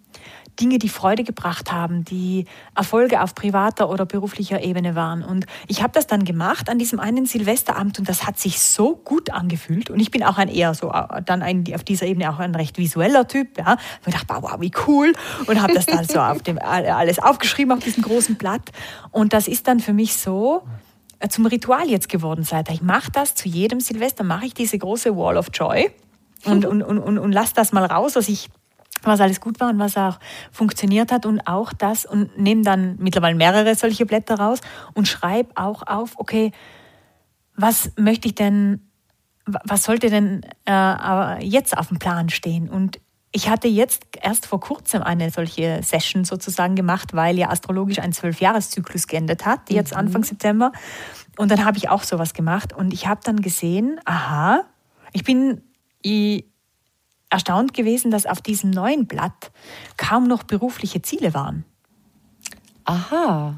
Dinge, 0.59 0.77
die 0.77 0.89
Freude 0.89 1.23
gebracht 1.23 1.71
haben, 1.71 2.03
die 2.03 2.45
Erfolge 2.75 3.21
auf 3.21 3.35
privater 3.35 3.89
oder 3.89 4.05
beruflicher 4.05 4.63
Ebene 4.63 4.95
waren. 4.95 5.23
Und 5.23 5.45
ich 5.67 5.81
habe 5.81 5.93
das 5.93 6.07
dann 6.07 6.25
gemacht 6.25 6.69
an 6.69 6.77
diesem 6.77 6.99
einen 6.99 7.25
Silvesterabend 7.25 7.99
und 7.99 8.09
das 8.09 8.25
hat 8.27 8.39
sich 8.39 8.59
so 8.59 8.95
gut 8.95 9.31
angefühlt. 9.31 9.89
Und 9.89 9.99
ich 9.99 10.11
bin 10.11 10.23
auch 10.23 10.37
ein 10.37 10.49
eher 10.49 10.73
so, 10.73 10.91
äh, 10.91 11.21
dann 11.23 11.41
ein, 11.41 11.63
auf 11.73 11.83
dieser 11.83 12.05
Ebene 12.05 12.29
auch 12.29 12.39
ein 12.39 12.53
recht 12.55 12.77
visueller 12.77 13.27
Typ. 13.27 13.57
Ja. 13.57 13.77
Ich 14.05 14.13
dachte, 14.13 14.27
wow, 14.41 14.55
wie 14.59 14.71
cool. 14.87 15.13
Und 15.47 15.61
habe 15.61 15.73
das 15.73 15.85
dann 15.85 16.05
so 16.05 16.19
auf 16.19 16.41
dem, 16.43 16.59
alles 16.59 17.19
aufgeschrieben 17.19 17.71
auf 17.71 17.83
diesem 17.83 18.03
großen 18.03 18.35
Blatt. 18.35 18.71
Und 19.11 19.33
das 19.33 19.47
ist 19.47 19.67
dann 19.67 19.79
für 19.79 19.93
mich 19.93 20.15
so, 20.15 20.63
äh, 21.19 21.29
zum 21.29 21.45
Ritual 21.45 21.89
jetzt 21.89 22.09
geworden 22.09 22.43
seither. 22.43 22.75
Ich 22.75 22.81
mache 22.81 23.11
das 23.11 23.33
zu 23.33 23.47
jedem 23.47 23.79
Silvester, 23.79 24.23
mache 24.23 24.45
ich 24.45 24.53
diese 24.53 24.77
große 24.77 25.15
Wall 25.15 25.37
of 25.37 25.47
Joy 25.53 25.89
und, 26.45 26.65
und, 26.65 26.83
und, 26.83 26.99
und, 26.99 27.17
und 27.17 27.31
lass 27.31 27.53
das 27.53 27.71
mal 27.71 27.85
raus, 27.85 28.15
was 28.15 28.27
ich 28.27 28.49
was 29.07 29.19
alles 29.19 29.41
gut 29.41 29.59
war 29.59 29.69
und 29.69 29.79
was 29.79 29.97
auch 29.97 30.19
funktioniert 30.51 31.11
hat 31.11 31.25
und 31.25 31.41
auch 31.47 31.73
das 31.73 32.05
und 32.05 32.37
nehme 32.37 32.63
dann 32.63 32.95
mittlerweile 32.99 33.35
mehrere 33.35 33.75
solche 33.75 34.05
Blätter 34.05 34.35
raus 34.35 34.59
und 34.93 35.07
schreibe 35.07 35.51
auch 35.55 35.85
auf, 35.87 36.13
okay, 36.17 36.51
was 37.55 37.91
möchte 37.97 38.27
ich 38.27 38.35
denn, 38.35 38.89
was 39.45 39.83
sollte 39.83 40.09
denn 40.09 40.41
äh, 40.65 41.45
jetzt 41.45 41.77
auf 41.77 41.89
dem 41.89 41.99
Plan 41.99 42.29
stehen? 42.29 42.69
Und 42.69 42.99
ich 43.31 43.49
hatte 43.49 43.67
jetzt 43.67 44.05
erst 44.21 44.45
vor 44.45 44.59
kurzem 44.59 45.01
eine 45.01 45.31
solche 45.31 45.81
Session 45.83 46.23
sozusagen 46.23 46.75
gemacht, 46.75 47.13
weil 47.13 47.37
ja 47.37 47.49
astrologisch 47.49 47.99
ein 47.99 48.13
Zwölfjahreszyklus 48.13 49.07
geendet 49.07 49.45
hat, 49.45 49.71
jetzt 49.71 49.91
mhm. 49.91 49.99
Anfang 49.99 50.23
September. 50.23 50.71
Und 51.37 51.49
dann 51.49 51.65
habe 51.65 51.77
ich 51.77 51.89
auch 51.89 52.03
sowas 52.03 52.33
gemacht 52.33 52.73
und 52.73 52.93
ich 52.93 53.07
habe 53.07 53.21
dann 53.23 53.41
gesehen, 53.41 53.99
aha, 54.05 54.65
ich 55.13 55.23
bin 55.23 55.63
erstaunt 57.33 57.73
gewesen, 57.73 58.11
dass 58.11 58.25
auf 58.25 58.41
diesem 58.41 58.69
neuen 58.69 59.07
Blatt 59.07 59.51
kaum 59.97 60.27
noch 60.27 60.43
berufliche 60.43 61.01
Ziele 61.01 61.33
waren. 61.33 61.65
Aha. 62.85 63.55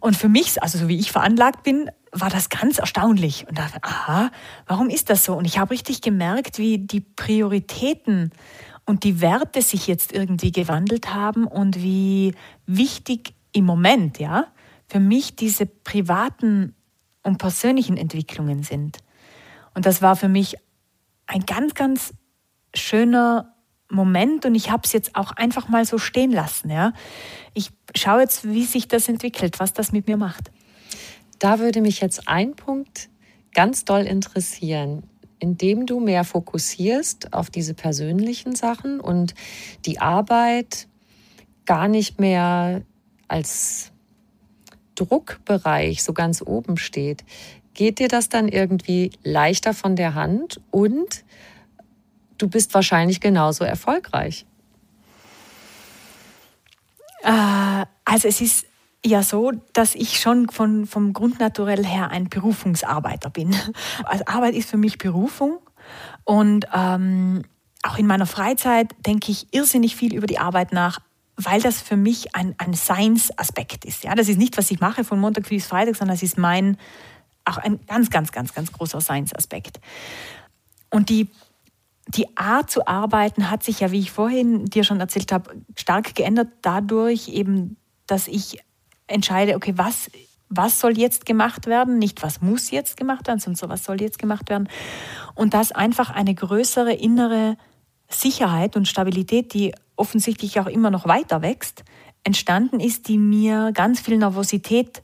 Und 0.00 0.16
für 0.16 0.28
mich, 0.28 0.62
also 0.62 0.78
so 0.78 0.88
wie 0.88 0.98
ich 0.98 1.10
veranlagt 1.10 1.62
bin, 1.62 1.90
war 2.12 2.30
das 2.30 2.48
ganz 2.48 2.78
erstaunlich. 2.78 3.46
Und 3.48 3.58
dachte, 3.58 3.78
aha, 3.82 4.30
warum 4.66 4.90
ist 4.90 5.10
das 5.10 5.24
so? 5.24 5.34
Und 5.34 5.44
ich 5.44 5.58
habe 5.58 5.70
richtig 5.70 6.00
gemerkt, 6.00 6.58
wie 6.58 6.78
die 6.78 7.00
Prioritäten 7.00 8.32
und 8.84 9.04
die 9.04 9.20
Werte 9.20 9.62
sich 9.62 9.86
jetzt 9.86 10.12
irgendwie 10.12 10.52
gewandelt 10.52 11.14
haben 11.14 11.46
und 11.46 11.82
wie 11.82 12.34
wichtig 12.66 13.34
im 13.52 13.64
Moment, 13.64 14.18
ja, 14.18 14.46
für 14.88 15.00
mich 15.00 15.36
diese 15.36 15.66
privaten 15.66 16.74
und 17.22 17.38
persönlichen 17.38 17.96
Entwicklungen 17.96 18.62
sind. 18.62 18.98
Und 19.74 19.84
das 19.84 20.00
war 20.00 20.16
für 20.16 20.28
mich 20.28 20.56
ein 21.26 21.44
ganz, 21.44 21.74
ganz 21.74 22.14
schöner 22.74 23.54
Moment 23.90 24.44
und 24.44 24.54
ich 24.54 24.70
habe 24.70 24.82
es 24.84 24.92
jetzt 24.92 25.16
auch 25.16 25.32
einfach 25.32 25.68
mal 25.68 25.84
so 25.84 25.98
stehen 25.98 26.30
lassen. 26.30 26.70
Ja. 26.70 26.92
Ich 27.54 27.70
schaue 27.96 28.20
jetzt, 28.20 28.48
wie 28.48 28.64
sich 28.64 28.88
das 28.88 29.08
entwickelt, 29.08 29.60
was 29.60 29.72
das 29.72 29.92
mit 29.92 30.06
mir 30.06 30.16
macht. 30.16 30.50
Da 31.38 31.58
würde 31.58 31.80
mich 31.80 32.00
jetzt 32.00 32.28
ein 32.28 32.54
Punkt 32.54 33.08
ganz 33.54 33.84
doll 33.84 34.02
interessieren, 34.02 35.04
indem 35.38 35.86
du 35.86 36.00
mehr 36.00 36.24
fokussierst 36.24 37.32
auf 37.32 37.48
diese 37.48 37.74
persönlichen 37.74 38.54
Sachen 38.54 39.00
und 39.00 39.34
die 39.86 40.00
Arbeit 40.00 40.88
gar 41.64 41.88
nicht 41.88 42.20
mehr 42.20 42.82
als 43.28 43.92
Druckbereich 44.96 46.02
so 46.02 46.12
ganz 46.12 46.42
oben 46.42 46.76
steht. 46.76 47.24
Geht 47.74 48.00
dir 48.00 48.08
das 48.08 48.28
dann 48.28 48.48
irgendwie 48.48 49.12
leichter 49.22 49.72
von 49.72 49.94
der 49.94 50.14
Hand 50.14 50.60
und 50.70 51.24
du 52.38 52.48
bist 52.48 52.74
wahrscheinlich 52.74 53.20
genauso 53.20 53.64
erfolgreich. 53.64 54.46
Äh, 57.22 57.84
also 58.04 58.28
es 58.28 58.40
ist 58.40 58.66
ja 59.04 59.22
so, 59.22 59.52
dass 59.72 59.94
ich 59.94 60.20
schon 60.20 60.48
von, 60.48 60.86
vom 60.86 61.12
Grundnaturell 61.12 61.84
her 61.84 62.10
ein 62.10 62.28
Berufungsarbeiter 62.28 63.30
bin. 63.30 63.54
Also 64.04 64.24
Arbeit 64.26 64.54
ist 64.54 64.70
für 64.70 64.76
mich 64.76 64.98
Berufung 64.98 65.58
und 66.24 66.66
ähm, 66.74 67.42
auch 67.82 67.98
in 67.98 68.06
meiner 68.06 68.26
Freizeit 68.26 68.94
denke 69.06 69.30
ich 69.30 69.52
irrsinnig 69.52 69.96
viel 69.96 70.14
über 70.14 70.26
die 70.26 70.38
Arbeit 70.38 70.72
nach, 70.72 71.00
weil 71.36 71.60
das 71.60 71.80
für 71.80 71.96
mich 71.96 72.34
ein, 72.34 72.54
ein 72.58 72.74
Science-Aspekt 72.74 73.84
ist. 73.84 74.04
Ja, 74.04 74.14
das 74.14 74.28
ist 74.28 74.38
nicht, 74.38 74.56
was 74.58 74.70
ich 74.70 74.80
mache 74.80 75.04
von 75.04 75.20
Montag 75.20 75.48
bis 75.48 75.66
Freitag, 75.66 75.96
sondern 75.96 76.16
es 76.16 76.22
ist 76.22 76.36
mein, 76.36 76.76
auch 77.44 77.58
ein 77.58 77.78
ganz, 77.86 78.10
ganz, 78.10 78.32
ganz, 78.32 78.52
ganz 78.52 78.72
großer 78.72 79.00
Science-Aspekt. 79.00 79.80
Und 80.90 81.08
die 81.08 81.28
die 82.08 82.36
Art 82.36 82.70
zu 82.70 82.86
arbeiten 82.86 83.50
hat 83.50 83.62
sich 83.62 83.80
ja, 83.80 83.92
wie 83.92 84.00
ich 84.00 84.10
vorhin 84.10 84.64
dir 84.64 84.84
schon 84.84 85.00
erzählt 85.00 85.30
habe, 85.30 85.50
stark 85.76 86.14
geändert 86.14 86.48
dadurch 86.62 87.28
eben, 87.28 87.76
dass 88.06 88.28
ich 88.28 88.60
entscheide, 89.06 89.56
okay, 89.56 89.74
was, 89.76 90.10
was 90.48 90.80
soll 90.80 90.96
jetzt 90.98 91.26
gemacht 91.26 91.66
werden, 91.66 91.98
nicht 91.98 92.22
was 92.22 92.40
muss 92.40 92.70
jetzt 92.70 92.96
gemacht 92.96 93.26
werden, 93.26 93.40
sondern 93.40 93.56
so 93.56 93.68
was 93.68 93.84
soll 93.84 94.00
jetzt 94.00 94.18
gemacht 94.18 94.48
werden. 94.48 94.68
Und 95.34 95.52
dass 95.52 95.72
einfach 95.72 96.10
eine 96.10 96.34
größere 96.34 96.94
innere 96.94 97.56
Sicherheit 98.08 98.76
und 98.76 98.88
Stabilität, 98.88 99.52
die 99.52 99.74
offensichtlich 99.96 100.60
auch 100.60 100.66
immer 100.66 100.90
noch 100.90 101.06
weiter 101.06 101.42
wächst, 101.42 101.84
entstanden 102.24 102.80
ist, 102.80 103.08
die 103.08 103.18
mir 103.18 103.72
ganz 103.72 104.00
viel 104.00 104.16
Nervosität 104.16 105.02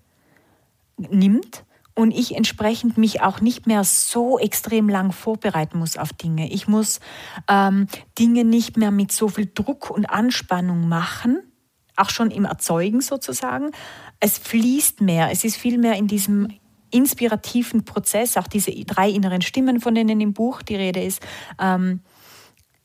nimmt 0.96 1.64
und 1.94 2.10
ich 2.10 2.34
entsprechend 2.34 2.98
mich 2.98 3.22
auch 3.22 3.40
nicht 3.40 3.66
mehr 3.66 3.84
so 3.84 4.38
extrem 4.38 4.88
lang 4.88 5.12
vorbereiten 5.12 5.78
muss 5.78 5.96
auf 5.96 6.12
Dinge. 6.12 6.50
Ich 6.52 6.66
muss 6.66 7.00
ähm, 7.48 7.86
Dinge 8.18 8.44
nicht 8.44 8.76
mehr 8.76 8.90
mit 8.90 9.12
so 9.12 9.28
viel 9.28 9.50
Druck 9.52 9.90
und 9.90 10.06
Anspannung 10.06 10.88
machen, 10.88 11.42
auch 11.96 12.10
schon 12.10 12.30
im 12.30 12.44
Erzeugen 12.44 13.00
sozusagen. 13.00 13.70
Es 14.18 14.38
fließt 14.38 15.00
mehr, 15.00 15.30
es 15.30 15.44
ist 15.44 15.56
viel 15.56 15.78
mehr 15.78 15.94
in 15.94 16.08
diesem 16.08 16.48
inspirativen 16.90 17.84
Prozess, 17.84 18.36
auch 18.36 18.46
diese 18.46 18.72
drei 18.72 19.10
inneren 19.10 19.42
Stimmen, 19.42 19.80
von 19.80 19.94
denen 19.94 20.20
im 20.20 20.32
Buch 20.32 20.62
die 20.62 20.76
Rede 20.76 21.02
ist. 21.02 21.20
Ähm, 21.60 22.00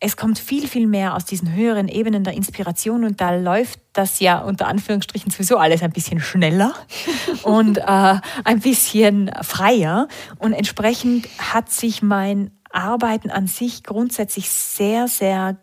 es 0.02 0.16
kommt 0.16 0.40
viel, 0.40 0.68
viel 0.68 0.88
mehr 0.88 1.16
aus 1.16 1.26
diesen 1.26 1.54
höheren 1.54 1.90
Ebenen 1.90 2.24
der 2.24 2.34
Inspiration 2.34 3.04
und 3.04 3.20
da 3.20 3.36
läuft 3.36 3.82
das 3.92 4.20
ja 4.22 4.40
unter 4.40 4.68
Anführungsstrichen 4.68 5.30
sowieso 5.30 5.58
alles 5.58 5.84
ein 5.84 5.92
bisschen 5.92 6.22
schneller 6.22 6.74
und 7.44 7.80
äh, 7.80 8.16
ein 8.44 8.60
bisschen 8.62 9.30
freier. 9.42 10.08
Und 10.38 10.54
entsprechend 10.54 11.28
hat 11.38 11.70
sich 11.70 12.02
mein 12.02 12.52
Arbeiten 12.70 13.30
an 13.30 13.48
sich 13.48 13.84
grundsätzlich 13.84 14.50
sehr, 14.50 15.08
sehr 15.08 15.58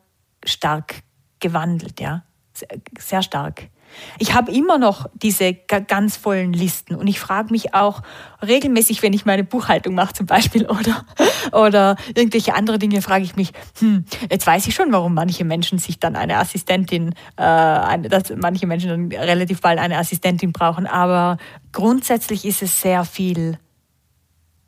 stark 0.45 1.03
gewandelt, 1.41 2.01
ja. 2.01 2.25
Sehr, 2.53 2.69
sehr 2.99 3.23
stark. 3.23 3.71
Ich 4.19 4.35
habe 4.35 4.53
immer 4.53 4.79
noch 4.79 5.07
diese 5.15 5.55
ganz 5.55 6.17
vollen 6.17 6.53
Listen 6.53 6.95
und 6.95 7.07
ich 7.07 7.21
frage 7.21 7.51
mich 7.51 7.75
auch 7.75 8.03
regelmäßig, 8.47 9.03
wenn 9.03 9.13
ich 9.13 9.27
meine 9.27 9.45
Buchhaltung 9.45 9.95
mache 9.95 10.15
zum 10.15 10.27
Beispiel 10.27 10.67
oder, 10.71 11.05
oder 11.53 11.97
irgendwelche 12.15 12.55
andere 12.55 12.79
Dinge, 12.79 13.03
frage 13.03 13.25
ich 13.25 13.37
mich, 13.37 13.53
hm, 13.79 14.05
jetzt 14.31 14.47
weiß 14.47 14.67
ich 14.67 14.75
schon, 14.75 14.93
warum 14.93 15.15
manche 15.15 15.45
Menschen 15.45 15.79
sich 15.79 15.99
dann 15.99 16.17
eine 16.17 16.39
Assistentin, 16.39 17.15
äh, 17.37 17.43
eine, 17.43 18.09
dass 18.09 18.33
manche 18.37 18.67
Menschen 18.67 19.11
dann 19.11 19.21
relativ 19.21 19.61
bald 19.61 19.79
eine 19.79 19.99
Assistentin 19.99 20.53
brauchen, 20.53 20.87
aber 20.87 21.39
grundsätzlich 21.73 22.45
ist 22.45 22.63
es 22.63 22.81
sehr 22.81 23.05
viel 23.05 23.59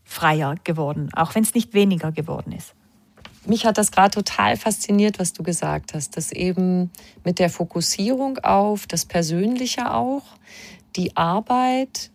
freier 0.05 0.55
geworden, 0.65 1.11
auch 1.15 1.35
wenn 1.35 1.43
es 1.43 1.55
nicht 1.55 1.75
weniger 1.75 2.13
geworden 2.13 2.53
ist 2.53 2.75
mich 3.49 3.67
hat 3.67 3.79
das 3.79 3.91
gerade 3.91 4.11
total 4.11 4.57
fasziniert, 4.57 5.19
was 5.19 5.33
du 5.33 5.43
gesagt 5.43 5.95
hast, 5.95 6.17
dass 6.17 6.33
eben 6.33 6.91
mit 7.25 7.39
der 7.39 7.51
Fokussierung 7.51 8.39
auf 8.39 8.87
das 8.87 9.05
Persönliche 9.05 9.93
auch 9.93 10.23
die 10.97 11.17
Arbeit 11.17 12.11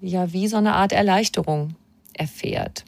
ja 0.00 0.32
wie 0.32 0.48
so 0.48 0.56
eine 0.56 0.74
Art 0.74 0.92
Erleichterung 0.92 1.74
erfährt. 2.14 2.84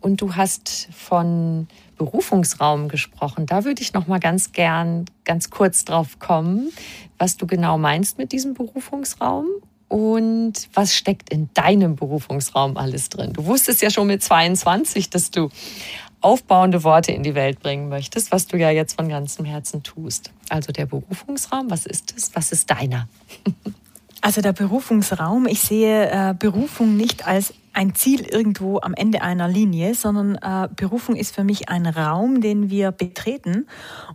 Und 0.00 0.20
du 0.20 0.36
hast 0.36 0.88
von 0.92 1.68
Berufungsraum 1.96 2.88
gesprochen. 2.88 3.46
Da 3.46 3.64
würde 3.64 3.82
ich 3.82 3.92
noch 3.92 4.06
mal 4.06 4.20
ganz 4.20 4.52
gern 4.52 5.06
ganz 5.24 5.50
kurz 5.50 5.84
drauf 5.84 6.18
kommen, 6.18 6.70
was 7.18 7.36
du 7.36 7.46
genau 7.46 7.78
meinst 7.78 8.18
mit 8.18 8.32
diesem 8.32 8.54
Berufungsraum 8.54 9.46
und 9.88 10.68
was 10.74 10.94
steckt 10.94 11.30
in 11.30 11.48
deinem 11.54 11.96
Berufungsraum 11.96 12.76
alles 12.76 13.08
drin. 13.08 13.32
Du 13.32 13.46
wusstest 13.46 13.82
ja 13.82 13.90
schon 13.90 14.08
mit 14.08 14.22
22, 14.22 15.10
dass 15.10 15.30
du 15.30 15.48
aufbauende 16.26 16.82
Worte 16.82 17.12
in 17.12 17.22
die 17.22 17.36
Welt 17.36 17.60
bringen 17.60 17.88
möchtest, 17.88 18.32
was 18.32 18.48
du 18.48 18.56
ja 18.56 18.70
jetzt 18.70 18.96
von 18.96 19.08
ganzem 19.08 19.44
Herzen 19.44 19.84
tust. 19.84 20.32
Also 20.48 20.72
der 20.72 20.86
Berufungsraum, 20.86 21.70
was 21.70 21.86
ist 21.86 22.14
es? 22.16 22.34
Was 22.34 22.50
ist 22.50 22.68
deiner? 22.68 23.08
Also 24.22 24.40
der 24.40 24.54
Berufungsraum, 24.54 25.46
ich 25.46 25.60
sehe 25.60 26.10
äh, 26.10 26.34
Berufung 26.36 26.96
nicht 26.96 27.28
als 27.28 27.54
ein 27.74 27.94
Ziel 27.94 28.22
irgendwo 28.22 28.80
am 28.80 28.92
Ende 28.92 29.22
einer 29.22 29.46
Linie, 29.46 29.94
sondern 29.94 30.34
äh, 30.36 30.68
Berufung 30.74 31.14
ist 31.14 31.32
für 31.32 31.44
mich 31.44 31.68
ein 31.68 31.86
Raum, 31.86 32.40
den 32.40 32.68
wir 32.68 32.90
betreten 32.90 33.68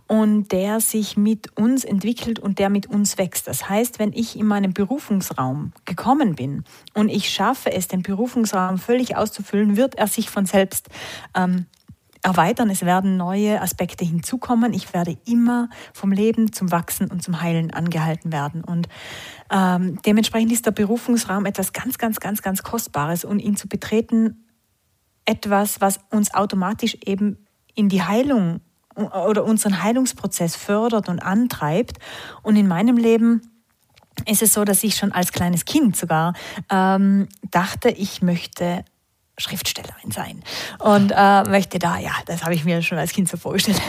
und 0.08 0.52
der 0.52 0.80
sich 0.80 1.16
mit 1.16 1.56
uns 1.56 1.84
entwickelt 1.84 2.40
und 2.40 2.58
der 2.58 2.68
mit 2.68 2.86
uns 2.86 3.16
wächst. 3.16 3.46
Das 3.46 3.70
heißt, 3.70 4.00
wenn 4.00 4.12
ich 4.12 4.38
in 4.38 4.44
meinem 4.44 4.74
Berufungsraum 4.74 5.72
gekommen 5.86 6.34
bin 6.34 6.64
und 6.92 7.08
ich 7.08 7.30
schaffe 7.30 7.72
es, 7.72 7.88
den 7.88 8.02
Berufungsraum 8.02 8.76
völlig 8.76 9.16
auszufüllen, 9.16 9.78
wird 9.78 9.94
er 9.94 10.08
sich 10.08 10.28
von 10.28 10.44
selbst 10.44 10.88
ähm, 11.34 11.64
erweitern, 12.22 12.70
es 12.70 12.82
werden 12.82 13.16
neue 13.16 13.60
Aspekte 13.60 14.04
hinzukommen. 14.04 14.72
Ich 14.72 14.94
werde 14.94 15.16
immer 15.26 15.68
vom 15.92 16.12
Leben 16.12 16.52
zum 16.52 16.70
Wachsen 16.70 17.10
und 17.10 17.22
zum 17.22 17.42
Heilen 17.42 17.72
angehalten 17.72 18.32
werden. 18.32 18.62
Und 18.62 18.88
ähm, 19.50 19.98
dementsprechend 20.06 20.52
ist 20.52 20.64
der 20.64 20.70
Berufungsraum 20.70 21.46
etwas 21.46 21.72
ganz, 21.72 21.98
ganz, 21.98 22.20
ganz, 22.20 22.42
ganz 22.42 22.62
Kostbares 22.62 23.24
und 23.24 23.40
ihn 23.40 23.56
zu 23.56 23.68
betreten 23.68 24.46
etwas, 25.24 25.80
was 25.80 26.00
uns 26.10 26.34
automatisch 26.34 26.96
eben 27.04 27.46
in 27.74 27.88
die 27.88 28.02
Heilung 28.02 28.60
oder 28.94 29.44
unseren 29.44 29.82
Heilungsprozess 29.82 30.56
fördert 30.56 31.08
und 31.08 31.20
antreibt. 31.20 31.98
Und 32.42 32.56
in 32.56 32.68
meinem 32.68 32.96
Leben 32.96 33.42
ist 34.26 34.42
es 34.42 34.52
so, 34.52 34.64
dass 34.64 34.84
ich 34.84 34.96
schon 34.96 35.12
als 35.12 35.32
kleines 35.32 35.64
Kind 35.64 35.96
sogar 35.96 36.34
ähm, 36.70 37.28
dachte, 37.50 37.88
ich 37.88 38.22
möchte 38.22 38.84
Schriftstellerin 39.38 40.10
sein 40.10 40.42
und 40.78 41.10
äh, 41.16 41.42
möchte 41.44 41.78
da, 41.78 41.98
ja, 41.98 42.12
das 42.26 42.44
habe 42.44 42.54
ich 42.54 42.64
mir 42.64 42.82
schon 42.82 42.98
als 42.98 43.12
Kind 43.12 43.28
so 43.28 43.38
vorgestellt. 43.38 43.80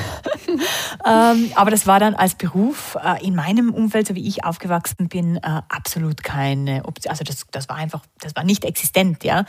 ähm, 1.05 1.51
aber 1.55 1.69
das 1.69 1.85
war 1.85 1.99
dann 1.99 2.15
als 2.15 2.35
Beruf 2.35 2.97
äh, 3.03 3.25
in 3.25 3.35
meinem 3.35 3.73
Umfeld, 3.73 4.07
so 4.07 4.15
wie 4.15 4.25
ich 4.25 4.45
aufgewachsen 4.45 5.09
bin, 5.09 5.37
äh, 5.37 5.61
absolut 5.67 6.23
keine 6.23 6.85
Option. 6.85 7.11
Also 7.11 7.25
das, 7.25 7.45
das 7.51 7.67
war 7.67 7.75
einfach, 7.75 8.01
das 8.21 8.35
war 8.37 8.45
nicht 8.45 8.63
existent, 8.63 9.25
ja. 9.25 9.43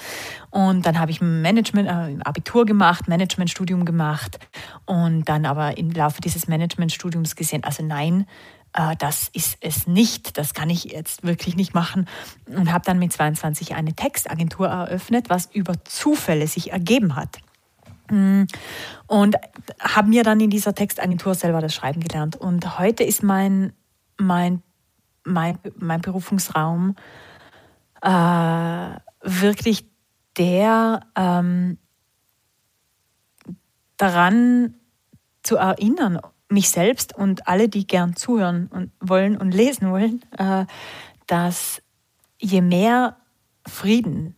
Und 0.50 0.84
dann 0.84 0.98
habe 0.98 1.12
ich 1.12 1.20
Management, 1.20 1.88
äh, 1.88 2.24
Abitur 2.24 2.66
gemacht, 2.66 3.06
Managementstudium 3.06 3.84
gemacht 3.84 4.38
und 4.86 5.28
dann 5.28 5.46
aber 5.46 5.78
im 5.78 5.90
Laufe 5.92 6.20
dieses 6.20 6.48
Managementstudiums 6.48 7.36
gesehen, 7.36 7.62
also 7.62 7.84
nein, 7.84 8.26
das 8.98 9.28
ist 9.32 9.58
es 9.60 9.86
nicht, 9.86 10.36
das 10.36 10.52
kann 10.52 10.68
ich 10.68 10.84
jetzt 10.84 11.22
wirklich 11.22 11.54
nicht 11.54 11.74
machen. 11.74 12.08
Und 12.46 12.72
habe 12.72 12.84
dann 12.84 12.98
mit 12.98 13.12
22 13.12 13.74
eine 13.74 13.94
Textagentur 13.94 14.66
eröffnet, 14.66 15.30
was 15.30 15.46
über 15.46 15.84
Zufälle 15.84 16.48
sich 16.48 16.72
ergeben 16.72 17.14
hat. 17.14 17.38
Mm. 18.10 18.44
Und 19.06 19.36
habe 19.80 20.08
mir 20.08 20.24
dann 20.24 20.40
in 20.40 20.50
dieser 20.50 20.74
Textagentur 20.74 21.34
selber 21.34 21.60
das 21.60 21.72
Schreiben 21.72 22.00
gelernt. 22.00 22.34
Und 22.34 22.78
heute 22.78 23.04
ist 23.04 23.22
mein, 23.22 23.72
mein, 24.18 24.60
mein, 25.22 25.58
mein 25.76 26.00
Berufungsraum 26.00 26.96
äh, 28.02 28.88
wirklich 29.22 29.86
der 30.36 31.00
ähm, 31.14 31.78
daran 33.96 34.74
zu 35.44 35.56
erinnern 35.56 36.18
mich 36.54 36.70
selbst 36.70 37.14
und 37.14 37.46
alle, 37.46 37.68
die 37.68 37.86
gern 37.86 38.16
zuhören 38.16 38.68
und 38.68 38.90
wollen 39.00 39.36
und 39.36 39.52
lesen 39.52 39.90
wollen, 39.90 40.22
äh, 40.38 40.64
dass 41.26 41.82
je 42.38 42.62
mehr 42.62 43.16
Frieden 43.66 44.36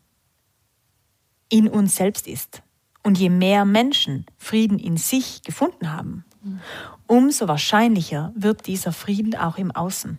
in 1.48 1.68
uns 1.68 1.96
selbst 1.96 2.26
ist 2.26 2.62
und 3.04 3.18
je 3.18 3.30
mehr 3.30 3.64
Menschen 3.64 4.26
Frieden 4.36 4.78
in 4.78 4.96
sich 4.96 5.42
gefunden 5.42 5.92
haben, 5.92 6.24
mhm. 6.42 6.60
umso 7.06 7.46
wahrscheinlicher 7.46 8.32
wird 8.34 8.66
dieser 8.66 8.92
Frieden 8.92 9.36
auch 9.36 9.58
im 9.58 9.70
Außen. 9.70 10.18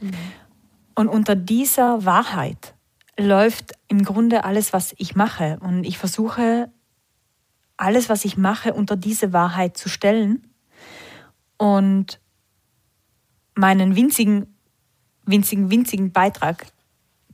Mhm. 0.00 0.10
Und 0.96 1.08
unter 1.08 1.36
dieser 1.36 2.04
Wahrheit 2.04 2.74
läuft 3.16 3.72
im 3.86 4.04
Grunde 4.04 4.44
alles, 4.44 4.72
was 4.72 4.94
ich 4.98 5.14
mache. 5.14 5.58
Und 5.60 5.84
ich 5.84 5.98
versuche, 5.98 6.72
alles, 7.76 8.08
was 8.08 8.24
ich 8.24 8.36
mache, 8.36 8.74
unter 8.74 8.96
diese 8.96 9.32
Wahrheit 9.32 9.76
zu 9.76 9.88
stellen 9.88 10.47
und 11.58 12.20
meinen 13.54 13.96
winzigen, 13.96 14.56
winzigen, 15.26 15.70
winzigen 15.70 16.12
Beitrag 16.12 16.66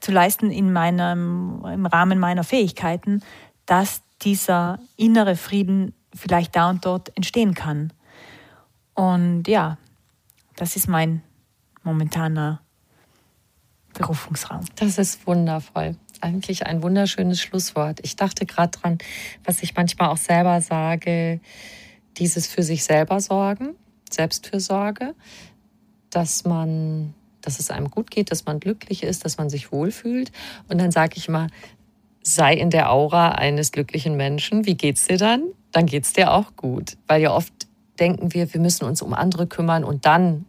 zu 0.01 0.11
leisten 0.11 0.51
in 0.51 0.72
meinem, 0.72 1.64
im 1.64 1.87
Rahmen 1.87 2.18
meiner 2.18 2.45
Fähigkeiten, 2.45 3.22
dass 3.66 4.03
dieser 4.22 4.79
innere 4.97 5.37
Frieden 5.37 5.95
vielleicht 6.14 6.57
da 6.57 6.70
und 6.70 6.85
dort 6.85 7.16
entstehen 7.16 7.55
kann. 7.55 7.93
Und 8.95 9.49
ja, 9.49 9.79
das 10.57 10.77
ist 10.77 10.89
mein 10.89 11.22
momentaner 11.83 12.61
Berufungsraum. 13.95 14.64
Das 14.77 14.99
ist 14.99 15.27
wundervoll. 15.27 15.97
Eigentlich 16.20 16.66
ein 16.66 16.83
wunderschönes 16.83 17.41
Schlusswort. 17.41 18.01
Ich 18.03 18.16
dachte 18.16 18.47
gerade 18.47 18.79
dran, 18.79 18.99
was 19.45 19.62
ich 19.62 19.75
manchmal 19.75 20.09
auch 20.09 20.16
selber 20.16 20.61
sage, 20.61 21.41
dieses 22.16 22.47
für 22.47 22.62
sich 22.62 22.85
selber 22.85 23.20
sorgen. 23.20 23.75
Selbstfürsorge, 24.15 25.15
dass 26.11 26.45
man, 26.45 27.15
dass 27.41 27.59
es 27.59 27.71
einem 27.71 27.91
gut 27.91 28.11
geht, 28.11 28.31
dass 28.31 28.47
man 28.47 28.61
glücklich 28.61 29.03
ist, 29.03 29.25
dass 29.25 29.39
man 29.39 29.51
sich 29.51 29.73
wohlfühlt. 29.73 30.33
Und 30.69 30.81
dann 30.81 30.91
sage 30.91 31.15
ich 31.17 31.29
immer, 31.29 31.49
sei 32.23 32.55
in 32.55 32.71
der 32.71 32.91
Aura 32.91 33.33
eines 33.33 33.73
glücklichen 33.73 34.17
Menschen. 34.17 34.67
Wie 34.67 34.77
geht's 34.77 35.07
dir 35.07 35.19
dann? 35.19 35.43
Dann 35.73 35.87
geht's 35.87 36.12
dir 36.12 36.33
auch 36.33 36.57
gut. 36.57 36.97
Weil 37.07 37.21
ja 37.21 37.33
oft 37.33 37.53
denken 38.01 38.33
wir, 38.33 38.53
wir 38.53 38.61
müssen 38.61 38.85
uns 38.85 39.03
um 39.03 39.12
andere 39.12 39.47
kümmern 39.47 39.85
und 39.85 40.07
dann 40.07 40.47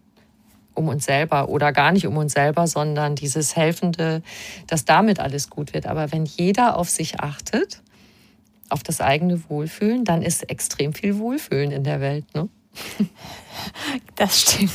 um 0.73 0.87
uns 0.87 1.05
selber 1.05 1.49
oder 1.49 1.71
gar 1.71 1.91
nicht 1.91 2.05
um 2.05 2.17
uns 2.17 2.33
selber, 2.33 2.67
sondern 2.67 3.15
dieses 3.15 3.55
Helfende, 3.55 4.21
dass 4.67 4.85
damit 4.85 5.19
alles 5.19 5.49
gut 5.49 5.73
wird. 5.73 5.87
Aber 5.87 6.11
wenn 6.11 6.25
jeder 6.25 6.77
auf 6.77 6.89
sich 6.89 7.19
achtet, 7.19 7.81
auf 8.69 8.83
das 8.83 9.01
eigene 9.01 9.49
Wohlfühlen, 9.49 10.05
dann 10.05 10.21
ist 10.21 10.49
extrem 10.49 10.93
viel 10.93 11.17
Wohlfühlen 11.17 11.71
in 11.71 11.83
der 11.83 12.01
Welt. 12.01 12.25
Ne? 12.33 12.49
Das 14.15 14.41
stimmt. 14.41 14.71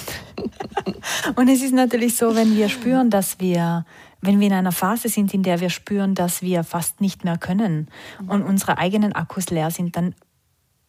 Und 1.36 1.48
es 1.48 1.62
ist 1.62 1.72
natürlich 1.72 2.16
so, 2.16 2.34
wenn 2.34 2.57
wir 2.57 2.68
spüren, 2.68 3.11
dass 3.11 3.40
wir, 3.40 3.84
wenn 4.20 4.40
wir 4.40 4.48
in 4.48 4.53
einer 4.53 4.72
Phase 4.72 5.09
sind, 5.09 5.32
in 5.34 5.42
der 5.42 5.61
wir 5.61 5.70
spüren, 5.70 6.14
dass 6.14 6.42
wir 6.42 6.64
fast 6.64 7.01
nicht 7.01 7.24
mehr 7.24 7.38
können 7.38 7.88
und 8.26 8.42
unsere 8.42 8.78
eigenen 8.78 9.12
Akkus 9.14 9.51
leer 9.51 9.70
sind, 9.70 9.96
dann 9.96 10.14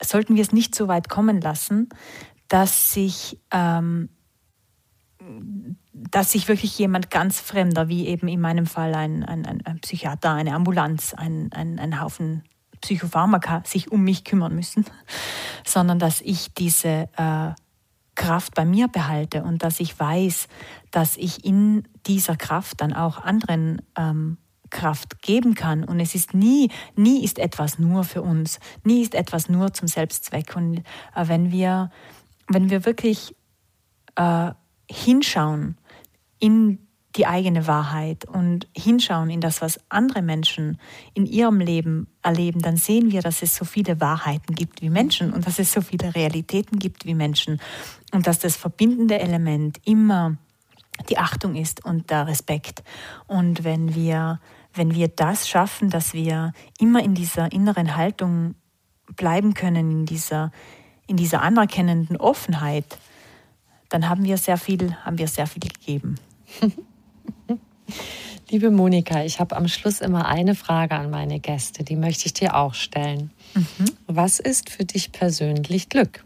sollten 0.02 0.36
wir 0.36 0.42
es 0.42 0.52
nicht 0.52 0.74
so 0.76 0.88
weit 0.88 1.10
kommen 1.10 1.42
lassen, 1.42 1.90
dass 2.48 2.94
sich, 2.94 3.40
ähm, 3.52 4.10
dass 5.94 6.32
sich 6.32 6.48
wirklich 6.48 6.78
jemand 6.78 7.12
ganz 7.12 7.40
Fremder, 7.40 7.88
wie 7.88 8.08
eben 8.08 8.28
in 8.28 8.42
meinem 8.42 8.66
Fall 8.66 8.96
ein, 8.96 9.24
ein, 9.24 9.46
ein 9.46 9.80
Psychiater, 9.80 10.34
eine 10.34 10.56
Ambulanz, 10.56 11.14
ein, 11.14 11.50
ein, 11.54 11.80
ein 11.80 12.02
Haufen 12.02 12.44
Psychopharmaka 12.82 13.64
sich 13.66 13.92
um 13.92 14.04
mich 14.04 14.24
kümmern 14.24 14.56
müssen, 14.56 14.86
sondern 15.66 16.00
dass 16.00 16.22
ich 16.22 16.54
diese 16.54 17.10
äh, 17.16 17.52
Kraft 18.16 18.56
bei 18.56 18.66
mir 18.66 18.88
behalte 18.88 19.44
und 19.44 19.64
dass 19.64 19.80
ich 19.80 20.00
weiß, 20.00 20.48
dass 20.92 21.18
ich 21.18 21.46
in 21.46 21.88
dieser 22.06 22.36
Kraft 22.36 22.82
dann 22.82 22.94
auch 22.94 23.20
anderen 23.20 23.82
ähm, 23.98 24.38
Kraft 24.70 25.22
geben 25.22 25.54
kann. 25.54 25.84
Und 25.84 26.00
es 26.00 26.16
ist 26.16 26.34
nie, 26.34 26.70
nie 26.96 27.24
ist 27.24 27.40
etwas 27.40 27.78
nur 27.78 28.04
für 28.04 28.22
uns, 28.22 28.60
nie 28.84 29.02
ist 29.02 29.16
etwas 29.16 29.50
nur 29.50 29.74
zum 29.74 29.88
Selbstzweck. 29.88 30.56
Und 30.56 30.80
äh, 31.16 31.28
wenn 31.28 31.52
wir, 31.52 31.92
wenn 32.48 32.70
wir 32.70 32.86
wirklich 32.86 33.36
äh, 34.16 34.52
hinschauen 34.90 35.78
in 36.40 36.88
die 37.16 37.28
eigene 37.28 37.68
Wahrheit 37.68 38.26
und 38.26 38.68
hinschauen 38.76 39.30
in 39.30 39.42
das, 39.42 39.62
was 39.62 39.80
andere 39.90 40.22
Menschen 40.22 40.80
in 41.14 41.26
ihrem 41.26 41.60
Leben 41.60 42.08
erleben, 42.22 42.62
dann 42.62 42.78
sehen 42.78 43.12
wir, 43.12 43.22
dass 43.22 43.42
es 43.42 43.56
so 43.56 43.66
viele 43.66 44.00
Wahrheiten 44.00 44.56
gibt 44.56 44.82
wie 44.82 44.90
Menschen 44.90 45.34
und 45.34 45.46
dass 45.46 45.60
es 45.60 45.74
so 45.74 45.82
viele 45.82 46.16
Realitäten 46.16 46.80
gibt 46.80 47.06
wie 47.06 47.14
Menschen 47.14 47.60
und 48.14 48.28
dass 48.28 48.40
das 48.40 48.56
verbindende 48.56 49.20
Element 49.20 49.80
immer 49.86 50.38
die 51.10 51.18
Achtung 51.18 51.56
ist 51.56 51.84
und 51.84 52.10
der 52.10 52.28
Respekt. 52.28 52.84
Und 53.28 53.64
wenn 53.64 53.94
wir, 53.96 54.40
wenn 54.74 54.94
wir 54.94 55.08
das 55.10 55.50
schaffen, 55.50 55.90
dass 55.90 56.14
wir 56.14 56.54
immer 56.80 57.04
in 57.04 57.14
dieser 57.14 57.52
inneren 57.52 57.98
Haltung 57.98 58.56
bleiben 59.18 59.54
können, 59.54 59.92
in 59.92 60.06
dieser, 60.06 60.52
in 61.08 61.18
dieser 61.18 61.42
anerkennenden 61.42 62.18
Offenheit, 62.18 62.98
dann 63.90 64.08
haben 64.08 64.24
wir 64.24 64.38
sehr 64.38 64.58
viel, 64.58 64.96
haben 65.04 65.18
wir 65.18 65.28
sehr 65.28 65.48
viel 65.48 65.64
gegeben. 65.64 66.16
Liebe 68.50 68.70
Monika, 68.70 69.24
ich 69.24 69.40
habe 69.40 69.56
am 69.56 69.68
Schluss 69.68 70.02
immer 70.02 70.26
eine 70.28 70.56
Frage 70.56 70.96
an 70.96 71.10
meine 71.10 71.40
Gäste, 71.40 71.84
die 71.84 71.96
möchte 71.96 72.26
ich 72.26 72.34
dir 72.34 72.56
auch 72.56 72.74
stellen. 72.74 73.32
Mhm. 73.54 73.86
Was 74.08 74.40
ist 74.40 74.70
für 74.70 74.84
dich 74.84 75.12
persönlich 75.12 75.88
Glück? 75.88 76.24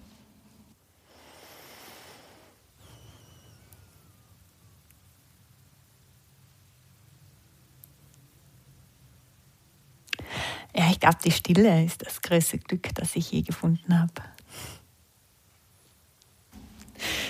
Ja, 10.76 10.90
ich 10.90 11.00
glaube, 11.00 11.18
die 11.24 11.32
Stille 11.32 11.86
ist 11.86 12.06
das 12.06 12.22
größte 12.22 12.58
Glück, 12.58 12.90
das 12.96 13.16
ich 13.16 13.32
je 13.32 13.44
gefunden 13.44 13.98
habe. 13.98 14.35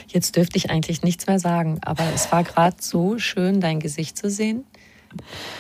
Jetzt 0.08 0.36
dürfte 0.36 0.58
ich 0.58 0.70
eigentlich 0.70 1.04
nichts 1.04 1.28
mehr 1.28 1.40
sagen, 1.40 1.80
aber 1.84 2.04
es 2.14 2.32
war 2.32 2.44
gerade 2.44 2.78
so 2.80 3.18
schön, 3.18 3.62
dein 3.62 3.80
Gesicht 3.80 4.18
zu 4.18 4.30
sehen, 4.30 4.66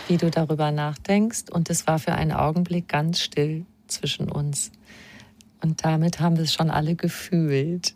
wie 0.07 0.17
du 0.17 0.29
darüber 0.29 0.71
nachdenkst. 0.71 1.45
Und 1.51 1.69
es 1.69 1.87
war 1.87 1.99
für 1.99 2.13
einen 2.13 2.31
Augenblick 2.31 2.87
ganz 2.87 3.19
still 3.19 3.65
zwischen 3.87 4.31
uns. 4.31 4.71
Und 5.61 5.83
damit 5.83 6.19
haben 6.19 6.37
wir 6.37 6.43
es 6.43 6.53
schon 6.53 6.69
alle 6.69 6.95
gefühlt. 6.95 7.95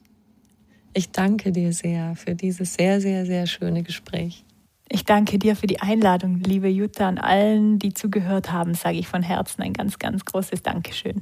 Ich 0.94 1.12
danke 1.12 1.52
dir 1.52 1.72
sehr 1.72 2.16
für 2.16 2.36
dieses 2.36 2.74
sehr, 2.74 3.00
sehr, 3.00 3.26
sehr 3.26 3.46
schöne 3.48 3.84
Gespräch. 3.84 4.44
Ich 4.92 5.06
danke 5.06 5.38
dir 5.38 5.56
für 5.56 5.68
die 5.68 5.80
Einladung, 5.80 6.40
liebe 6.40 6.68
Jutta. 6.68 7.08
An 7.08 7.20
allen, 7.20 7.78
die 7.78 7.94
zugehört 7.94 8.52
haben, 8.52 8.74
sage 8.74 8.98
ich 8.98 9.08
von 9.08 9.22
Herzen 9.22 9.62
ein 9.62 9.74
ganz, 9.74 10.00
ganz 10.00 10.26
großes 10.26 10.64
Dankeschön. 10.64 11.22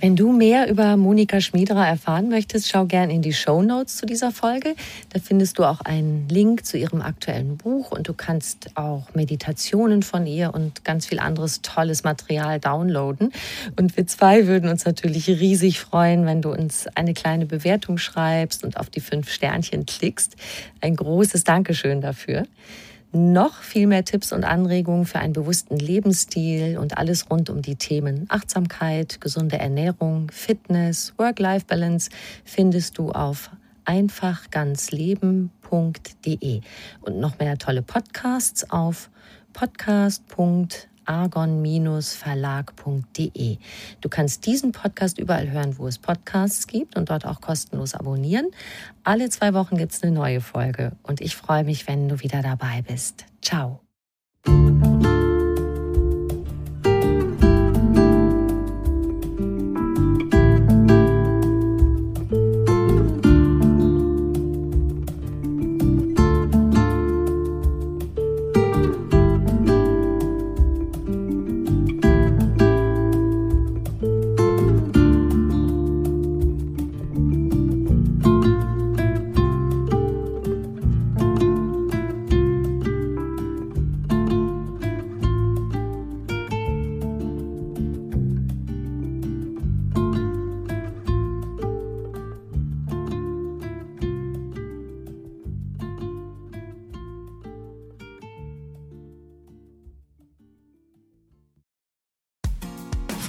Wenn 0.00 0.16
du 0.16 0.32
mehr 0.32 0.70
über 0.70 0.96
Monika 0.96 1.42
Schmiederer 1.42 1.86
erfahren 1.86 2.30
möchtest, 2.30 2.70
schau 2.70 2.86
gern 2.86 3.10
in 3.10 3.20
die 3.20 3.34
Show 3.34 3.60
Notes 3.60 3.98
zu 3.98 4.06
dieser 4.06 4.30
Folge. 4.30 4.74
Da 5.12 5.20
findest 5.20 5.58
du 5.58 5.64
auch 5.64 5.82
einen 5.82 6.26
Link 6.26 6.64
zu 6.64 6.78
ihrem 6.78 7.02
aktuellen 7.02 7.58
Buch 7.58 7.90
und 7.92 8.08
du 8.08 8.14
kannst 8.14 8.70
auch 8.78 9.08
Meditationen 9.12 10.02
von 10.02 10.26
ihr 10.26 10.54
und 10.54 10.86
ganz 10.86 11.04
viel 11.04 11.18
anderes 11.18 11.60
tolles 11.60 12.02
Material 12.02 12.58
downloaden. 12.58 13.30
Und 13.78 13.94
wir 13.98 14.06
zwei 14.06 14.46
würden 14.46 14.70
uns 14.70 14.86
natürlich 14.86 15.28
riesig 15.28 15.80
freuen, 15.80 16.24
wenn 16.24 16.40
du 16.40 16.50
uns 16.50 16.86
eine 16.94 17.12
kleine 17.12 17.44
Bewertung 17.44 17.98
schreibst 17.98 18.64
und 18.64 18.78
auf 18.78 18.88
die 18.88 19.00
fünf 19.00 19.30
Sternchen 19.30 19.84
klickst. 19.84 20.34
Ein 20.80 20.96
großes 20.96 21.44
Dankeschön 21.44 22.00
dafür 22.00 22.46
noch 23.12 23.62
viel 23.62 23.86
mehr 23.86 24.04
Tipps 24.04 24.32
und 24.32 24.44
Anregungen 24.44 25.06
für 25.06 25.18
einen 25.18 25.32
bewussten 25.32 25.76
Lebensstil 25.76 26.78
und 26.78 26.98
alles 26.98 27.30
rund 27.30 27.50
um 27.50 27.62
die 27.62 27.76
Themen 27.76 28.26
Achtsamkeit, 28.28 29.20
gesunde 29.20 29.58
Ernährung, 29.58 30.30
Fitness, 30.30 31.14
Work-Life-Balance 31.16 32.10
findest 32.44 32.98
du 32.98 33.10
auf 33.10 33.50
einfachganzleben.de 33.84 36.60
und 37.00 37.18
noch 37.18 37.38
mehr 37.38 37.58
tolle 37.58 37.82
Podcasts 37.82 38.70
auf 38.70 39.10
podcast.de 39.52 40.89
argon-verlag.de. 41.10 43.58
Du 44.00 44.08
kannst 44.08 44.46
diesen 44.46 44.70
Podcast 44.70 45.18
überall 45.18 45.50
hören, 45.50 45.76
wo 45.78 45.88
es 45.88 45.98
Podcasts 45.98 46.68
gibt 46.68 46.96
und 46.96 47.10
dort 47.10 47.26
auch 47.26 47.40
kostenlos 47.40 47.94
abonnieren. 47.94 48.46
Alle 49.02 49.28
zwei 49.28 49.52
Wochen 49.52 49.76
gibt 49.76 49.90
es 49.92 50.00
eine 50.02 50.12
neue 50.12 50.40
Folge 50.40 50.92
und 51.02 51.20
ich 51.20 51.34
freue 51.34 51.64
mich, 51.64 51.88
wenn 51.88 52.08
du 52.08 52.20
wieder 52.20 52.42
dabei 52.42 52.84
bist. 52.86 53.24
Ciao. 53.42 53.80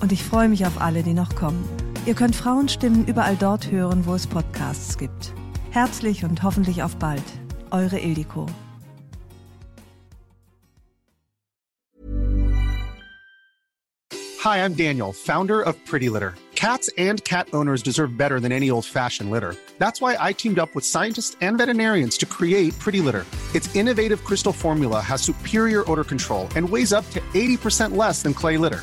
Und 0.00 0.12
ich 0.12 0.22
freue 0.22 0.48
mich 0.48 0.66
auf 0.66 0.80
alle, 0.80 1.02
die 1.02 1.14
noch 1.14 1.34
kommen. 1.34 1.68
Ihr 2.06 2.14
könnt 2.14 2.36
Frauenstimmen 2.36 3.04
überall 3.06 3.36
dort 3.36 3.70
hören, 3.70 4.06
wo 4.06 4.14
es 4.14 4.26
Podcasts 4.26 4.96
gibt. 4.96 5.32
Herzlich 5.70 6.24
und 6.24 6.42
hoffentlich 6.42 6.82
auf 6.82 6.96
bald. 6.96 7.24
Eure 7.70 7.98
Ildiko. 7.98 8.46
Hi, 14.40 14.58
I'm 14.64 14.74
Daniel, 14.74 15.12
Founder 15.12 15.60
of 15.60 15.74
Pretty 15.84 16.08
Litter. 16.08 16.34
Cats 16.54 16.88
and 16.96 17.22
cat 17.24 17.48
owners 17.52 17.82
deserve 17.82 18.16
better 18.16 18.40
than 18.40 18.50
any 18.50 18.70
old-fashioned 18.70 19.30
litter. 19.30 19.54
That's 19.78 20.00
why 20.00 20.16
I 20.18 20.32
teamed 20.32 20.58
up 20.58 20.74
with 20.74 20.84
scientists 20.84 21.36
and 21.40 21.58
veterinarians 21.58 22.16
to 22.18 22.26
create 22.26 22.76
Pretty 22.78 23.00
Litter. 23.00 23.26
Its 23.54 23.74
innovative 23.76 24.24
crystal 24.24 24.52
formula 24.52 25.00
has 25.00 25.22
superior 25.22 25.84
odor 25.90 26.04
control 26.04 26.48
and 26.56 26.68
weighs 26.68 26.92
up 26.92 27.08
to 27.10 27.20
80% 27.34 27.96
less 27.96 28.22
than 28.22 28.32
clay 28.32 28.56
litter. 28.56 28.82